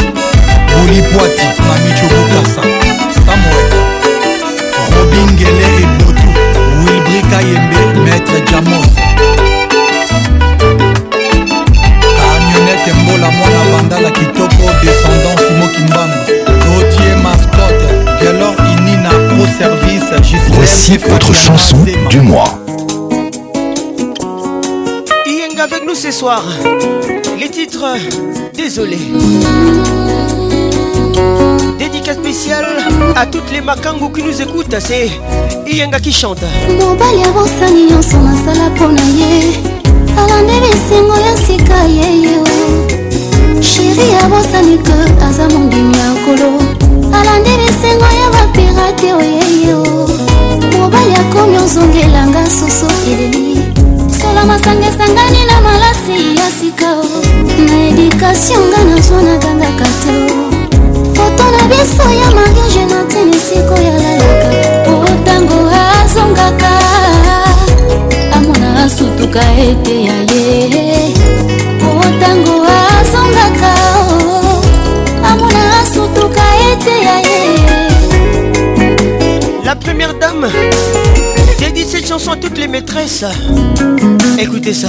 bolipwati 0.74 1.46
mamicobukasa 1.68 2.62
samuel 3.14 3.70
robingele 4.98 5.64
ebotu 5.82 6.28
wilbrika 6.80 7.36
yembe 7.40 8.00
maître 8.04 8.40
jamos 8.50 8.86
kamionete 12.18 12.92
mbola 12.92 13.30
mwana 13.30 13.64
bandala 13.72 14.10
kitoko 14.10 14.70
descendant 14.82 15.38
simokimbangu 15.48 16.24
rotier 16.46 17.16
mascote 17.16 17.88
gelor 18.20 18.54
inina 18.72 19.08
pro 19.08 19.46
service 19.58 20.38
voici 20.52 20.96
votre 20.98 21.34
chanson 21.34 21.84
du 22.10 22.20
mois 22.20 22.58
avec 25.60 25.84
nous 25.84 25.96
ce 25.96 26.12
soir 26.12 26.44
Les 27.40 27.50
titres, 27.50 27.86
désolé. 28.52 28.98
Dédicace 31.78 32.16
spéciale 32.16 32.66
à 33.14 33.26
toutes 33.26 33.52
les 33.52 33.60
makangos 33.60 34.08
qui 34.08 34.24
nous 34.24 34.42
écoutent, 34.42 34.74
c'est 34.80 35.08
Iyenga 35.64 36.00
qui 36.00 36.10
chante. 36.12 36.42
mobali 36.80 37.22
abosani 37.22 37.86
na 37.90 39.04
ye 39.18 39.54
Ala 40.18 40.36
bisengo 40.58 41.14
ya 41.14 41.36
sika 41.44 41.78
yeyo 41.86 42.42
sheri 43.62 44.14
à 44.18 44.26
ke 44.82 45.24
aza 45.24 45.46
mondimi 45.48 45.92
ya 45.92 46.10
kolo 46.24 46.58
alandi 47.14 47.50
bisengo 47.60 48.06
ya 48.18 48.30
bapirate 48.34 49.12
oyeyo 49.12 49.84
mobali 50.76 51.14
akomi 51.14 51.56
ozongelanga 51.58 52.44
soso 52.50 52.88
eleli 53.06 53.58
solo 54.18 54.44
masanga 54.44 54.90
sangani 54.90 55.44
na 55.46 55.60
malasi 55.60 56.36
ya 56.36 56.50
sikao. 56.50 57.07
na 57.66 57.76
edikatio 57.88 58.58
nga 58.70 58.78
nazwa 58.90 59.20
nakangaka 59.22 59.88
te 60.02 60.14
foto 61.16 61.44
na 61.54 61.60
biso 61.70 62.04
ya 62.20 62.28
mariage 62.36 62.82
nantene 62.90 63.38
sikoyalalaka 63.46 64.48
po 64.84 64.94
ntango 65.22 65.56
azongaka 65.98 66.72
amona 68.36 68.68
asutuka 68.84 69.42
ete 69.66 69.94
ya 70.08 70.16
ye 70.30 70.84
po 71.80 71.88
ntango 72.12 72.54
azongaka 72.96 73.70
amona 75.30 75.60
asutuka 75.82 76.44
ete 76.70 76.94
ya 77.06 77.16
ye 77.28 77.40
la 79.66 79.74
première 79.82 80.14
dame 80.22 80.46
dédie 81.78 81.88
cette 81.90 82.08
chanson 82.08 82.32
à 82.32 82.36
toutes 82.36 82.58
les 82.58 82.68
maîtresses. 82.68 83.24
Écoutez 84.38 84.74
ça. 84.74 84.88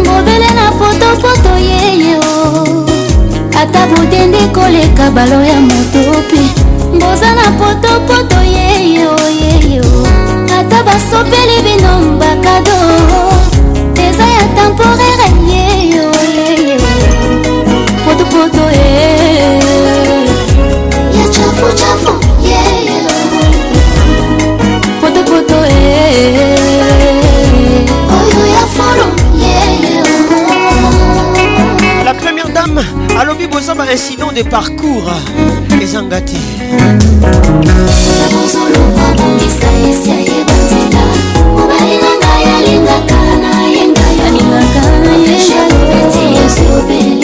ngobele 0.04 0.50
na 0.58 0.66
potopoto 0.80 1.52
yeyeo 1.60 2.35
ata 3.66 3.84
botendi 3.90 4.44
koleka 4.54 5.06
balo 5.16 5.40
ya 5.50 5.58
moto 5.70 6.00
mpe 6.26 6.42
bozala 7.00 7.46
potopoto 7.60 8.40
yeyeoyeyo 8.56 9.88
ata 10.58 10.78
basopeli 10.88 11.58
bino 11.66 11.92
bakado 12.22 12.78
eza 14.06 14.28
ya 14.38 14.46
temporaire 14.58 15.28
yeyoyeyo 15.54 16.80
potopoto 18.06 18.64
e 18.82 18.84
eh, 19.00 19.15
alobi 33.26 33.48
bozamba 33.48 33.92
incident 33.92 34.32
de 34.34 34.44
parcours 34.44 35.16
ezanga 35.82 36.22
te 36.22 36.38
bazolobabongisa 38.32 39.70
esi 39.90 40.12
ayebatela 40.18 41.04
mobali 41.58 41.96
na 42.04 42.12
ngai 42.20 42.46
alingaka 42.58 43.20
na 43.42 43.52
yenga 43.76 44.06
yaningaka 44.20 44.82
na 45.04 45.12
yenga 45.26 45.62
lobeti 45.72 46.24
yesobe 46.36 47.15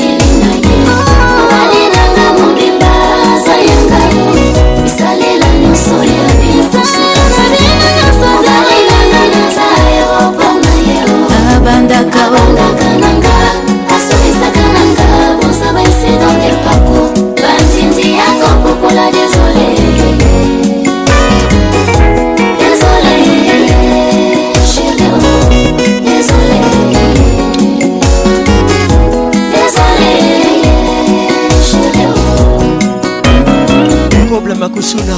makusula 34.62 35.18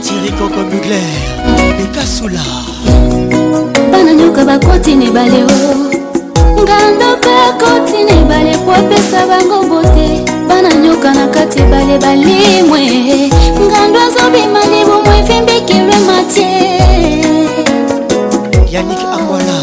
tiri 0.00 0.32
koko 0.40 0.60
bugler 0.72 1.12
bekasula 1.76 2.40
bana 3.92 4.12
nyoka 4.16 4.40
bakoti 4.44 4.96
na 4.96 5.04
ebale 5.04 5.44
o 5.44 5.60
ngando 6.56 7.10
bakoti 7.20 8.04
na 8.08 8.14
ebale 8.16 8.56
po 8.64 8.72
apesa 8.72 9.20
bango 9.28 9.68
bote 9.68 10.24
bana 10.48 10.72
nyoka 10.74 11.12
na 11.12 11.26
kati 11.28 11.60
ebale 11.60 11.98
balimwe 12.00 12.88
ngando 13.68 13.98
azobima 14.08 14.60
libumu 14.72 15.12
efimbikelwe 15.20 15.96
matie 16.08 16.56
yanik 18.72 18.98
akwala 19.12 19.60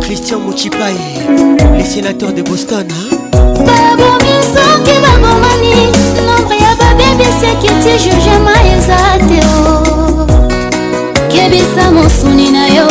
christian 0.00 0.38
mochipae 0.46 1.26
le 1.78 1.82
sénateur 1.84 2.30
de 2.32 2.42
boston 2.42 2.86
hein? 2.88 3.13
sekiti 7.44 7.92
jugema 8.10 8.50
eza 8.76 8.98
te 9.28 9.38
o 9.48 9.72
oh. 9.72 10.26
kebisa 11.32 11.84
mosuni 11.92 12.48
na 12.56 12.64
yo 12.76 12.88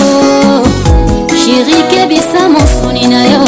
shiri 1.41 1.79
kebisa 1.91 2.41
mosuni 2.53 3.05
na 3.13 3.21
yo 3.31 3.39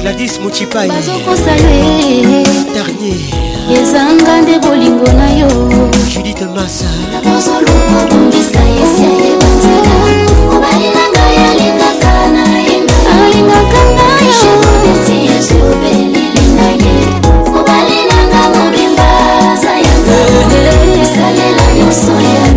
gladis 0.00 0.40
mochipai 0.40 0.88
bazokosa 0.88 1.50
yo 1.62 1.70
darnier 2.74 3.22
ezanga 3.82 4.32
nde 4.42 4.58
bolingo 4.64 5.10
na 5.20 5.28
yo 5.40 5.48
judite 6.12 6.44
masa 6.56 6.90
bozoluka 7.24 7.92
bongisa 8.10 8.60
yesia 8.74 9.12
yebanzela 9.24 9.94
obalelanga 10.56 11.24
yalingaka 11.42 12.14
na 12.36 12.44
yenga 12.68 12.96
alingaka 13.24 13.80
nga 13.94 14.08
yo 14.24 14.32
jebobeti 14.36 15.16
yesu 15.32 15.54
obelilinga 15.68 16.68
ye 16.86 17.13
Soy 21.90 22.53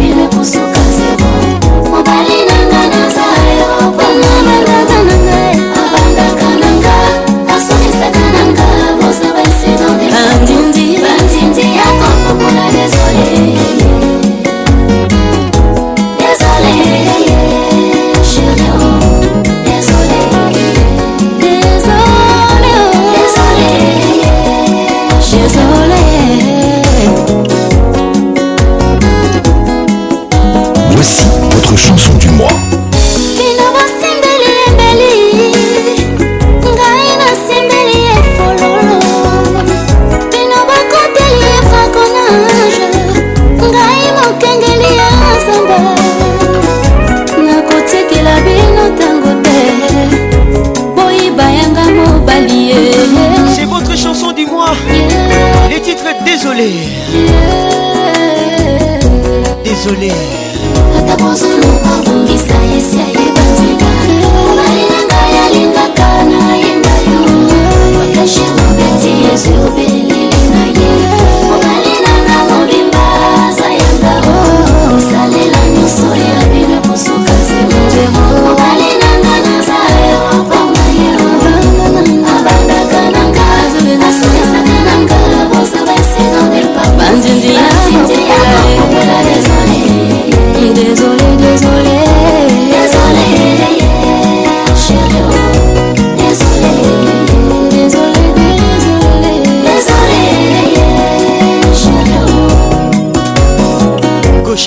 isolé. 59.88 60.47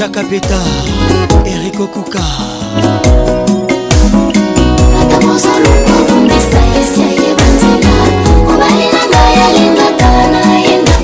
Chaka 0.00 0.22
Peta, 0.24 0.56
Eric 1.44 1.74
Okuka. 1.76 2.24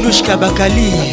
Lushka 0.03 0.41
Bakali. 0.41 1.06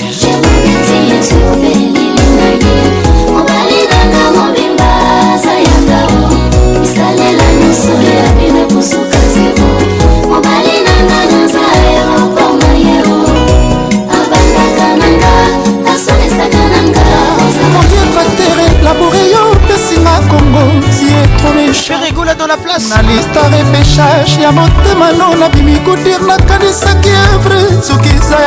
repechage 23.49 24.41
ya 24.41 24.52
motema 24.52 25.11
no 25.11 25.36
nabimi 25.36 25.76
kodir 25.80 26.22
nakanisaki 26.28 27.10
evre 27.36 27.82
soki 27.82 28.10
eza 28.10 28.38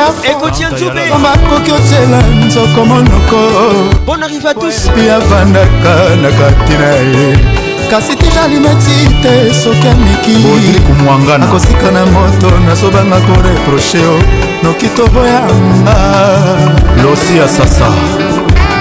yamakoki 1.08 1.72
otyela 1.72 2.22
nzoko 2.46 2.84
monoko 2.84 3.36
ya 5.08 5.18
vandaka 5.20 6.16
na 6.22 6.28
kati 6.30 6.72
na 6.80 6.86
ye 6.86 7.38
kasi 7.90 8.16
deja 8.16 8.48
limeti 8.48 9.08
te 9.22 9.54
soki 9.54 9.88
amikiakosika 9.88 11.90
na 11.90 12.06
moto 12.06 12.50
nazobanga 12.66 13.16
koreproche 13.20 13.98
o 14.06 14.18
noki 14.62 14.88
toboyanga 14.88 15.96
losi 17.02 17.36
ya 17.38 17.48
sasa 17.48 17.86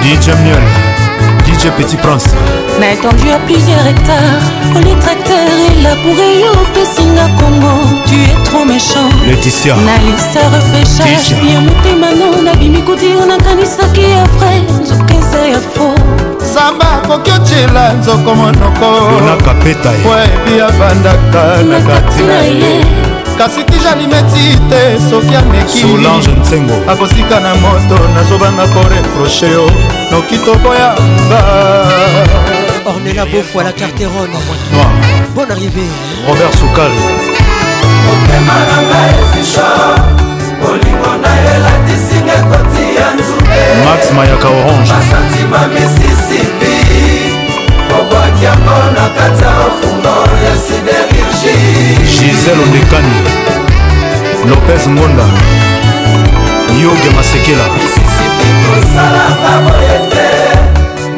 dj 0.04 0.28
miel 0.44 0.64
dj 1.46 1.62
petit 1.78 2.00
prince 2.02 2.28
na 2.80 2.91
étendu 2.93 3.30
à 3.31 3.38
plusieurs 3.47 3.84
hectares 3.85 4.39
politracteur 4.73 5.45
elabouré 5.77 6.30
yo 6.41 6.47
opesinga 6.64 7.26
congo 7.39 7.73
tu 8.06 8.15
es 8.30 8.35
trop 8.43 8.65
méchant 8.65 9.07
leticia 9.27 9.76
na 9.88 9.95
lista 10.06 10.39
reféchage 10.52 11.34
ya 11.53 11.60
motemano 11.61 12.27
nabimi 12.43 12.81
kotir 12.81 13.15
nakanisaki 13.27 14.02
ya 14.15 14.23
vrai 14.38 14.60
nzoka 14.81 15.14
eza 15.19 15.41
ya 15.53 15.60
faux 15.73 15.97
zamba 16.53 16.88
akoki 17.03 17.31
otyela 17.31 17.85
nzoko 17.99 18.31
monokoebi 18.35 19.69
eh. 19.69 20.65
abandaka 20.69 21.43
na 21.72 21.77
kati 21.88 22.22
na 22.30 22.34
ye 22.60 22.73
eh. 22.80 22.85
kasi 23.38 23.61
tijalimeti 23.64 24.47
te 24.69 24.81
soki 25.10 25.35
ameki 25.35 25.84
akosika 26.91 27.38
na 27.45 27.52
moto 27.64 27.97
nazobanga 28.15 28.65
koreproche 28.73 29.49
yo 29.57 29.64
oh. 29.65 29.72
noki 30.11 30.38
toboyamba 30.45 31.41
Ornella 32.88 33.26
Beaufoy, 33.26 33.64
la 33.64 33.72
Carterone. 33.74 34.30
Bonne 35.34 35.52
arrivée. 35.53 35.90
Robert 36.28 36.53
Soukal. 36.53 36.91
Max 43.84 44.14
Mayaka 44.14 44.48
Orange. 44.48 44.91
obwakiango 47.99 48.84
na 48.95 49.10
kati 49.16 49.44
ya 49.44 49.49
ofungo 49.49 50.18
ya 50.44 50.53
siderurgi 50.64 51.56
gisele 52.20 52.62
ondekani 52.64 53.14
lopez 54.49 54.88
ngonda 54.88 55.24
yoge 56.84 57.10
masekela 57.16 57.64
misisipi 57.74 58.48
kosala 58.66 59.24
baboye 59.41 59.99
te 60.12 60.28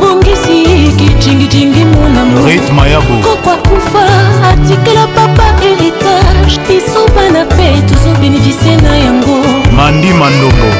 bongisi 0.00 0.56
kicingicingi 0.96 1.84
monamokokwa 1.84 3.54
kufa 3.56 4.06
atikela 4.52 5.04
papa 5.06 5.42
héritage 5.62 6.56
biso 6.68 7.00
bana 7.16 7.42
mpe 7.44 7.64
tozobénéfisie 7.82 8.76
na 8.82 8.92
yango 8.96 9.36
mandi 9.76 10.12
mandongo 10.12 10.70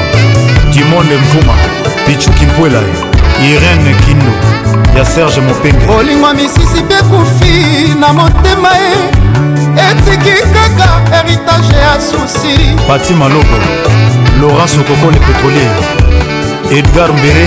dimonde 0.81 1.17
mvuma 1.17 1.53
pichuki 2.07 2.47
mpwela 2.47 2.83
irene 3.51 3.95
kindo 4.07 4.33
ya 4.99 5.05
serge 5.05 5.41
mopenge 5.41 5.87
bolingwa 5.87 6.35
misisi 6.35 6.83
mpe 6.85 6.95
kufi 6.95 7.55
na 8.01 8.13
motema 8.13 8.69
ye 8.73 8.95
etiki 9.91 10.35
kaka 10.55 11.17
heritage 11.17 11.77
ya 11.85 12.01
susi 12.01 12.57
pati 12.89 13.13
malobo 13.15 13.57
laurence 14.41 14.79
okoko 14.81 15.11
le 15.11 15.19
pétrolier 15.19 15.77
edgar 16.79 17.13
mbere 17.13 17.47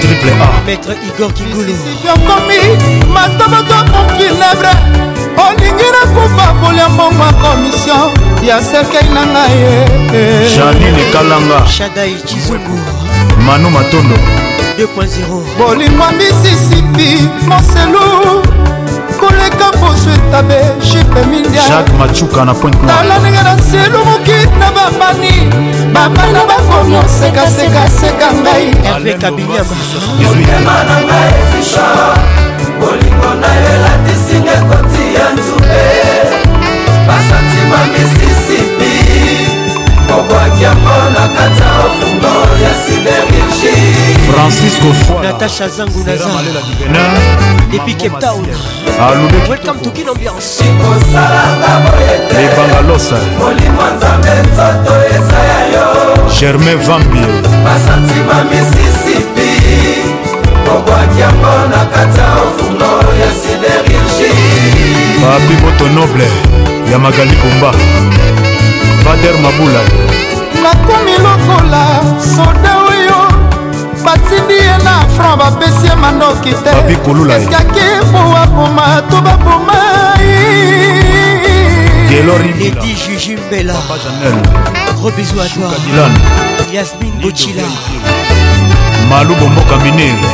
triple 0.00 0.32
A 0.46 0.64
maître 0.66 0.94
Igor 1.06 1.32
Kigulu 1.34 1.72
yokomi 2.06 2.58
masabato 3.14 3.76
mokilebre 3.92 4.72
olingi 5.44 5.86
nakufa 5.94 6.46
kolia 6.60 6.88
mbongo 6.88 7.22
ya 7.24 7.32
komisio 7.32 7.98
ya 8.48 8.62
serkei 8.62 9.08
na 9.14 9.26
ngai 9.26 9.58
ye 9.62 10.48
janine 10.56 11.04
kalanga 11.12 11.66
shadai 11.68 12.16
cizuku 12.26 12.78
manu 13.46 13.70
matondo 13.70 14.16
2.0 14.78 15.42
bolingwa 15.58 16.12
misisipi 16.12 17.28
moselu 17.46 17.98
koleka 19.28 19.70
poso 19.72 20.10
etabe 20.10 20.56
shipe 20.82 21.26
mindiajacques 21.30 21.94
machuka 21.98 22.44
na 22.44 22.54
point 22.54 22.76
tala 22.86 23.18
ndenge 23.18 23.42
na 23.42 23.54
nselu 23.54 23.98
moki 24.04 24.38
na 24.60 24.68
bambani 24.76 25.34
bambana 25.94 26.40
bakomi 26.50 26.94
osekasekaseka 26.96 28.26
ngai 28.42 28.66
ervekabiniabaema 28.94 30.76
na 30.88 30.96
ngai 31.06 31.32
efisha 31.42 31.86
bolingo 32.80 33.30
na 33.40 33.48
yo 33.60 33.68
elatisinga 33.76 34.52
ekoti 34.60 35.04
ya 35.16 35.26
nzube 35.36 35.76
basantima 37.06 37.78
misisipi 37.92 39.07
francisco 44.32 45.20
natasha 45.22 45.68
zangu 45.68 46.04
nazana 46.04 46.60
depuis 47.70 47.94
cape 47.96 48.18
town 48.20 48.42
welcome 49.48 49.78
to 49.82 49.90
kin 49.90 50.08
ambiance 50.08 50.64
ebangalosa 52.40 53.16
molimo 53.38 53.82
nzambe 53.96 54.32
nzoto 54.48 54.94
eza 55.16 55.40
ya 55.50 55.60
yo 55.72 55.84
germain 56.40 56.78
vambi 56.78 57.20
basantima 57.64 58.44
misisipi 58.48 59.50
kobwaki 60.68 61.20
yango 61.20 61.56
na 61.70 61.84
kati 61.92 62.20
ya 62.20 62.26
ofungo 62.46 62.92
ya 63.20 63.30
siderurgi 63.40 64.32
papi 65.22 65.54
moto 65.66 65.88
noble 65.88 66.28
ya 66.92 66.98
magali 66.98 67.36
bomba 67.36 67.72
vader 69.04 69.34
mabula 69.40 69.80
nakomi 70.62 71.12
lokola 71.12 72.02
soda 72.34 72.72
oyo 72.88 73.20
batindi 74.04 74.54
ye 74.54 74.76
na 74.84 74.94
franc 75.16 75.38
bapesi 75.38 75.86
ye 75.86 75.94
mandoki 75.94 76.52
te 76.52 76.70
eskaki 77.36 77.86
powa 78.12 78.46
boma 78.46 79.02
to 79.10 79.16
baboma 79.22 79.78
ledi 82.58 82.92
juju 83.00 83.38
mbela 83.46 83.74
gros 85.00 85.10
bisou 85.14 85.40
à 85.40 85.46
toi 85.54 86.10
yasmine 86.72 87.12
bochila 87.22 87.62
malubo 89.10 89.46
mboka 89.48 89.76
minere 89.76 90.28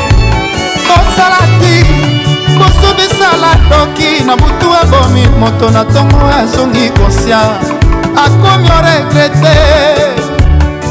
tosalaki 0.87 1.77
bosobisala 2.59 3.51
doki 3.71 4.25
na 4.27 4.37
butu 4.37 4.69
abomi 4.83 5.29
moto 5.41 5.71
na 5.71 5.83
ntongo 5.85 6.19
azongi 6.41 6.91
konsiance 6.91 7.84
akomi 8.17 8.69
oregrete 8.79 9.57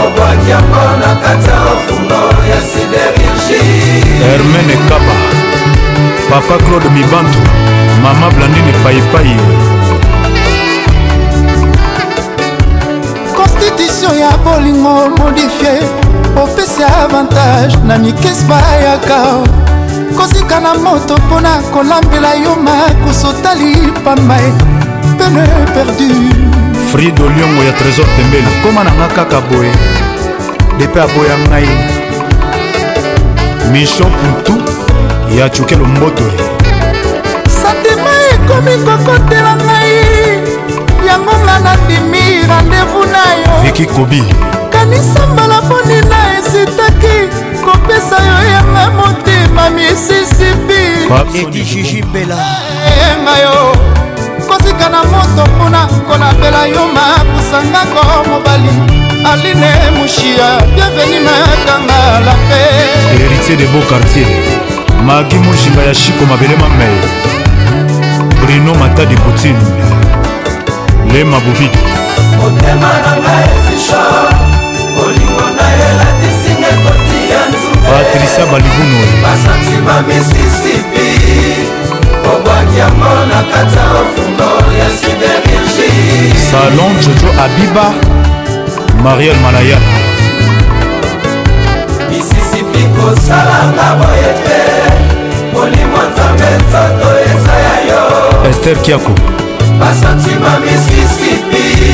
obwaki 0.03 0.49
yango 0.49 0.86
na 1.02 1.11
kati 1.23 1.49
ya 1.49 1.60
ofumbo 1.73 2.19
ya 2.52 2.60
siderurgi 2.69 3.61
hermene 4.27 4.76
kaba 4.90 5.15
papa 6.30 6.56
claude 6.65 6.90
mibantu 6.90 7.40
mama 8.03 8.30
blandine 8.30 8.73
paipai 8.84 9.69
pression 14.00 14.18
ya 14.20 14.38
bolingo 14.38 15.10
modifie 15.18 15.80
opesi 16.44 16.84
avantage 16.84 17.78
na 17.88 17.98
mikesi 17.98 18.46
bayaka 18.46 19.26
kosika 20.18 20.60
na 20.60 20.74
moto 20.74 21.18
mpona 21.18 21.58
kolambela 21.74 22.34
yo 22.34 22.56
makusu 22.56 23.34
tali 23.44 23.76
pamba 24.04 24.36
pene 25.18 25.48
perdu 25.74 26.14
frido 26.92 27.24
liongo 27.30 27.64
ya 27.64 27.72
trésor 27.74 28.06
pembeli 28.16 28.48
koma 28.64 28.84
nanga 28.84 29.08
kaka 29.08 29.42
boye 29.42 29.72
depe 30.78 31.02
aboya 31.02 31.38
ngai 31.50 31.68
michon 33.72 34.12
putu 34.12 34.58
ya 35.40 35.50
cukelo 35.50 35.86
mbotole 35.86 36.42
santima 37.62 38.12
ekomi 38.34 38.72
kokotela 38.86 39.56
ngai 39.56 39.94
yango 41.06 41.34
nga 41.46 41.60
nandimi 41.64 42.19
randevu 42.50 43.00
na 43.06 43.22
yo 43.36 43.62
viki 43.64 43.86
kobi 43.86 44.24
kanisa 44.74 45.28
mbalafoni 45.28 45.96
na 46.10 46.18
esitaki 46.40 47.18
kopesa 47.66 48.18
yo 48.28 48.50
yanga 48.52 48.92
motema 48.92 49.70
misisipi 49.70 50.82
edi 51.42 51.62
jijibela 51.64 52.46
yanga 53.02 53.38
yo 53.44 53.76
kosika 54.48 54.90
na 54.90 55.04
moto 55.04 55.50
mpona 55.56 55.88
kolapela 56.08 56.66
yo 56.66 56.82
makusangako 56.96 58.30
mobali 58.30 58.70
aline 59.32 59.72
mushia 60.02 60.62
bienveni 60.76 61.20
makanga 61.26 62.20
la 62.26 62.34
pe 62.50 62.62
héritier 63.18 63.58
de 63.58 63.66
beau 63.66 63.84
quartier 63.90 64.28
magi 65.06 65.36
moshinga 65.36 65.82
ya 65.84 65.94
shiko 65.96 66.26
mabele 66.26 66.56
mamei 66.56 66.98
bruno 68.44 68.74
matadi 68.80 69.16
poutine 69.16 69.60
lema 71.14 71.40
bobidi 71.40 72.09
motema 72.38 72.91
na 73.04 73.12
nga 73.24 73.36
ezisha 73.58 74.02
bolingo 74.96 75.46
na 75.58 75.66
elatisinga 75.86 76.68
ekoti 76.76 77.20
ya 77.34 77.41
nzumbepatricia 77.50 78.46
balibunu 78.52 79.02
basantima 79.24 79.94
misisipi 80.08 81.10
obwakiango 82.34 83.16
na 83.30 83.40
kati 83.52 83.78
ya 83.78 83.88
ofungo 84.02 84.52
ya 84.80 84.88
siderurgi 84.98 86.38
salon 86.52 86.91
jojo 87.02 87.28
abiba 87.44 87.86
mariel 89.04 89.38
malayala 89.44 89.88
misisipi 92.10 92.84
kosalanga 93.00 93.88
boye 94.00 94.32
te 94.44 94.60
molimo 95.54 95.98
nzambe 96.10 96.50
nzoto 96.62 97.08
eza 97.32 97.54
ya 97.66 97.76
yo 97.94 98.04
ester 98.50 98.78
kiako 98.82 99.12
basantima 99.80 100.60
misisipi 100.60 101.91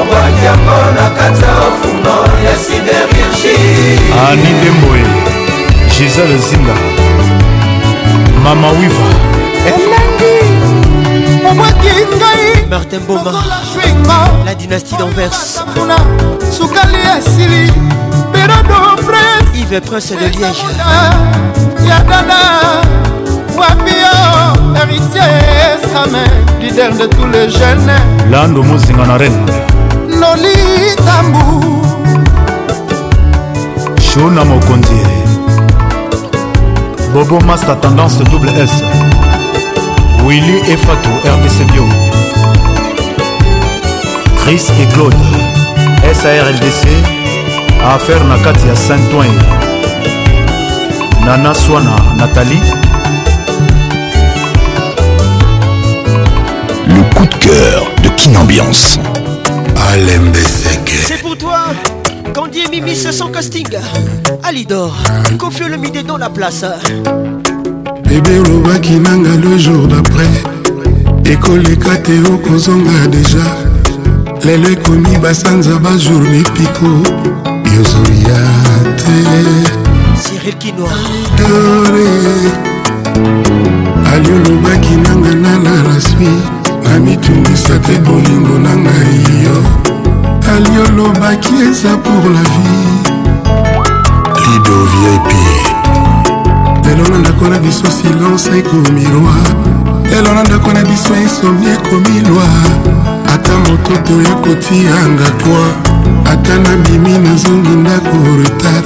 obwakiango 0.00 0.80
na 0.96 1.10
kati 1.10 1.44
ya 1.44 1.50
ofuno 1.50 2.16
ya 2.46 2.56
siderurgi 2.56 3.58
ani 4.30 4.42
ah, 4.42 4.64
demboye 4.64 5.06
gisele 5.88 6.38
zinga 6.38 6.74
mama 8.44 8.70
wiva 8.70 9.06
elengi 9.68 10.32
obwaki 11.50 11.88
ngai 12.16 12.66
martin 12.70 13.00
boma 13.00 13.32
la 14.44 14.54
dynastie 14.54 14.98
d'anvers 14.98 15.60
sukali 16.58 16.98
asili 17.18 17.72
perodo 18.32 18.96
prince 19.06 19.58
yves 19.60 19.80
prince 19.82 20.16
de 20.16 20.28
liège 20.28 20.64
ya 21.88 21.98
dada 21.98 23.07
fabio 23.60 24.78
héritier 24.80 25.78
same 25.92 26.22
leader 26.60 26.92
de 26.94 27.06
tous 27.06 27.26
les 27.26 27.48
jeunes 27.50 27.90
lando 28.30 28.62
mozinga 28.62 29.04
na 29.06 29.16
reine 29.18 29.40
loli 30.20 30.58
tambu 31.06 31.44
shona 34.06 34.42
mokonzi 34.50 35.00
bobo 37.12 37.40
master 37.48 37.76
tendance 37.80 38.22
double 38.30 38.66
s 38.72 38.74
willy 40.26 40.58
efato 40.74 41.08
rdc 41.34 41.58
bio 41.72 41.84
chris 44.44 44.66
et 44.82 44.88
claude 44.94 45.16
sarldc 46.22 46.82
affaire 47.94 48.24
na 48.30 48.36
kati 48.44 48.68
ya 48.68 48.76
saint 48.86 49.10
oin 49.20 49.34
nana 51.26 51.52
swana 51.54 51.96
nathalie 52.20 52.87
coup 57.18 57.26
de 57.26 57.34
cœur 57.36 57.84
de 58.04 58.08
Kinambiance. 58.10 58.98
C'est 61.06 61.20
pour 61.20 61.36
toi 61.36 61.66
Candy 62.32 62.60
et 62.60 62.68
Mimi 62.68 62.94
se 62.94 63.10
sont 63.10 63.28
casting 63.28 63.66
Alidor 64.44 64.94
Confie 65.38 65.64
le 65.68 65.76
midi 65.76 66.02
dans 66.04 66.18
la 66.18 66.30
place 66.30 66.64
bebe 68.08 68.40
olobaki 68.46 68.92
nanga 69.00 69.30
le 69.42 69.58
jour 69.58 69.86
d'après 69.88 70.28
ekoleka 71.26 71.96
te 72.04 72.12
okozonga 72.34 73.06
deja 73.10 73.42
lelo 74.44 74.68
ekomi 74.70 75.16
basanza 75.18 75.76
bajour 75.78 76.20
mipiko 76.22 76.86
yozoya 77.74 78.38
te 78.96 80.70
dore 80.72 82.06
ali 84.12 84.28
olobaki 84.38 84.96
nanga 85.04 85.34
nala 85.34 85.76
la 85.94 86.00
suite 86.00 86.44
mitungisa 87.00 87.78
te 87.80 87.98
bolingo 87.98 88.58
na 88.58 88.72
ngai 88.76 89.22
yo 89.44 89.56
aliolobaki 90.54 91.54
eza 91.70 91.92
pour 92.04 92.24
la 92.34 92.42
vie 92.52 92.92
lido 94.42 94.76
vip 94.92 95.28
lelo 96.84 97.02
na 97.12 97.18
ndako 97.18 97.44
na 97.48 97.58
biso 97.58 97.88
silence 97.90 98.50
ekomi 98.58 99.04
roi 99.14 99.44
lelo 100.10 100.34
na 100.34 100.42
ndako 100.42 100.72
na 100.72 100.82
biso 100.82 101.14
insomi 101.22 101.66
ekomi 101.76 102.20
loi 102.28 102.74
ata 103.34 103.54
mototo 103.64 104.14
ya 104.26 104.34
kotianga 104.42 105.28
toi 105.42 105.70
ata 106.32 106.54
na 106.64 106.72
bimi 106.82 107.18
nazongi 107.18 107.74
ndako 107.82 108.16
retard 108.42 108.84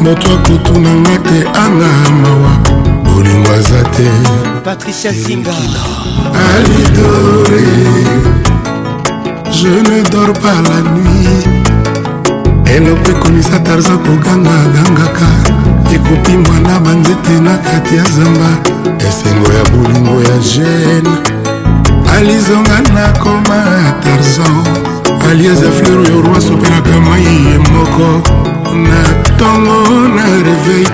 moto 0.00 0.28
akotuna 0.34 0.90
nga 0.94 1.14
te 1.26 1.38
anga 1.64 1.90
mawa 2.22 2.52
bolingo 3.04 3.52
aza 3.52 3.82
te 3.96 4.10
Patricia 4.64 5.10
Zinga 5.12 5.52
Je 9.52 9.68
ne 9.90 10.02
dors 10.10 10.32
pas 10.42 10.54
la 10.68 10.80
nuit 10.94 12.68
eloko 12.76 13.10
ekomisa 13.10 13.58
tarza 13.58 13.92
koganga 14.04 14.56
gangaka 14.74 15.30
ekopi 15.94 16.32
mwana 16.36 16.78
banzete 16.84 17.40
na 17.42 17.54
kati 17.58 17.96
ya 17.96 18.04
zamba 18.04 18.48
esengo 18.98 19.52
ya 19.52 19.64
bolingo 19.70 20.20
ya 20.30 20.36
gene 20.50 21.10
alizonga 22.16 22.78
nakoma 22.94 23.60
tarzan 24.02 24.62
alieza 25.30 25.70
fleur 25.70 25.98
oyo 25.98 26.22
roi 26.22 26.40
sopelaka 26.42 27.00
mai 27.00 27.22
ye 27.24 27.58
moko 27.58 28.08
na 28.88 29.00
ntongo 29.22 30.08
na 30.14 30.22
reveil 30.46 30.88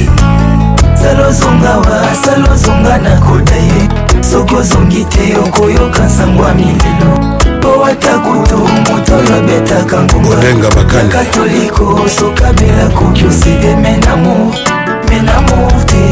asalozonga 1.03 1.77
wa 1.77 2.11
asalozonga 2.11 2.97
nakota 2.97 3.55
ye 3.55 3.89
soki 4.31 4.55
ozongi 4.55 5.05
te 5.05 5.37
okoyoka 5.47 6.09
sango 6.09 6.43
ya 6.45 6.53
mililo 6.53 7.39
po 7.61 7.85
ata 7.85 8.19
kutu 8.19 8.57
moto 8.57 9.15
oyo 9.15 9.35
abetaka 9.37 10.03
ngongakatoliko 10.03 12.01
sokabela 12.19 12.89
koki 12.89 13.25
oside 13.25 13.75
menamo 13.75 14.55
menamo 15.09 15.71
te 15.85 16.03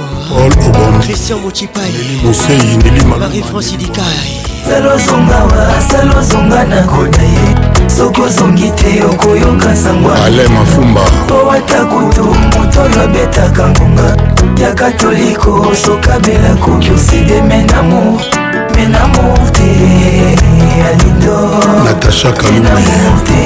christian 1.06 1.40
mochipai 1.40 1.94
mosei 2.26 2.78
nelima 2.84 3.18
marie 3.18 3.44
france 3.44 3.74
idikai 3.76 4.41
selozongawa 4.68 5.68
selozonga 5.90 6.64
nakota 6.64 7.22
ye 7.22 7.56
soki 7.98 8.22
ozongi 8.22 8.72
te 8.72 9.06
okoyoka 9.06 9.76
sangwaale 9.76 10.48
mafumba 10.50 11.02
po 11.28 11.52
ata 11.52 11.86
kutu 11.86 12.24
moto 12.24 12.82
oyo 12.82 13.02
abetaka 13.04 13.68
ngonga 13.70 14.18
ya 14.62 14.74
katoliko 14.76 15.72
sokabela 15.86 16.54
koki 16.62 16.92
oside 16.92 17.42
menamour 17.42 18.22
menamour 18.76 19.52
te 19.52 19.72
alido 20.90 21.38
natasha 21.86 22.32
kalumenamour 22.32 23.24
te 23.26 23.42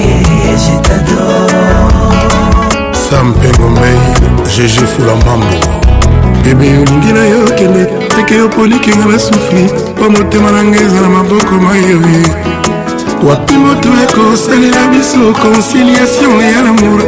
jetador 0.63 1.51
sam 3.09 3.33
pengomei 3.33 4.13
gg 4.45 4.85
fulamambo 4.87 5.84
ebe 6.51 6.79
olingi 6.79 7.11
na 7.13 7.23
yo 7.23 7.43
okende 7.45 7.85
teke 8.15 8.35
yo 8.35 8.49
polikinga 8.49 9.05
basufri 9.07 9.65
mpo 9.97 10.09
motema 10.09 10.51
na 10.51 10.63
ngai 10.63 10.81
eza 10.85 11.01
na 11.01 11.09
maboko 11.09 11.55
mayoye 11.61 12.27
wapi 13.27 13.53
moto 13.53 13.89
ekosalela 14.03 14.81
biso 14.91 15.33
conciliation 15.41 16.39
ya 16.53 16.61
lamour 16.65 17.01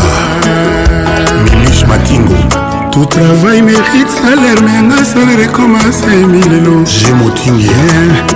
milis 1.52 1.86
matingo 1.88 2.73
tout 2.94 3.06
travail 3.06 3.64
mérite 3.64 4.08
salaire 4.08 4.62
menga 4.62 5.04
salaire 5.04 5.40
ekomasa 5.46 6.14
emilelo 6.14 6.84
je 6.86 7.12
motingi 7.16 7.68
eh, 7.68 8.34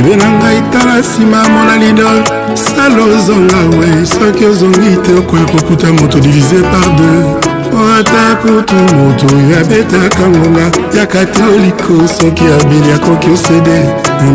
bebe 0.00 0.16
na 0.16 0.24
ngai 0.30 0.62
tala 0.72 1.00
nsima 1.00 1.42
mona 1.52 1.76
lidol 1.76 2.18
sala 2.54 2.96
ozonga 3.14 3.58
we 3.76 4.06
soki 4.06 4.46
ozongi 4.46 4.96
te 5.04 5.12
okoya 5.20 5.44
kokuta 5.52 5.92
moto 5.92 6.18
divise 6.18 6.62
par 6.70 6.88
deux 6.96 7.76
ata 7.98 8.36
kutu 8.40 8.74
moto 8.96 9.26
oyo 9.36 9.58
abetaka 9.60 10.28
ngonga 10.28 10.66
ya 10.96 11.06
katoliko 11.06 12.08
soki 12.18 12.44
abeli 12.44 12.92
akoki 12.92 13.30
osede 13.30 13.84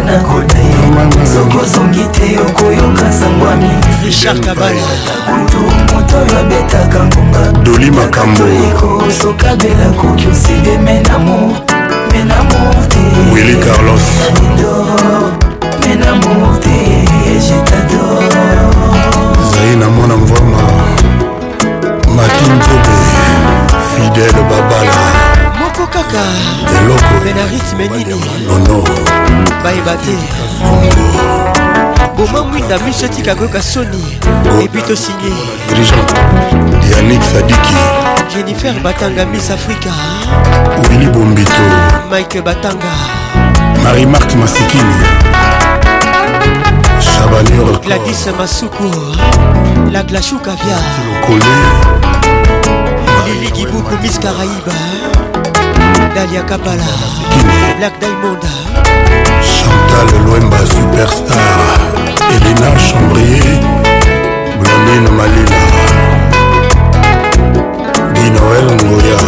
na 0.00 0.18
kote 0.18 0.64
soki 1.34 1.56
ozongi 1.58 2.04
te 2.12 2.38
okoyoka 2.40 3.12
sango 3.12 3.46
ya 3.48 3.56
minikutu 3.56 4.32
moto 5.94 6.16
oyo 6.16 6.38
abetaka 6.40 7.00
ngonga 7.06 7.52
doli 7.64 7.90
makambo 7.90 8.44
ekosokabela 8.70 9.88
koki 10.00 10.26
oside 10.32 10.78
menamo 10.78 11.56
menamo 12.12 12.60
te 12.88 13.00
wili 13.34 13.56
carlos 13.56 14.02
menamo 15.86 16.58
te 16.60 16.70
jetador 17.46 18.32
zai 19.50 19.76
na 19.76 19.88
mwana 19.88 20.16
mvama 20.16 20.62
matintobe 22.16 23.23
fidèle 23.94 24.42
babala 24.50 25.04
moko 25.58 25.86
kaka 25.86 26.22
eloko 26.78 27.14
me 27.24 27.32
na 27.32 27.44
ritme 27.50 27.86
nini 27.94 28.14
nono 28.46 28.82
bayeba 29.62 29.94
te 30.04 30.14
boma 32.16 32.40
mwinda 32.42 32.76
miso 32.84 33.06
etika 33.06 33.34
koyoka 33.34 33.62
soni 33.62 34.04
epi 34.64 34.80
tosinye 34.82 35.32
yanik 36.92 37.22
sadiki 37.22 37.76
jennifer 38.32 38.74
batanga 38.82 39.24
miss 39.26 39.50
afrika 39.50 39.90
wili 40.90 41.06
bombito 41.06 41.62
mike 42.10 42.40
batanga 42.42 42.92
marie 43.84 44.06
mark 44.06 44.34
masikini 44.34 44.94
chabanur 46.98 47.80
gladis 47.80 48.26
masuku 48.38 48.90
la 49.92 50.02
glashu 50.02 50.36
kavia 50.38 50.78
kolé 51.26 52.12
Lili 53.34 53.50
Kibuku 53.50 53.94
Miss 54.02 54.14
Caraïba 54.22 54.76
Dalia 56.14 56.42
Kabala 56.46 56.92
Black 57.78 57.98
Diamond 58.00 58.42
Chantal 59.42 60.22
Loemba 60.24 60.60
Superstar 60.62 61.58
Elena 62.30 62.70
Chambrier 62.78 63.58
Blandine 64.60 65.10
Malila 65.18 65.62
Guy 68.14 68.28
Noël 68.38 68.66
Ngoya 68.78 69.18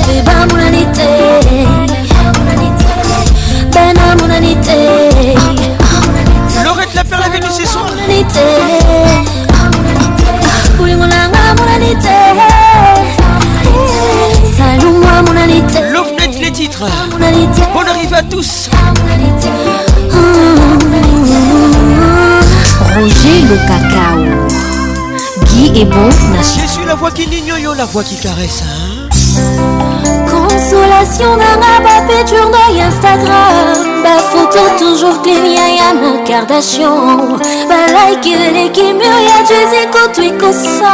bebamonani 0.07 0.87
te 0.97 1.09
benamonani 3.73 4.57
te 4.61 4.77
Laurette 6.65 6.95
la 6.95 7.05
perle 7.05 7.23
avec 7.27 7.43
nous 7.43 7.51
ce 7.51 7.67
soir. 7.67 7.85
monani 11.95 11.95
te 14.33 14.39
salomwa 14.57 15.15
monani 15.27 15.61
te 15.73 15.81
l'offnet 15.93 16.33
les 16.41 16.51
titres 16.53 16.85
ah, 16.89 16.93
on 17.75 17.87
arrive 17.89 18.15
à 18.15 18.23
tous 18.23 18.71
ah, 18.73 18.77
ah, 18.87 18.91
Roger 22.99 23.43
le 23.51 23.57
cacao 23.69 24.23
Guy 25.47 25.65
et 25.75 25.85
bon 25.85 26.11
Je 26.61 26.67
suis 26.67 26.85
la 26.87 26.95
voix 26.95 27.11
qui 27.11 27.27
n'ignore 27.27 27.75
la 27.77 27.85
voix 27.85 28.03
qui 28.05 28.17
caresse 28.17 28.63
Consolation 30.31 31.37
d'un 31.37 31.57
rabat 31.61 32.07
peinture 32.09 32.51
d'œil 32.51 32.83
Instagram 32.83 33.75
Ba 34.03 34.17
photo 34.31 34.61
toujours 34.85 35.17
clémia 35.23 35.67
yana 35.77 36.19
Kardashian 36.25 36.99
Ba 37.69 37.79
like 37.93 38.27
il 38.27 38.57
est 38.57 38.71
qui 38.73 38.87
mûr 38.93 39.19
y'a 39.27 39.41
Jésus 39.47 39.89
kotu 39.91 40.23
ikosa 40.35 40.93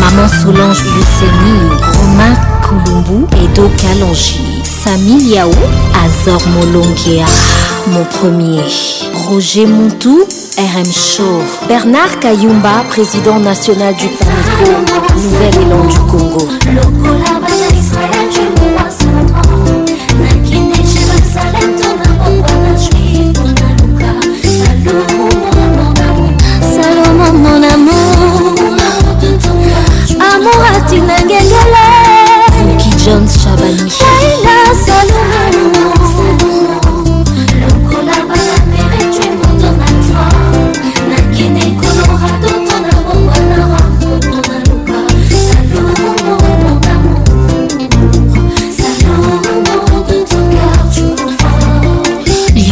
maman 0.00 0.28
solange 0.28 0.84
luceni 0.94 1.54
romain 1.98 2.36
kulumbu 2.68 3.28
edo 3.44 3.68
kalongi 3.80 4.38
sami 4.84 5.32
yao 5.34 5.54
azor 6.04 6.42
molongea 6.54 7.26
mon 7.92 8.04
premier 8.16 8.70
roger 9.28 9.66
montou 9.68 10.26
RM 10.58 10.92
Show. 10.92 11.42
Bernard 11.66 12.18
Kayumba, 12.20 12.84
président 12.90 13.38
national 13.40 13.94
du 13.96 14.06
Panico, 14.08 14.70
Nouvelle-Élan 15.16 15.84
du 15.88 15.98
Congo. 16.00 16.46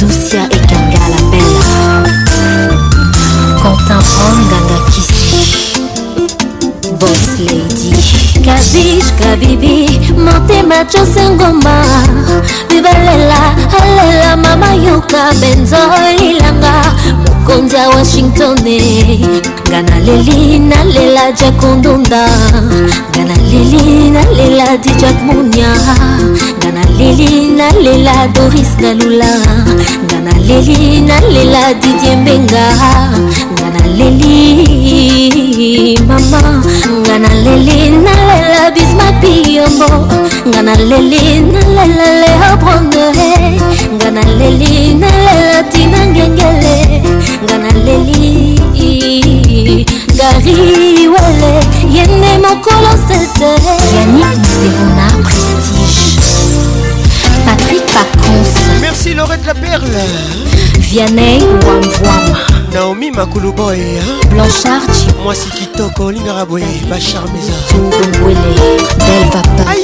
Dosia 0.00 0.40
et 0.50 0.58
Kanga 0.66 1.04
la 1.08 1.22
belle, 1.30 2.74
Quentin 3.62 4.02
Ron, 4.16 4.40
Ganga 4.50 4.90
Kissi, 4.90 5.80
Boss 6.98 7.38
Lady. 7.38 7.94
kabish 8.44 9.10
kabibi 9.22 9.86
motema 10.18 10.84
chose 10.92 11.22
ngoma 11.30 11.82
bibalela 12.68 13.54
alela 13.80 14.36
mama 14.36 14.74
yoka 14.74 15.32
benzo 15.40 15.76
lilanga 16.18 16.92
mokonzi 17.44 17.76
ya 17.76 17.88
washington 17.88 18.56
eh. 18.66 19.18
nga 19.68 19.82
naleli 19.82 20.58
nalela 20.58 21.32
jack 21.32 21.62
ondonda 21.64 22.26
nga 23.12 23.22
naleli 23.24 24.10
nalela 24.10 24.66
dijak 24.82 25.16
munia 25.26 25.68
nga 26.60 26.68
naleli 26.76 27.30
nalela 27.56 28.16
doris 28.34 28.70
nalula 28.80 29.32
nga 30.08 30.18
naleli 30.26 31.00
nalela 31.08 31.62
didie 31.80 32.16
mbenga 32.16 32.64
naleli 33.90 35.96
mama 36.08 36.40
nga 37.04 37.16
naleli 37.24 37.76
nalela 38.04 38.64
bismapiyombo 38.74 39.90
nga 40.50 40.60
naleli 40.68 41.24
nalela 41.52 42.06
leobrondere 42.22 43.32
nga 43.98 44.08
naleli 44.16 44.72
nalela 45.00 45.60
tina 45.72 46.00
ngengele 46.10 46.78
nga 47.46 47.56
naleli 47.60 48.34
gari 50.18 50.60
wele 51.12 51.52
yende 51.94 52.32
mokolo 52.42 52.92
sete 53.06 53.50
yanik 53.96 54.38
misterona 54.40 55.08
prestige 55.28 56.00
patrick 57.46 57.84
pacons 57.94 58.52
merci 58.82 59.10
lorette 59.18 59.46
la 59.48 59.54
perle 59.60 60.04
vianey 60.86 61.38
wamvwama 61.68 62.53
naomi 62.74 63.10
makuluboy 63.10 63.78
blanchard 64.30 64.90
mwasi 65.22 65.50
kitoko 65.50 66.06
olingaka 66.06 66.46
boye 66.46 66.82
bacharmeza 66.90 67.52
tungubwele 67.68 68.54
bel 68.98 69.24
vapa 69.32 69.74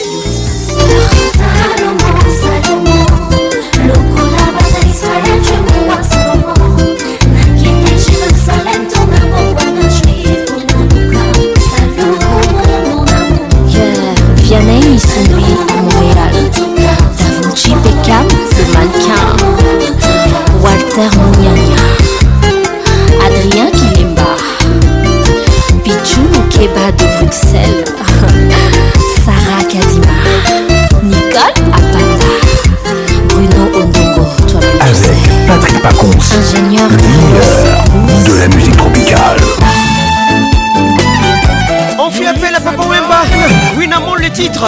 titre 44.41 44.65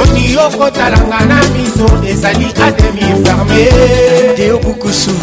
oti 0.00 0.24
okotalanga 0.46 1.20
na 1.30 1.38
miso 1.54 1.88
ezali 2.10 2.48
ademi 2.66 3.02
ferme 3.22 3.60
deobukusu 4.38 5.14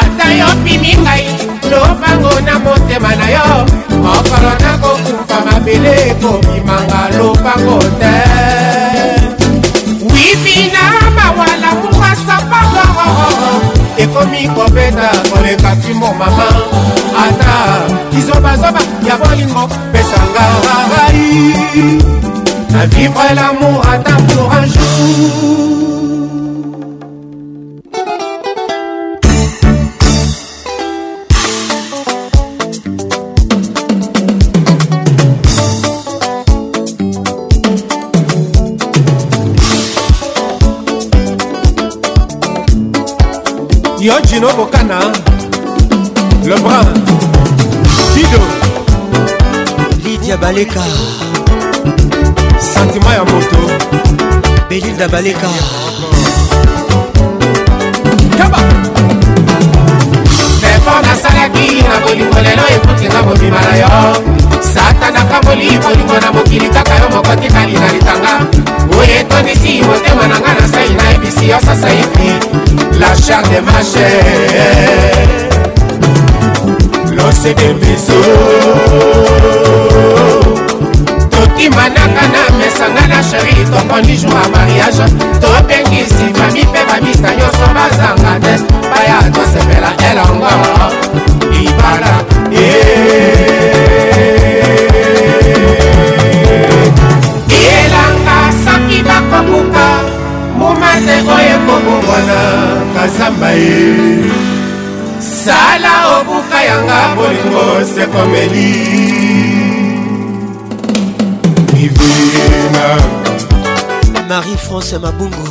ata 0.00 0.26
yo 0.40 0.48
pimi 0.64 0.92
ngai 1.04 1.24
lobango 1.70 2.32
na 2.46 2.54
motema 2.64 3.12
na 3.20 3.26
yo 3.36 3.48
mokolo 4.04 4.50
nakokufa 4.64 5.36
mabele 5.46 5.92
ekobimanga 6.10 7.00
lobango 7.18 7.78
te 8.00 8.14
wibina 10.10 10.84
mawala 11.16 11.68
mukasapagoo 11.80 13.67
ekomi 14.02 14.40
kobeta 14.54 15.08
koleka 15.32 15.70
ntimbo 15.78 16.06
mama 16.18 16.46
ata 17.24 17.54
kizobazoba 18.12 18.80
ya 19.08 19.14
bolingo 19.20 19.62
pesanga 19.92 20.42
rarai 20.62 21.24
na 22.72 22.80
vivre 22.92 23.28
lamour 23.38 23.82
ata 23.92 24.14
pour 24.30 24.48
un 24.58 24.64
jour 24.74 25.97
Yojino 44.08 44.48
Bokana 44.56 44.98
Lebrun 46.42 46.86
Dido 48.14 48.40
Lydia 50.02 50.34
Baleka 50.38 50.80
Sentiment 52.58 53.12
ya 53.12 53.24
moto 53.24 53.58
Belinda 54.66 55.08
Baleka 55.08 55.48
Kaba 58.38 58.64
Effort 60.62 61.04
nasalaki 61.04 61.82
na 61.82 62.00
bolingo 62.06 62.40
lelo 62.40 62.62
ekotinga 62.76 63.22
mobima 63.22 63.60
na 63.60 63.76
yo 63.76 63.90
satanaka 64.64 65.42
molimo 65.44 65.90
lingo 65.92 66.18
na 66.20 66.32
mokili 66.32 66.68
kaka 66.70 66.94
yo 66.96 67.10
moko 67.10 67.36
tikali 67.36 67.72
na 67.76 67.92
litanga 67.92 68.67
oyo 68.98 69.14
etondisi 69.20 69.82
motema 69.86 70.24
na 70.26 70.36
ngai 70.42 70.54
na 70.60 70.66
sai 70.72 70.88
nayebisi 70.98 71.44
yo 71.52 71.58
sasa 71.66 71.88
epi 72.04 72.28
la 73.00 73.10
char 73.24 73.42
de 73.50 73.60
mache 73.68 74.08
lose 77.16 77.50
de 77.60 77.68
meso 77.80 78.20
totimanaka 81.34 82.24
na 82.34 82.42
mesanga 82.58 83.04
na 83.10 83.18
sheri 83.28 83.54
tokondi 83.72 84.14
jour 84.20 84.32
ya 84.40 84.46
mariage 84.54 85.04
tobengisi 85.42 86.26
fami 86.38 86.62
mpe 86.70 86.78
bamista 86.88 87.28
nyonso 87.38 87.66
bazanga 87.76 88.32
te 88.44 88.54
baya 88.90 89.18
tosepela 89.34 89.90
elongo 90.08 90.50
ibala 91.60 92.12
yeah. 92.56 93.87
se 101.06 101.20
oyo 101.20 101.48
ekobongwana 101.54 102.38
kasamba 102.94 103.50
ye 103.50 104.28
sala 105.20 105.92
obuka 106.18 106.58
yanga 106.68 107.00
bolingo 107.16 107.64
sekomeli 107.94 108.70
ivina 111.84 112.86
marie 114.28 114.56
france 114.64 114.98
mabungu 115.04 115.46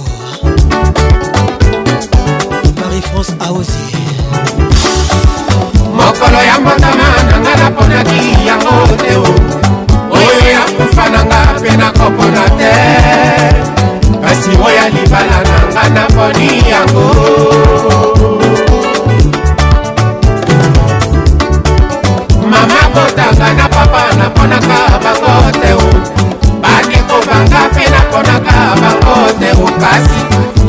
marie 2.80 3.02
france 3.10 3.32
aozi 3.46 3.86
mokolo 5.98 6.40
ya 6.50 6.58
motama 6.66 7.08
nanga 7.30 7.54
naponaki 7.62 8.22
yango 8.48 8.78
te 9.04 9.16
oyo 10.16 10.46
ya 10.56 10.62
kufa 10.76 11.06
nanga 11.14 11.40
mpe 11.60 11.72
nakopona 11.82 12.44
te 12.58 13.77
kasi 14.28 14.52
oya 14.60 14.92
libala 14.92 15.40
na 15.40 15.56
nga 15.72 15.86
na 15.96 16.04
poni 16.12 16.60
yango 16.68 17.08
mama 22.44 22.80
kotanga 22.92 23.48
na 23.56 23.66
papa 23.72 24.04
naponaka 24.20 24.80
bango 25.00 25.34
te 25.64 25.72
o 25.80 25.86
bandeko 26.60 27.18
banga 27.24 27.62
mpe 27.72 27.86
naponaka 27.88 28.58
bango 28.84 29.16
te 29.40 29.50
o 29.56 29.66
kasi 29.80 30.20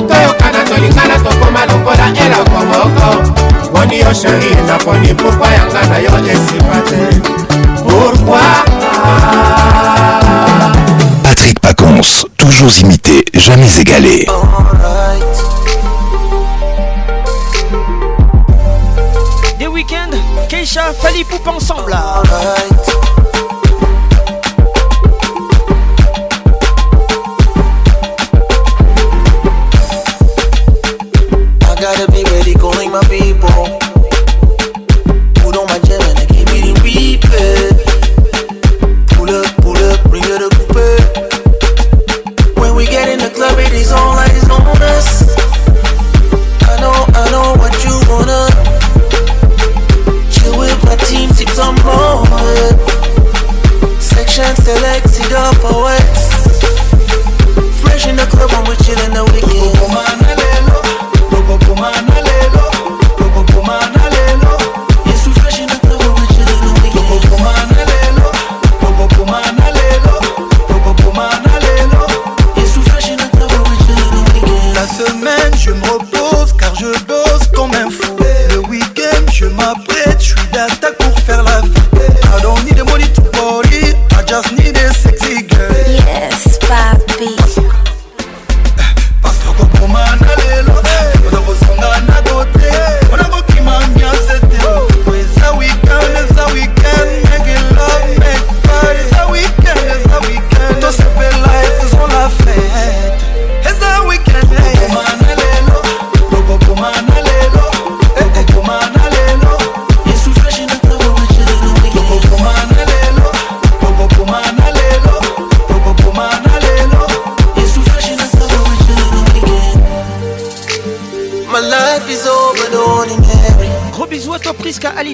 toyokana 0.06 0.60
tolingana 0.62 1.16
tokoma 1.18 1.62
lokola 1.66 2.06
eloko 2.14 2.58
moko 2.70 3.08
moni 3.74 4.06
yo 4.06 4.12
sheri 4.14 4.54
naponi 4.70 5.10
pourkua 5.18 5.50
yanga 5.50 5.82
na 5.90 5.98
yo 6.06 6.14
esipa 6.30 6.78
te 6.86 7.00
pourkui 7.82 8.52
Patrick 11.26 11.58
Pacons 11.58 12.27
toujours 12.50 12.74
imité, 12.78 13.24
jamais 13.34 13.68
égalé. 13.78 14.26
Des 19.58 19.66
week-ends, 19.66 20.16
Keisha, 20.48 20.92
Fali 20.94 21.24
Poupe 21.24 21.46
ensemble. 21.46 21.94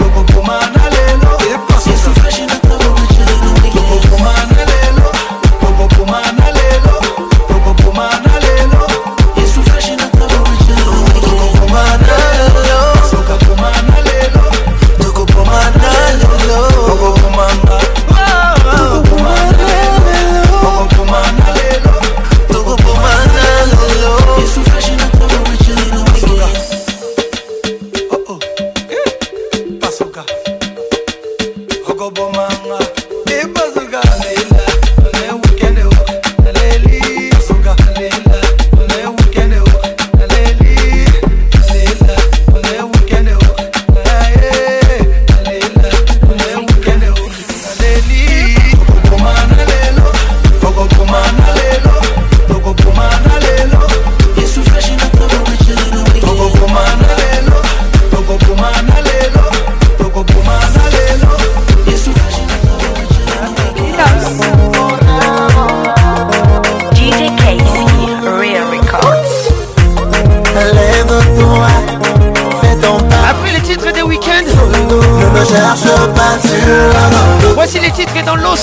Lobo 0.00 0.22
Pumana 0.24 0.88
Lelo, 0.94 1.38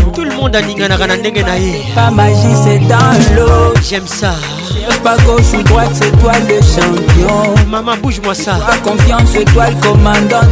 monde 0.41 0.57
aninganaka 0.57 1.07
na 1.07 1.15
ndenge 1.15 1.43
na 1.43 1.53
ye 1.57 1.83
j'aime 3.89 4.07
ça 4.19 4.33
Pas 5.03 5.17
gauche 5.25 5.51
ou 5.57 5.63
droite, 5.63 5.91
c'est 5.93 6.13
toi 6.21 6.31
le 6.49 6.57
champion. 6.73 7.55
Maman, 7.69 7.95
bouge-moi 8.03 8.35
ça. 8.35 8.53
Toi, 8.63 8.75
confiance, 8.83 9.29
c'est 9.33 9.45
toi 9.45 9.65
le 9.73 9.77
commandant. 9.81 10.45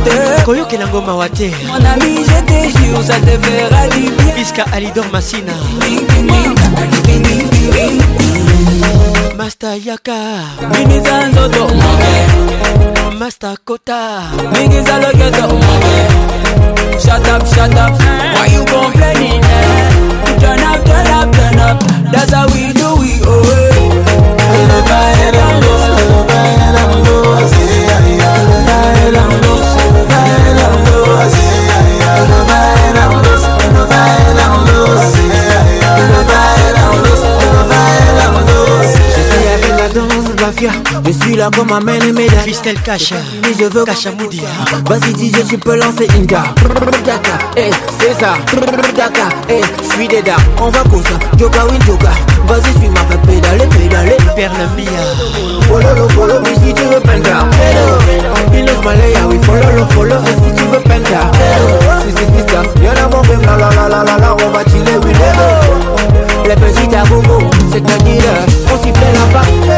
Koyo 0.43 0.65
Kelangoma 0.65 1.13
Wate. 1.19 1.53
Mon 1.69 1.75
ami, 1.93 2.25
je 2.29 2.39
te 2.49 2.59
jure, 2.79 3.03
ça 3.09 3.15
te 3.27 3.33
fera 3.45 3.81
du 3.93 4.09
bien. 4.17 4.33
Bisca 4.35 4.65
Alidor 4.73 5.05
Massina. 5.13 5.53
Ring, 5.81 6.01
ring, 6.09 6.31
ring, 6.31 6.53
ring, 7.07 7.25
ring, 7.27 7.73
ring. 7.75 9.18
masta 9.39 9.71
yaka 9.87 10.19
bimiza 10.71 11.15
nzoto 11.31 11.59
moke 11.81 12.13
masta 13.19 13.51
kota 13.67 13.99
mingiza 14.51 14.95
loketo 15.03 15.45
moke 15.65 15.97
shut 17.03 17.25
up 17.33 17.43
shut 17.53 17.75
up 17.83 17.93
why 18.35 18.45
you 18.53 18.61
complaining 18.75 19.41
turn 20.41 20.59
up 20.71 20.79
turn 20.89 21.09
up 21.19 21.27
turn 21.37 21.57
up 21.67 21.77
that's 22.11 22.33
how 22.35 22.45
we 22.51 22.78
Je 41.05 41.11
suis 41.13 41.35
là 41.35 41.51
comme 41.55 41.69
ma 41.69 41.79
mes 41.79 41.97
et 41.99 42.11
mes 42.11 42.25
cacha, 42.83 43.17
mais 43.43 43.49
je 43.59 43.65
veux 43.65 43.83
Cacha 43.85 44.09
Moudia 44.17 44.45
Vas-y, 44.89 44.99
bah, 45.01 45.05
dis-je, 45.15 45.41
tu 45.43 45.57
peux 45.59 45.75
lancer 45.75 46.07
Inga. 46.17 46.25
gare. 46.41 46.53
Daka, 47.05 47.37
eh, 47.55 47.69
c'est 47.99 48.19
ça. 48.19 48.33
Daka, 48.97 49.29
eh, 49.47 49.61
je 49.61 49.89
suis 49.93 50.07
dards 50.07 50.39
On 50.59 50.69
va 50.71 50.79
cause 50.89 51.03
Joka, 51.37 51.65
win, 51.67 51.79
Joka. 51.85 52.09
Vas-y, 52.47 52.79
suis 52.79 52.89
ma 52.89 52.99
fête. 53.01 53.21
Pédale, 53.27 53.67
pédale. 53.69 54.17
Perle 54.35 54.53
Mia. 54.75 55.65
Follow, 55.67 56.09
follow, 56.09 56.39
mais 56.43 56.55
Si 56.67 56.73
tu 56.73 56.81
veux 56.81 56.99
penda. 56.99 57.45
Hello. 57.61 58.49
Pinos 58.51 58.83
Malaya, 58.83 59.19
oui. 59.29 59.37
Follow, 59.43 59.85
follow. 59.89 60.15
Si 60.25 60.55
tu 60.55 60.63
veux 60.63 60.79
penda. 60.79 61.29
Hello. 61.37 62.01
Si, 62.01 62.09
si, 62.09 62.25
si, 62.25 62.41
ça. 62.49 62.63
Y'en 62.81 63.05
a 63.05 63.07
mon 63.07 63.21
même. 63.29 63.41
La, 63.45 63.55
la, 63.55 63.87
la, 63.87 64.03
la, 64.03 64.17
la. 64.17 64.33
On 64.33 64.49
va 64.49 64.63
chiller, 64.63 64.97
oui. 65.05 65.11
Hello. 65.11 66.25
Les 66.45 66.55
petits 66.55 66.95
à 66.95 67.03
cest 67.03 67.85
un 67.85 68.03
dealer 68.03 68.23
on 68.65 68.83
s'y 68.83 68.91
fait 68.91 69.13
là-bas. 69.13 69.77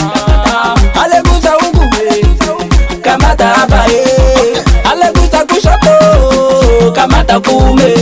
kume 7.54 7.96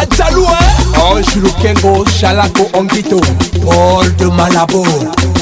achaluwe 0.00 0.46
eh. 0.54 0.81
Ange 1.02 1.34
Lukengo, 1.42 2.04
Chalako 2.14 2.62
Angito, 2.78 3.18
Paul 3.66 4.06
de 4.18 4.26
Malabo, 4.26 4.84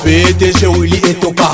PDG 0.03 0.65
Willy 0.73 0.97
Etoka, 1.05 1.49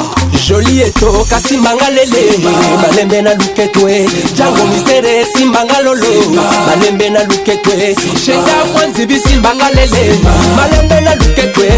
Joli 0.46 0.78
Eto, 0.82 1.24
Kasimanga 1.28 1.90
Lele, 1.90 2.38
Malembe 2.82 3.22
na 3.22 3.34
Luketwe, 3.34 4.06
Django 4.34 4.64
Mistere, 4.66 5.26
Simbanga 5.34 5.82
Lolo, 5.82 6.06
Malembe 6.66 7.10
na 7.10 7.24
Luketwe, 7.24 7.96
Sheda 8.24 8.64
Mwanzibi 8.72 9.18
Simbanga 9.18 9.70
Lele, 9.70 10.20
Malembe 10.56 11.00
na 11.00 11.14
Luketwe, 11.16 11.68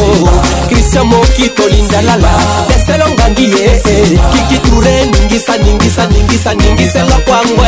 Christian 0.69 1.07
Mokito 1.07 1.67
Lindalala, 1.67 2.31
Teselonga 2.69 3.27
Ndie, 3.29 3.81
Kiki 3.83 4.69
Ture, 4.69 5.05
Ningisa, 5.11 5.57
Ningisa, 5.57 6.07
Ningisa, 6.07 6.53
Ningisela 6.53 7.15
Kwangwe. 7.25 7.67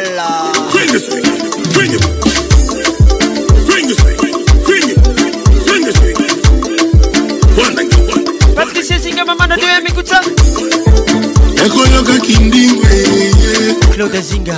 ekoyoka 11.66 12.18
kindingwe 12.26 12.88
claude 13.94 14.18
azinga 14.18 14.56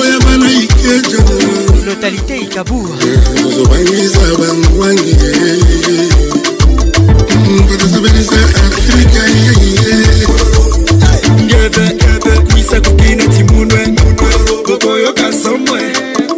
oyo 0.00 0.18
bana 0.24 0.48
ikeja 0.62 1.20
lotalité 1.86 2.36
ikabua 2.42 2.90
eh, 3.00 3.44
ozobangisa 3.46 4.24
bangwangi 4.40 5.14
batosebelisa 7.68 8.38
afrika 8.68 9.22
ngebe 11.44 11.84
kwisa 12.50 12.76
kokina 12.80 13.24
timunwe 13.26 13.80
kokoyoka 14.66 15.26
somwe 15.32 15.80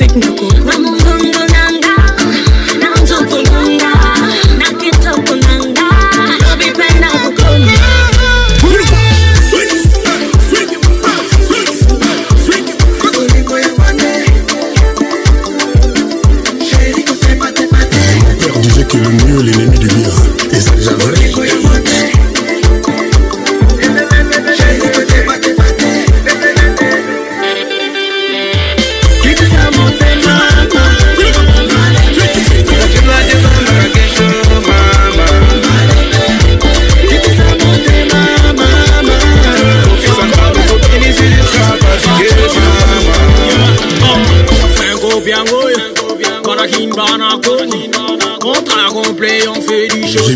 music. 0.00 0.85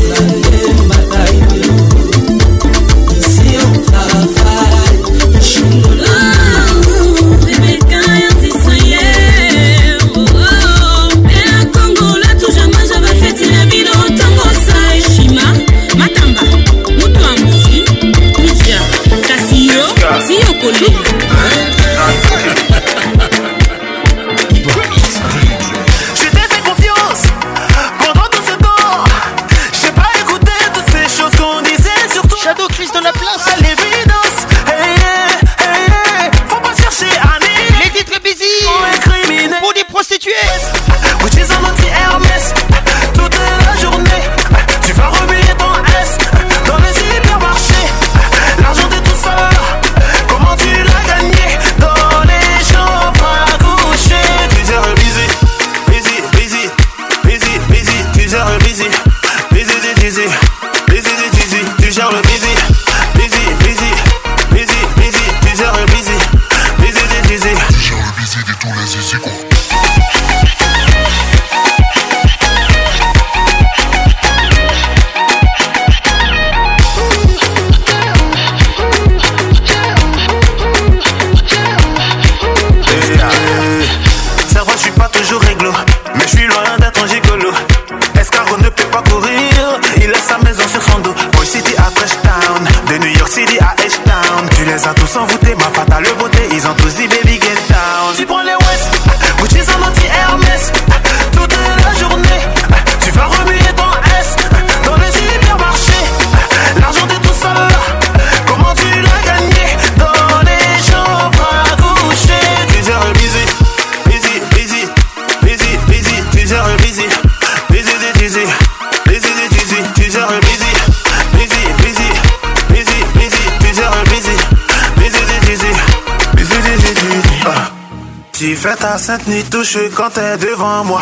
ni 129.28 129.44
touche 129.48 129.78
quand 129.96 130.10
t'es 130.12 130.38
devant 130.38 130.84
moi. 130.84 131.00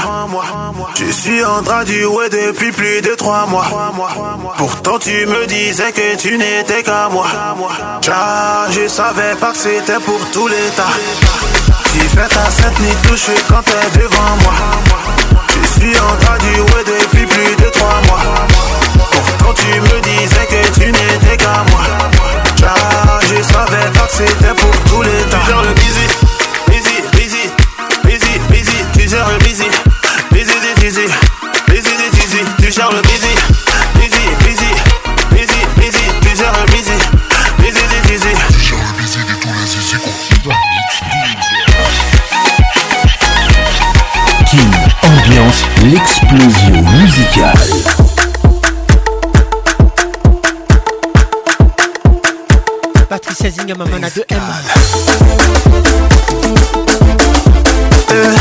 Je 0.95 1.11
suis 1.11 1.43
en 1.45 1.61
train 1.63 1.83
du 1.83 2.01
jouer 2.03 2.29
depuis 2.29 2.71
plus 2.71 3.01
de 3.01 3.15
trois 3.15 3.45
mois. 3.47 3.65
Pourtant 4.57 4.99
tu 4.99 5.25
me 5.25 5.45
disais 5.47 5.91
que 5.91 6.15
tu 6.17 6.37
n'étais 6.37 6.83
qu'à 6.83 7.09
moi. 7.11 7.25
Ja, 8.01 8.67
je 8.71 8.87
savais 8.87 9.35
pas 9.39 9.51
que 9.51 9.57
c'était 9.57 9.99
pour 10.05 10.19
tout 10.31 10.47
l'état. 10.47 10.91
Tu 11.93 11.99
fais 12.15 12.27
ta 12.27 12.49
scène 12.51 12.73
ni 12.79 12.93
touche 13.09 13.29
quand 13.49 13.63
t'es 13.63 13.99
devant 13.99 14.33
moi. 14.43 14.53
Je 15.63 15.79
suis 15.81 15.97
en 15.99 16.15
train 16.25 16.37
du 16.39 16.55
jouer 16.55 16.99
depuis 16.99 17.25
plus 17.25 17.55
de 17.63 17.69
trois 17.71 18.01
mois. 18.07 18.23
Pourtant 18.97 19.53
tu 19.61 19.79
me 19.81 19.99
disais 20.01 20.45
que 20.49 20.79
tu 20.79 20.85
n'étais 20.91 21.37
qu'à 21.37 21.63
moi. 21.71 21.81
Ja, 22.57 22.73
je 23.21 23.41
savais 23.43 23.89
pas 23.95 24.05
que 24.05 24.13
c'était 24.13 24.55
pour 24.55 24.83
tout 24.89 25.01
l'état. 25.01 25.80
Explosion 46.31 46.81
musicale. 46.83 47.59
Patricia 53.09 53.49
Zinga, 53.51 53.75
Mamana 53.75 54.09
de 54.09 54.25
m 54.29 54.39
euh, 58.13 58.35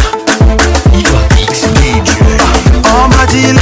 On 2.84 3.08
m'a 3.08 3.26
dit 3.26 3.42
laisse, 3.46 3.58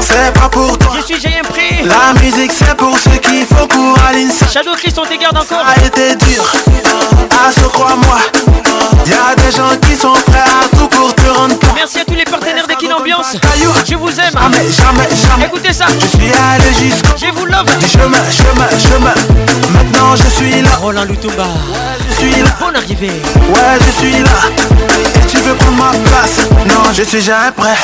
c'est 0.00 0.32
pas 0.34 0.48
pour 0.48 0.78
toi. 0.78 0.92
Je 1.00 1.02
suis 1.14 1.20
j'ai 1.20 1.40
un 1.40 1.42
prix. 1.42 1.84
La 1.84 2.12
musique 2.22 2.52
c'est 2.56 2.76
pour 2.76 2.96
ceux 2.96 3.18
qui 3.18 3.44
faut 3.44 3.66
pour 3.66 3.98
Aline. 4.08 4.30
Shadow 4.52 4.76
Christ, 4.76 4.96
on 5.00 5.06
te 5.12 5.20
garde 5.20 5.36
encore. 5.36 5.64
Je 13.88 13.96
vous 13.96 14.08
aime. 14.20 14.32
Jamais, 14.32 14.70
jamais, 14.70 15.08
jamais. 15.16 15.46
Écoutez 15.46 15.72
ça. 15.72 15.86
Je 15.98 16.06
suis 16.06 16.30
allé 16.30 16.72
jusqu'au. 16.90 17.08
Je 17.16 17.26
vous 17.36 17.46
love. 17.46 17.66
Du 17.80 17.86
chemin, 17.86 18.22
chemin, 18.30 18.68
chemin 18.78 19.14
Maintenant 19.72 20.14
je 20.14 20.28
suis 20.30 20.62
là. 20.62 20.68
Roland 20.80 21.04
Lutumba. 21.04 21.42
Ouais, 21.42 22.08
je 22.10 22.14
suis 22.14 22.42
là. 22.42 22.50
Bonne 22.60 22.76
arrivée. 22.76 23.08
Ouais, 23.08 23.78
je 23.80 24.06
suis 24.06 24.22
là. 24.22 24.36
Et 25.20 25.26
tu 25.26 25.38
veux 25.38 25.54
prendre 25.54 25.78
ma 25.78 25.90
place 26.10 26.38
Non, 26.66 26.82
je 26.94 27.02
suis 27.02 27.20
jamais 27.20 27.50
prêt. 27.52 27.74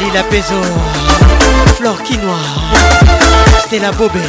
Lila 0.00 0.22
Peso 0.24 0.54
Flore 1.76 2.02
Quinoa 2.02 2.36
la 3.80 3.90
Bobé 3.92 4.20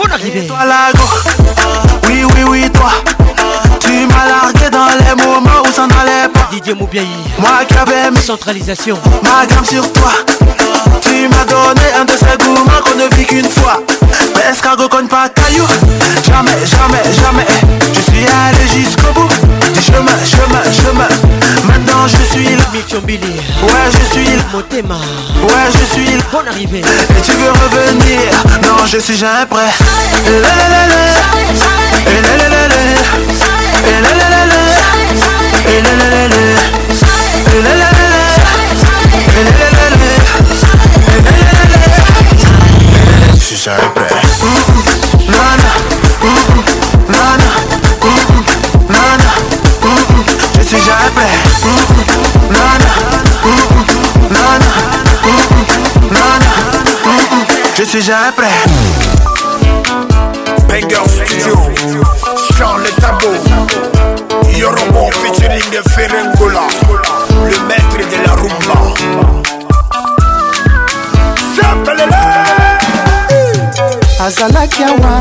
Bonne 0.00 0.12
arrivée 0.12 0.46
toi 0.46 0.64
la 0.64 0.92
go 0.96 1.04
Oui 2.08 2.22
oui 2.36 2.42
oui 2.48 2.70
toi 2.72 2.92
tu 3.86 4.06
m'as 4.06 4.26
largué 4.26 4.70
dans 4.70 4.86
les 4.98 5.24
moments 5.26 5.60
où 5.62 5.70
ça 5.70 5.86
n'allait 5.86 6.28
pas. 6.32 6.48
Didier 6.50 6.72
Moubiaï. 6.74 7.06
Moi 7.38 7.64
qui 7.68 7.74
avais 7.76 8.18
centralisation. 8.18 8.96
Ma 9.24 9.44
gamme 9.46 9.64
sur 9.64 9.92
toi. 9.92 10.10
Tu 11.02 11.28
m'as 11.28 11.44
donné 11.44 11.84
un 12.00 12.04
de 12.06 12.12
ces 12.12 12.38
gourmands 12.42 12.80
qu'on 12.82 12.96
ne 12.98 13.14
vit 13.16 13.26
qu'une 13.26 13.48
fois. 13.48 13.80
Mais 14.36 14.52
escargot 14.52 14.88
cogne 14.88 15.06
pas 15.06 15.28
caillou. 15.28 15.66
Jamais, 16.26 16.56
jamais, 16.64 17.04
jamais. 17.20 17.46
Je 17.92 18.00
suis 18.10 18.24
allé 18.24 18.62
jusqu'au 18.82 19.12
bout 19.12 19.28
du 19.28 19.80
chemin, 19.80 20.18
chemin, 20.24 20.62
chemin. 20.72 21.08
Maintenant 21.68 22.06
je 22.08 22.24
suis 22.32 22.44
là. 22.56 22.64
Billy. 23.04 23.38
Ouais, 23.62 23.92
je 23.92 24.12
suis 24.14 24.24
là. 24.24 24.42
Motema. 24.52 24.94
Ouais, 24.94 25.72
je 25.78 25.92
suis 25.94 26.04
le. 26.12 26.20
Bon 26.32 26.38
arrivé 26.48 26.78
Et 26.80 27.20
tu 27.22 27.32
veux 27.32 27.50
revenir 27.50 28.30
Non, 28.62 28.86
je 28.86 28.98
suis 28.98 29.16
jamais 29.16 29.46
prêt. 29.46 29.72
Je 57.76 57.82
suis 58.00 58.02
jamais 58.04 58.30
prêt. 58.32 58.44
studio. 61.06 62.00
Jean 62.56 62.76
le 62.84 62.88
Tabo 63.02 63.32
Yorobo 64.56 65.10
featuring 65.10 65.70
de 65.72 65.82
Ferengola 65.90 66.68
Le 67.50 67.58
maître 67.66 67.98
de 67.98 68.24
la 68.24 68.34
rumba 68.36 68.80
Sepelele 71.56 72.16
azalaki 74.24 74.84
awa 74.84 75.18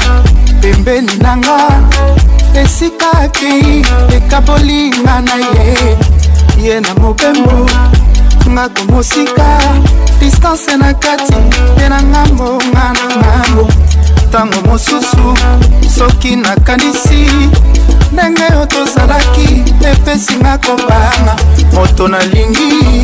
pembeni 0.61 1.09
na 1.23 1.35
nga 1.37 1.57
esika 2.61 3.09
akei 3.23 3.81
ekabolinga 4.15 5.15
na 5.25 5.35
ye 5.53 5.97
ye 6.63 6.79
na 6.79 6.93
mobembo 7.01 7.59
nga 8.51 8.63
komosika 8.75 9.43
distance 10.19 10.77
na 10.77 10.93
kati 10.93 11.33
mpe 11.73 11.85
na 11.89 11.99
ngambo 12.03 12.49
nga 12.71 12.85
na 12.93 13.03
ngambo 13.17 13.65
ntango 14.33 14.61
mosusu 14.67 15.23
soki 15.97 16.35
nakanisi 16.35 17.25
ndenge 18.13 18.43
yo 18.53 18.65
tozalaki 18.65 19.63
epesinga 19.91 20.57
kobanga 20.57 21.35
moto 21.73 22.07
nalingi 22.07 23.01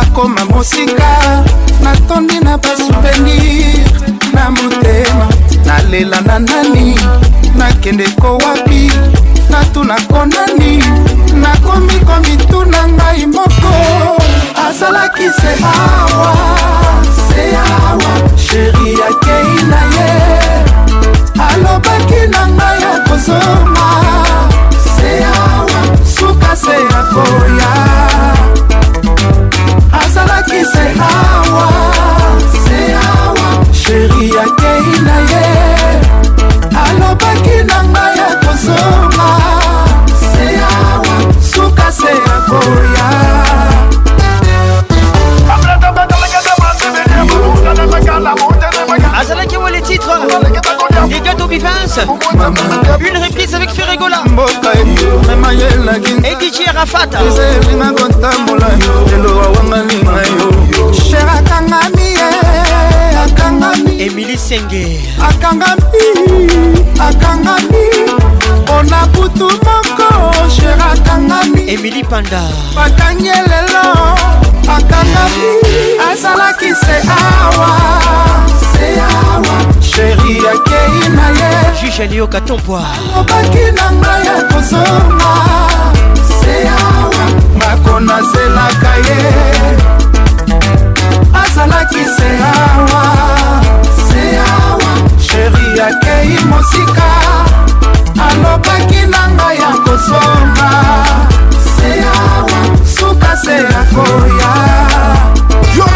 akoma 0.00 0.44
mosika 0.44 1.44
natondi 1.82 2.40
na 2.40 2.56
basouvenir 2.58 3.84
na 4.34 4.50
motema 4.50 5.28
nalela 5.66 6.20
na 6.20 6.38
nani 6.38 6.98
nakende 7.56 8.08
kowapi 8.20 8.90
natunako 9.50 10.26
nani 10.26 10.82
nakomi 11.40 11.94
komituna 12.06 12.88
ngai 12.88 13.26
moko 13.26 13.72
azalaki 14.68 15.28
se 15.40 15.54
awa 15.62 17.17
se 17.38 17.56
awa 17.56 18.12
sheri 18.46 18.88
akei 19.10 19.52
na 19.70 19.80
ye 19.96 20.16
alobaki 21.46 22.20
na 22.34 22.42
ngai 22.56 22.80
akozonga 22.96 23.88
se 24.94 25.10
awa 25.36 25.80
suka 26.16 26.52
se 26.64 26.76
akoya 27.00 27.72
azalaki 30.00 30.60
se 30.72 30.84
awa 31.10 31.66
se 32.64 32.80
awa 33.18 33.46
sheri 33.82 34.26
akei 34.46 34.88
na 35.06 35.16
ye 35.30 35.46
alobaki 36.86 37.56
na 37.70 37.78
ngai 37.92 38.16
akozonga 38.30 39.30
se 40.30 40.46
awa 40.86 41.14
suka 41.52 41.88
se 42.00 42.12
akoya 42.36 43.10
Azalaki 49.20 49.56
ah, 49.56 49.62
ou 49.64 49.66
les 49.72 49.82
titres 49.82 50.10
Les 51.10 51.20
gâteaux 51.20 51.46
Bivins 51.46 51.68
Une 53.00 53.18
réplique 53.22 53.52
avec 53.54 53.70
Ferregola 53.70 54.22
Et 56.24 56.46
DJ 56.46 56.72
Rafat 56.74 57.06
Cherakangami 60.94 62.18
akangami 63.38 64.02
emili 64.08 64.36
senge 64.38 65.00
akangami 65.28 65.82
akangami 66.98 67.86
mpona 68.62 69.00
butu 69.14 69.48
moko 69.66 70.08
sher 70.54 70.78
akangami 70.92 71.60
emili 71.74 72.02
panda 72.04 72.42
bakangi 72.74 73.28
elelo 73.28 74.16
akangami 74.76 75.52
azalaki 76.10 76.70
se 76.82 76.96
awa 77.06 77.70
se 78.72 78.88
awa 79.00 79.82
sheri 79.90 80.38
akei 80.38 81.08
na 81.16 81.26
ye 81.28 81.80
juge 81.80 82.02
alioka 82.02 82.40
tombwa 82.40 82.82
obaki 83.20 83.64
na 83.76 83.86
ngai 83.98 84.24
ya 84.26 84.36
kozonga 84.50 85.32
se 86.40 86.54
awa 86.68 87.24
bakonazelaka 87.60 88.92
ye 89.06 89.97
nazalaki 91.56 91.98
seawa 92.16 93.04
seawa 94.08 94.92
sheri 95.20 95.80
akei 95.80 96.44
mosika 96.50 97.10
alobaki 98.30 99.06
na 99.12 99.22
ngai 99.34 99.56
ya 99.60 99.70
kosomba 99.86 100.70
seawa 101.74 102.60
suka 102.98 103.36
se 103.42 103.56
akoya 103.80 104.52
yo 105.76 105.87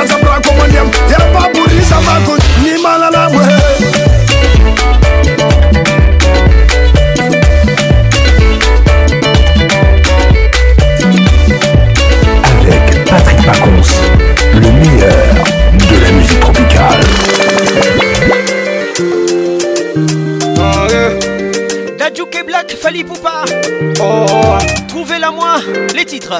Oh. 24.06 24.58
Trouvez-la 24.86 25.30
moi, 25.30 25.54
les 25.94 26.04
titres. 26.04 26.38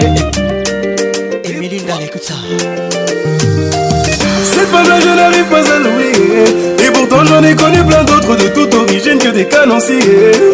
Et 0.00 0.10
eh, 1.46 2.04
écoute 2.04 2.22
ça. 2.22 2.34
C'est 4.44 4.70
pas 4.70 4.82
là 4.84 5.00
je 5.00 5.08
n'arrive 5.08 5.44
pas 5.50 5.72
à 5.72 5.78
l'oublier 5.78 6.83
j'en 7.26 7.42
ai 7.42 7.54
connu 7.54 7.84
plein 7.84 8.02
d'autres 8.04 8.34
de 8.36 8.48
toute 8.48 8.74
origine 8.74 9.18
que 9.18 9.28
des 9.28 9.44
canonciers 9.46 10.00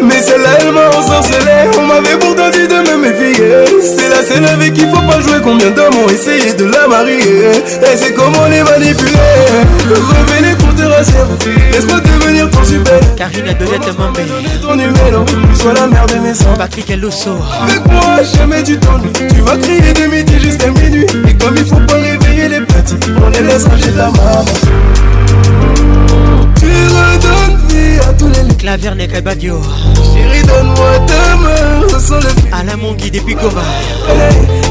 Mais 0.02 0.20
celle-là 0.20 0.50
elle 0.60 0.72
m'a 0.72 0.88
ensorcelé 0.90 1.70
On 1.78 1.84
m'avait 1.86 2.18
pourtant 2.18 2.50
dit 2.50 2.68
de 2.68 2.74
me 2.74 2.96
méfier 2.98 3.44
C'est 3.82 4.08
la 4.10 4.22
scène 4.22 4.44
avec 4.44 4.74
qui 4.74 4.82
faut 4.86 5.00
pas 5.06 5.20
jouer 5.20 5.40
Combien 5.42 5.70
d'hommes 5.70 5.94
ont 6.04 6.08
essayé 6.08 6.52
de 6.52 6.64
la 6.64 6.86
marier 6.88 7.50
Et 7.50 7.96
c'est 7.96 8.12
comment 8.14 8.44
les 8.50 8.62
manipuler 8.62 9.16
Revenez 9.88 10.54
pour 10.58 10.74
te 10.74 10.82
rassurer 10.82 11.70
Laisse-moi 11.72 12.00
devenir 12.00 12.50
ton 12.50 12.64
super 12.64 13.00
il 13.42 13.48
a 13.48 13.54
donné 13.54 13.78
ta 13.78 13.92
maman 13.96 14.12
ton 14.60 14.76
numéro 14.76 15.24
Sois 15.58 15.72
la 15.74 15.86
mère 15.86 16.06
de 16.06 16.14
mes 16.16 16.32
criquer 16.32 16.50
Patrick 16.58 16.90
Elosso 16.90 17.36
Avec 17.62 17.84
moi 17.86 18.18
jamais 18.36 18.62
tu 18.62 18.76
t'ennuies 18.76 19.12
Tu 19.34 19.40
vas 19.42 19.56
crier 19.56 19.92
de 19.92 20.06
midi 20.14 20.40
jusqu'à 20.40 20.66
minuit 20.68 21.06
Et 21.28 21.34
comme 21.34 21.56
il 21.56 21.64
faut 21.64 21.80
pas 21.86 21.94
réveiller 21.94 22.48
les 22.48 22.60
petits 22.60 22.96
On 23.24 23.30
les 23.30 23.40
laissera 23.42 23.70
de 23.76 23.96
la 23.96 24.04
maman 24.10 24.44
tu 26.60 26.66
redonnes 26.66 27.58
vie 27.68 27.98
à 28.06 28.12
tous 28.12 28.28
les 28.28 28.54
Clavier 28.56 28.90
n'est 28.94 29.08
qu'à 29.08 29.22
Badio 29.22 29.60
Chérie 30.12 30.46
donne-moi 30.46 30.90
ta 31.06 31.36
main 31.36 31.80
Ressens 31.88 32.16
le 32.20 32.28
fil 32.28 32.50
À 32.52 32.62
la 32.64 32.76
mongi 32.76 33.10
depuis 33.10 33.34
Goma 33.34 33.64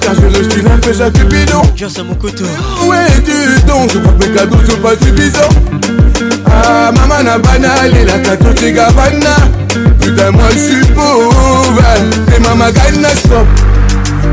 car 0.00 0.14
je 0.14 0.38
le 0.38 0.48
suis 0.50 0.60
un 0.60 0.78
peu 0.78 1.18
Cupidon 1.18 1.62
J'en 1.74 1.88
sais 1.88 2.04
mon 2.04 2.14
couteau 2.14 2.44
Ouais 2.88 2.98
tu 3.24 3.66
donc 3.66 3.90
je 3.92 3.98
crois 3.98 4.12
que 4.12 4.26
mes 4.28 4.34
cadeaux 4.34 4.58
sont 4.66 4.76
pas 4.80 4.92
suffisants 5.02 6.44
Ah 6.46 6.92
maman 6.92 7.22
na 7.24 7.36
banale 7.38 7.92
la 8.06 8.18
kato 8.20 8.48
Gabanna. 8.60 9.87
Putain, 10.08 10.30
moi 10.30 10.44
je 10.54 10.58
suis 10.58 10.86
pauvre. 10.94 12.26
Et 12.34 12.40
ma 12.40 12.54
magaille 12.54 12.96
n'a 12.98 13.10
stop. 13.10 13.46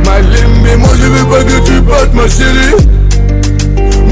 Mal 0.05 0.23
mais 0.63 0.77
moi 0.77 0.87
je 0.97 1.03
veux 1.07 1.25
pas 1.25 1.43
que 1.43 1.65
tu 1.65 1.81
portes 1.81 2.13
ma 2.13 2.27
chérie. 2.29 2.85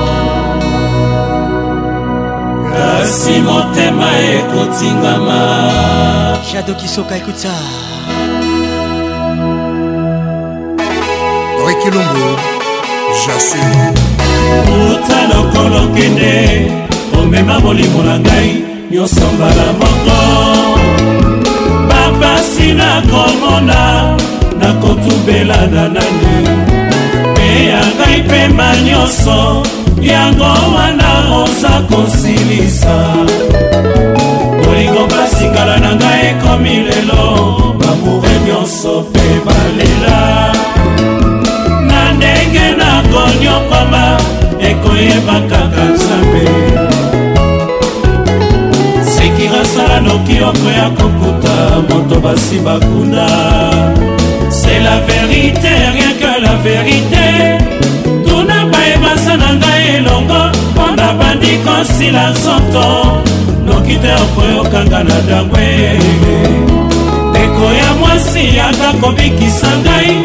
kasi 3.01 3.31
motema 3.41 4.09
ekotingama 4.37 5.41
jado 6.53 6.73
kisoka 6.73 7.15
ekuta 7.15 7.53
rekilongo 11.67 12.31
jasime 13.27 13.81
uta 14.91 15.21
lokolo 15.33 15.87
kende 15.95 16.71
omema 17.21 17.59
molimo 17.59 18.03
na 18.03 18.19
ngai 18.19 18.63
nyonso 18.91 19.25
mbala 19.35 19.65
moko 19.79 20.17
bapasi 21.87 22.73
nakomona 22.73 23.79
nakotumbela 24.59 25.67
na 25.73 25.83
nani 25.89 26.35
mpe 27.31 27.65
ya 27.65 27.81
ngai 27.97 28.21
pema 28.29 28.69
nyonso 28.85 29.63
yango 29.99 30.45
wana 30.75 31.29
oza 31.37 31.69
kosilisa 31.89 32.95
bolingo 34.65 35.05
basikala 35.09 35.77
na 35.79 35.91
ngai 35.95 36.21
ekomi 36.31 36.75
lelo 36.87 37.23
bamoure 37.79 38.33
nyonso 38.47 39.03
mpe 39.09 39.25
balela 39.45 40.21
na 41.89 42.01
ndenge 42.13 42.65
nakoniokoma 42.79 44.05
ekoyeba 44.69 45.35
kaka 45.49 45.83
nzambe 45.93 46.45
seki 49.13 49.45
rasala 49.53 49.97
noki 50.07 50.33
okoya 50.49 50.87
kokuta 50.97 51.55
moto 51.89 52.15
basi 52.23 52.57
bakunda 52.65 53.27
c'est 54.57 54.79
la 54.85 54.95
vérité 55.11 55.69
rien 55.95 56.13
que 56.21 56.31
la 56.45 56.55
vérité 56.65 57.20
ekosila 61.61 62.29
nsoto 62.29 63.23
noki 63.65 63.95
te 63.95 64.13
okoyokanga 64.23 65.03
na 65.03 65.19
dangwe 65.27 65.67
ndeko 67.29 67.63
ya 67.81 67.93
mwasi 67.99 68.45
ata 68.69 68.93
kobikisa 69.01 69.67
ngai 69.81 70.15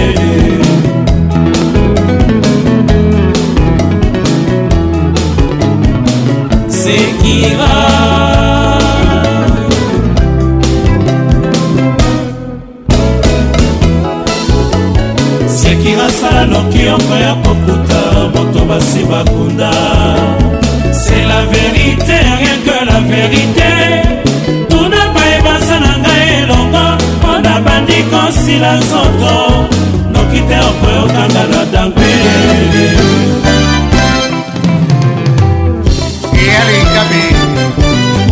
sekira 6.68 8.31
yoka 16.92 17.16
ya 17.18 17.34
kokuta 17.44 18.00
moto 18.34 18.60
basi 18.68 19.02
bakunda 19.10 19.70
c'est 20.92 21.24
la 21.34 21.40
vérité 21.56 22.14
rien 22.38 22.56
que 22.66 22.76
la 22.90 23.00
vérité 23.14 23.70
tuna 24.68 25.02
bayebasa 25.16 25.76
na 25.84 25.92
ngai 26.04 26.20
elongo 26.42 26.84
mpo 27.16 27.30
na 27.44 27.54
bandi 27.66 27.98
kosila 28.12 28.70
nzoto 28.80 29.34
noki 30.14 30.40
te 30.48 30.56
okoyokanga 30.70 31.42
na 31.52 31.60
dangwe 31.72 32.10
yalikabe 36.50 37.22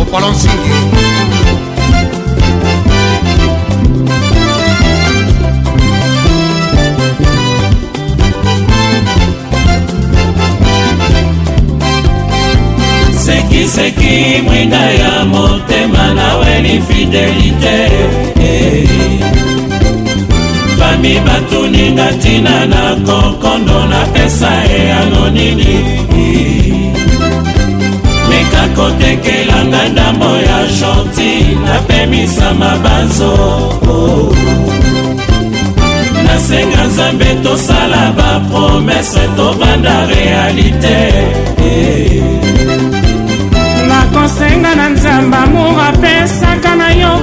opolonsingi 0.01 1.00
obebiseki 13.61 14.41
mwinda 14.47 14.81
ya 14.91 15.25
motema 15.25 16.13
naweni 16.13 16.81
fidelite 16.81 17.89
hey. 18.39 18.79
Eh. 18.83 18.89
fami 20.79 21.19
batuninga 21.19 22.11
ntina 22.11 22.65
na 22.65 22.95
kokondo 22.95 23.85
napesa 23.89 24.51
eyano 24.75 25.29
nini 25.29 25.77
eh. 26.11 26.91
meka 28.29 28.67
kotekelanga 28.81 29.89
ndambo 29.89 30.25
ya 30.25 30.65
gentil 30.65 31.59
napemisama 31.65 32.77
banzo 32.77 33.33
oh. 33.89 34.35
nasenga 36.25 36.83
nzambe 36.83 37.25
tosala 37.43 38.11
bapromese 38.17 39.19
tobanda 39.37 40.05
realite 40.05 41.11
hey. 41.57 42.01
Eh. 42.01 42.40
kosenga 44.21 44.75
na 44.75 44.89
nzambe 44.89 45.37
amour 45.37 45.73
apesaka 45.89 46.71
na 46.79 46.87
yo 47.01 47.13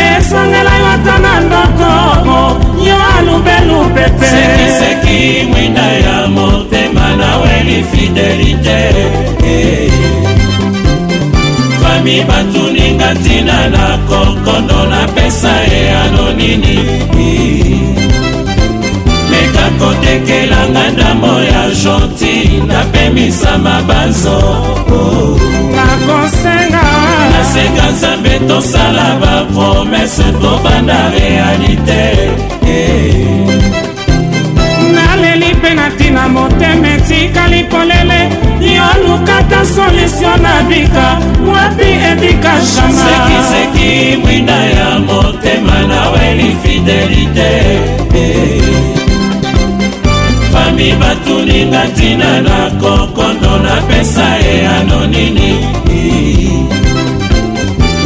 esangela 0.00 0.72
yo 0.80 0.86
ata 0.94 1.14
na 1.24 1.32
ndoko 1.40 1.92
yo 2.88 2.96
alubelube 3.16 4.04
pesekiseki 4.20 5.46
mwinda 5.50 5.86
ya 6.04 6.26
motema 6.28 7.06
naweli 7.20 7.84
fidelite 7.90 8.92
fami 11.82 12.16
batuninga 12.28 13.14
ntina 13.14 13.58
na 13.74 13.86
kokondo 14.08 14.80
napesa 14.92 15.52
ye 15.72 15.84
anonini 16.04 16.78
leka 19.30 19.66
kotekelanga 19.78 20.84
ndambo 20.90 21.26
ya 21.40 21.62
gentil 21.82 22.66
napemisama 22.66 23.82
bazo 23.88 24.38
oh. 24.92 25.42
nasenga 27.42 27.90
nzambe 27.90 28.38
tosala 28.48 29.16
bapromese 29.20 30.24
tobanda 30.42 30.96
realite 31.10 32.02
eh. 32.68 33.46
naleli 34.94 35.54
mpe 35.58 35.70
na 35.78 35.88
ntina 35.88 36.24
motema 36.34 36.86
etikali 36.96 37.60
polele 37.72 38.20
yoluka 38.76 39.36
ta 39.50 39.60
solutio 39.74 40.32
na 40.44 40.54
bika 40.68 41.06
wapi 41.52 41.88
ebika 42.10 42.52
jamasekiseki 42.74 43.92
mwinda 44.22 44.58
ya 44.76 44.98
motema 44.98 45.76
naweli 45.90 46.56
fidelite 46.62 47.52
eh. 48.14 48.62
fami 50.52 50.88
batuninga 51.00 51.84
ntina 51.88 52.30
na 52.46 52.58
kokondo 52.80 53.52
napesa 53.66 54.26
eyano 54.48 55.06
nini 55.06 55.50
eh. 55.90 56.81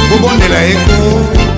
kobondela 0.09 0.63
eko 0.65 1.56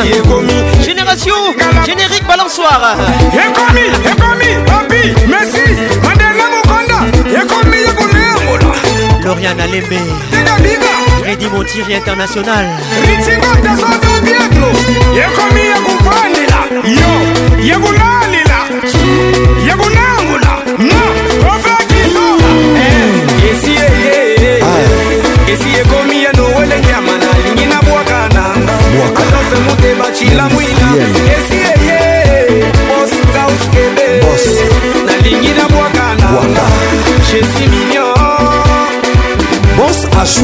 Félix 0.00 0.24
Génération 0.84 1.34
Générique 1.86 2.26
Balançoire 2.26 2.96
ekomi 3.44 3.84
ekomi 4.10 4.50
papi 4.66 5.02
merci 5.30 5.70
mandela 6.02 6.46
mokonda 6.52 6.98
ekomi 7.38 7.76
ya 7.86 7.92
koleyangola 7.98 8.68
lorian 9.24 9.60
alembe 9.60 10.00
digabiga 10.30 10.94
redi 11.24 11.46
motiri 11.46 11.92
international 11.94 12.64
ritingo 13.06 13.50
tasoto 13.62 14.10
bietro 14.24 14.68
ekomi 15.24 15.62
ya 15.70 15.78
kofandela 15.86 16.60
yo 16.98 17.10
ya 17.66 17.78
kolali 17.78 18.43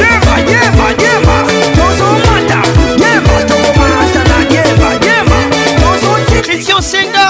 yeba 0.00 0.36
yeba 0.52 0.86
yeba 1.04 1.36
tozomata 1.76 2.60
yeba 3.02 3.36
tokomatana 3.48 4.38
yeba 4.54 4.88
yeba 5.06 5.38
tozotindika 5.82 6.42
christian 6.42 6.82
senga 6.82 7.26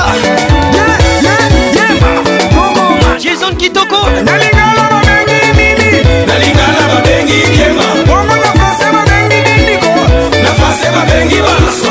yeba 1.77 2.13
tokoma 2.57 3.19
jason 3.19 3.57
kitoko 3.57 4.01
nalingalo 4.27 4.94
basengi 11.15 11.39
basa 11.47 11.84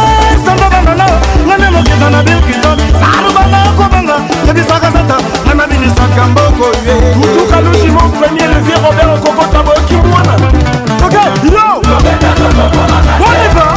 sanda 0.46 0.70
bandana 0.70 1.08
ngane 1.48 1.70
mokita 1.70 2.10
na 2.10 2.24
bilkito 2.24 2.78
sarubana 3.02 3.64
kobanga 3.78 4.16
yebisaka 4.48 4.92
sata 4.92 5.16
nga 5.46 5.54
nabinisaka 5.54 6.26
mboko 6.32 6.66
ye 6.88 6.96
tutuka 7.16 7.62
lushimo 7.62 8.00
premier 8.20 8.48
levier 8.50 8.80
robert 8.86 9.10
okokota 9.16 9.64
bokimu 9.64 10.16
wana 10.16 10.34
ok 11.06 11.16
yo 11.52 11.68
oliva 13.30 13.68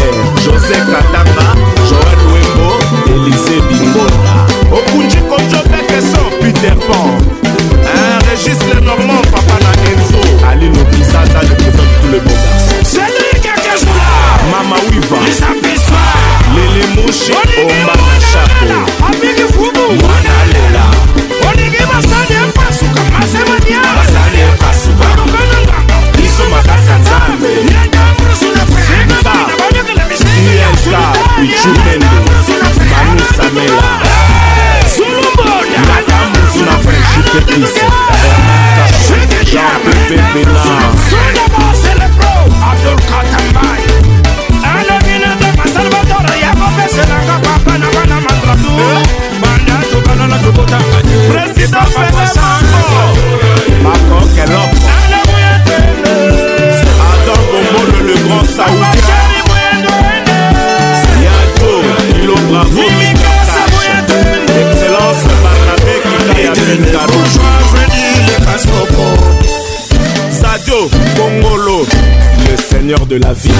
la 73.19 73.33
vie. 73.33 73.51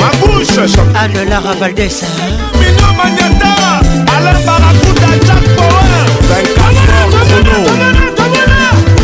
mabouche 0.00 0.64
anne 1.02 1.24
lara 1.30 1.54
valdesa 1.60 2.06
mino 2.58 2.88
maniata 2.98 3.50
alain 4.16 4.38
barakuta 4.46 5.33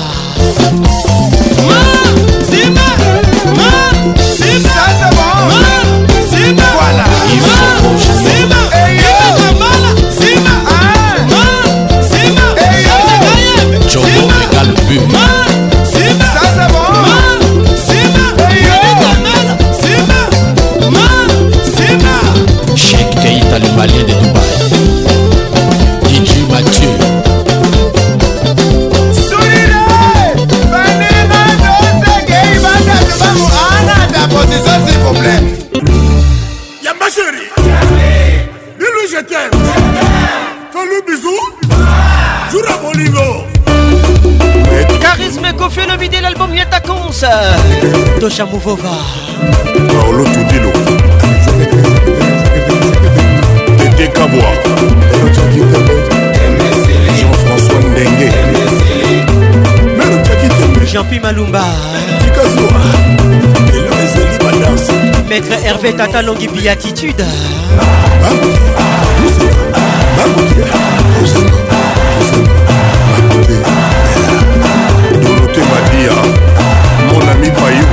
chamuvova 48.35 48.89
ah, 48.89 50.09
orlotudilo 50.09 50.71
tete 53.79 54.07
kabwa 54.11 54.45
jean-françois 57.19 57.85
ndenge 57.87 58.33
jean-pi 60.93 61.21
malumba 61.21 61.63
maître 65.29 65.55
hervé 65.65 65.93
tatalongi 65.93 66.49
biatitude 66.49 67.17
donote 75.23 75.61
madia 75.71 76.17
mon 77.13 77.29
ami 77.31 77.51
payo 77.59 77.84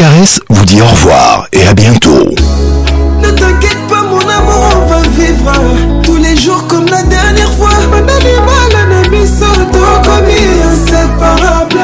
Caresse 0.00 0.40
vous 0.48 0.64
dit 0.64 0.80
au 0.80 0.86
revoir 0.86 1.46
et 1.52 1.66
à 1.68 1.74
bientôt. 1.74 2.24
Ne 3.20 3.28
t'inquiète 3.32 3.76
pas, 3.86 4.00
mon 4.00 4.26
amour, 4.26 4.70
on 4.74 4.88
va 4.88 5.00
vivre 5.10 5.52
tous 6.02 6.16
les 6.16 6.34
jours 6.38 6.66
comme 6.68 6.86
la 6.86 7.02
dernière 7.02 7.52
fois. 7.58 7.68
Un 7.92 7.98
animal, 7.98 8.70
un 8.78 9.04
ami, 9.04 9.26
s'entend 9.26 10.00
comme 10.02 10.24
inséparable. 10.72 11.80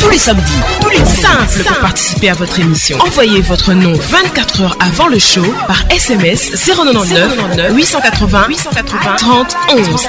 Tous 0.00 0.08
les 0.08 0.18
samedis, 0.18 0.42
tous 0.80 0.88
les 0.90 0.96
simples 1.04 1.64
pour 1.66 1.78
participer 1.80 2.28
à 2.30 2.34
votre 2.34 2.60
émission. 2.60 2.96
Envoyez 3.00 3.40
votre 3.40 3.72
nom 3.72 3.92
24 3.92 4.62
heures 4.62 4.76
avant 4.80 5.08
le 5.08 5.18
show 5.18 5.42
par 5.66 5.82
SMS 5.90 6.52
099 6.64 7.72
880 7.72 8.46
880 8.48 9.16
30 9.16 9.56
11 9.70 10.08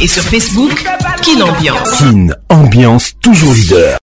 et 0.00 0.06
sur 0.08 0.22
Facebook 0.22 0.84
Kin 1.20 1.40
Ambiance. 1.42 1.98
Kin 1.98 2.28
Ambiance 2.48 3.12
toujours 3.20 3.52
leader. 3.52 3.96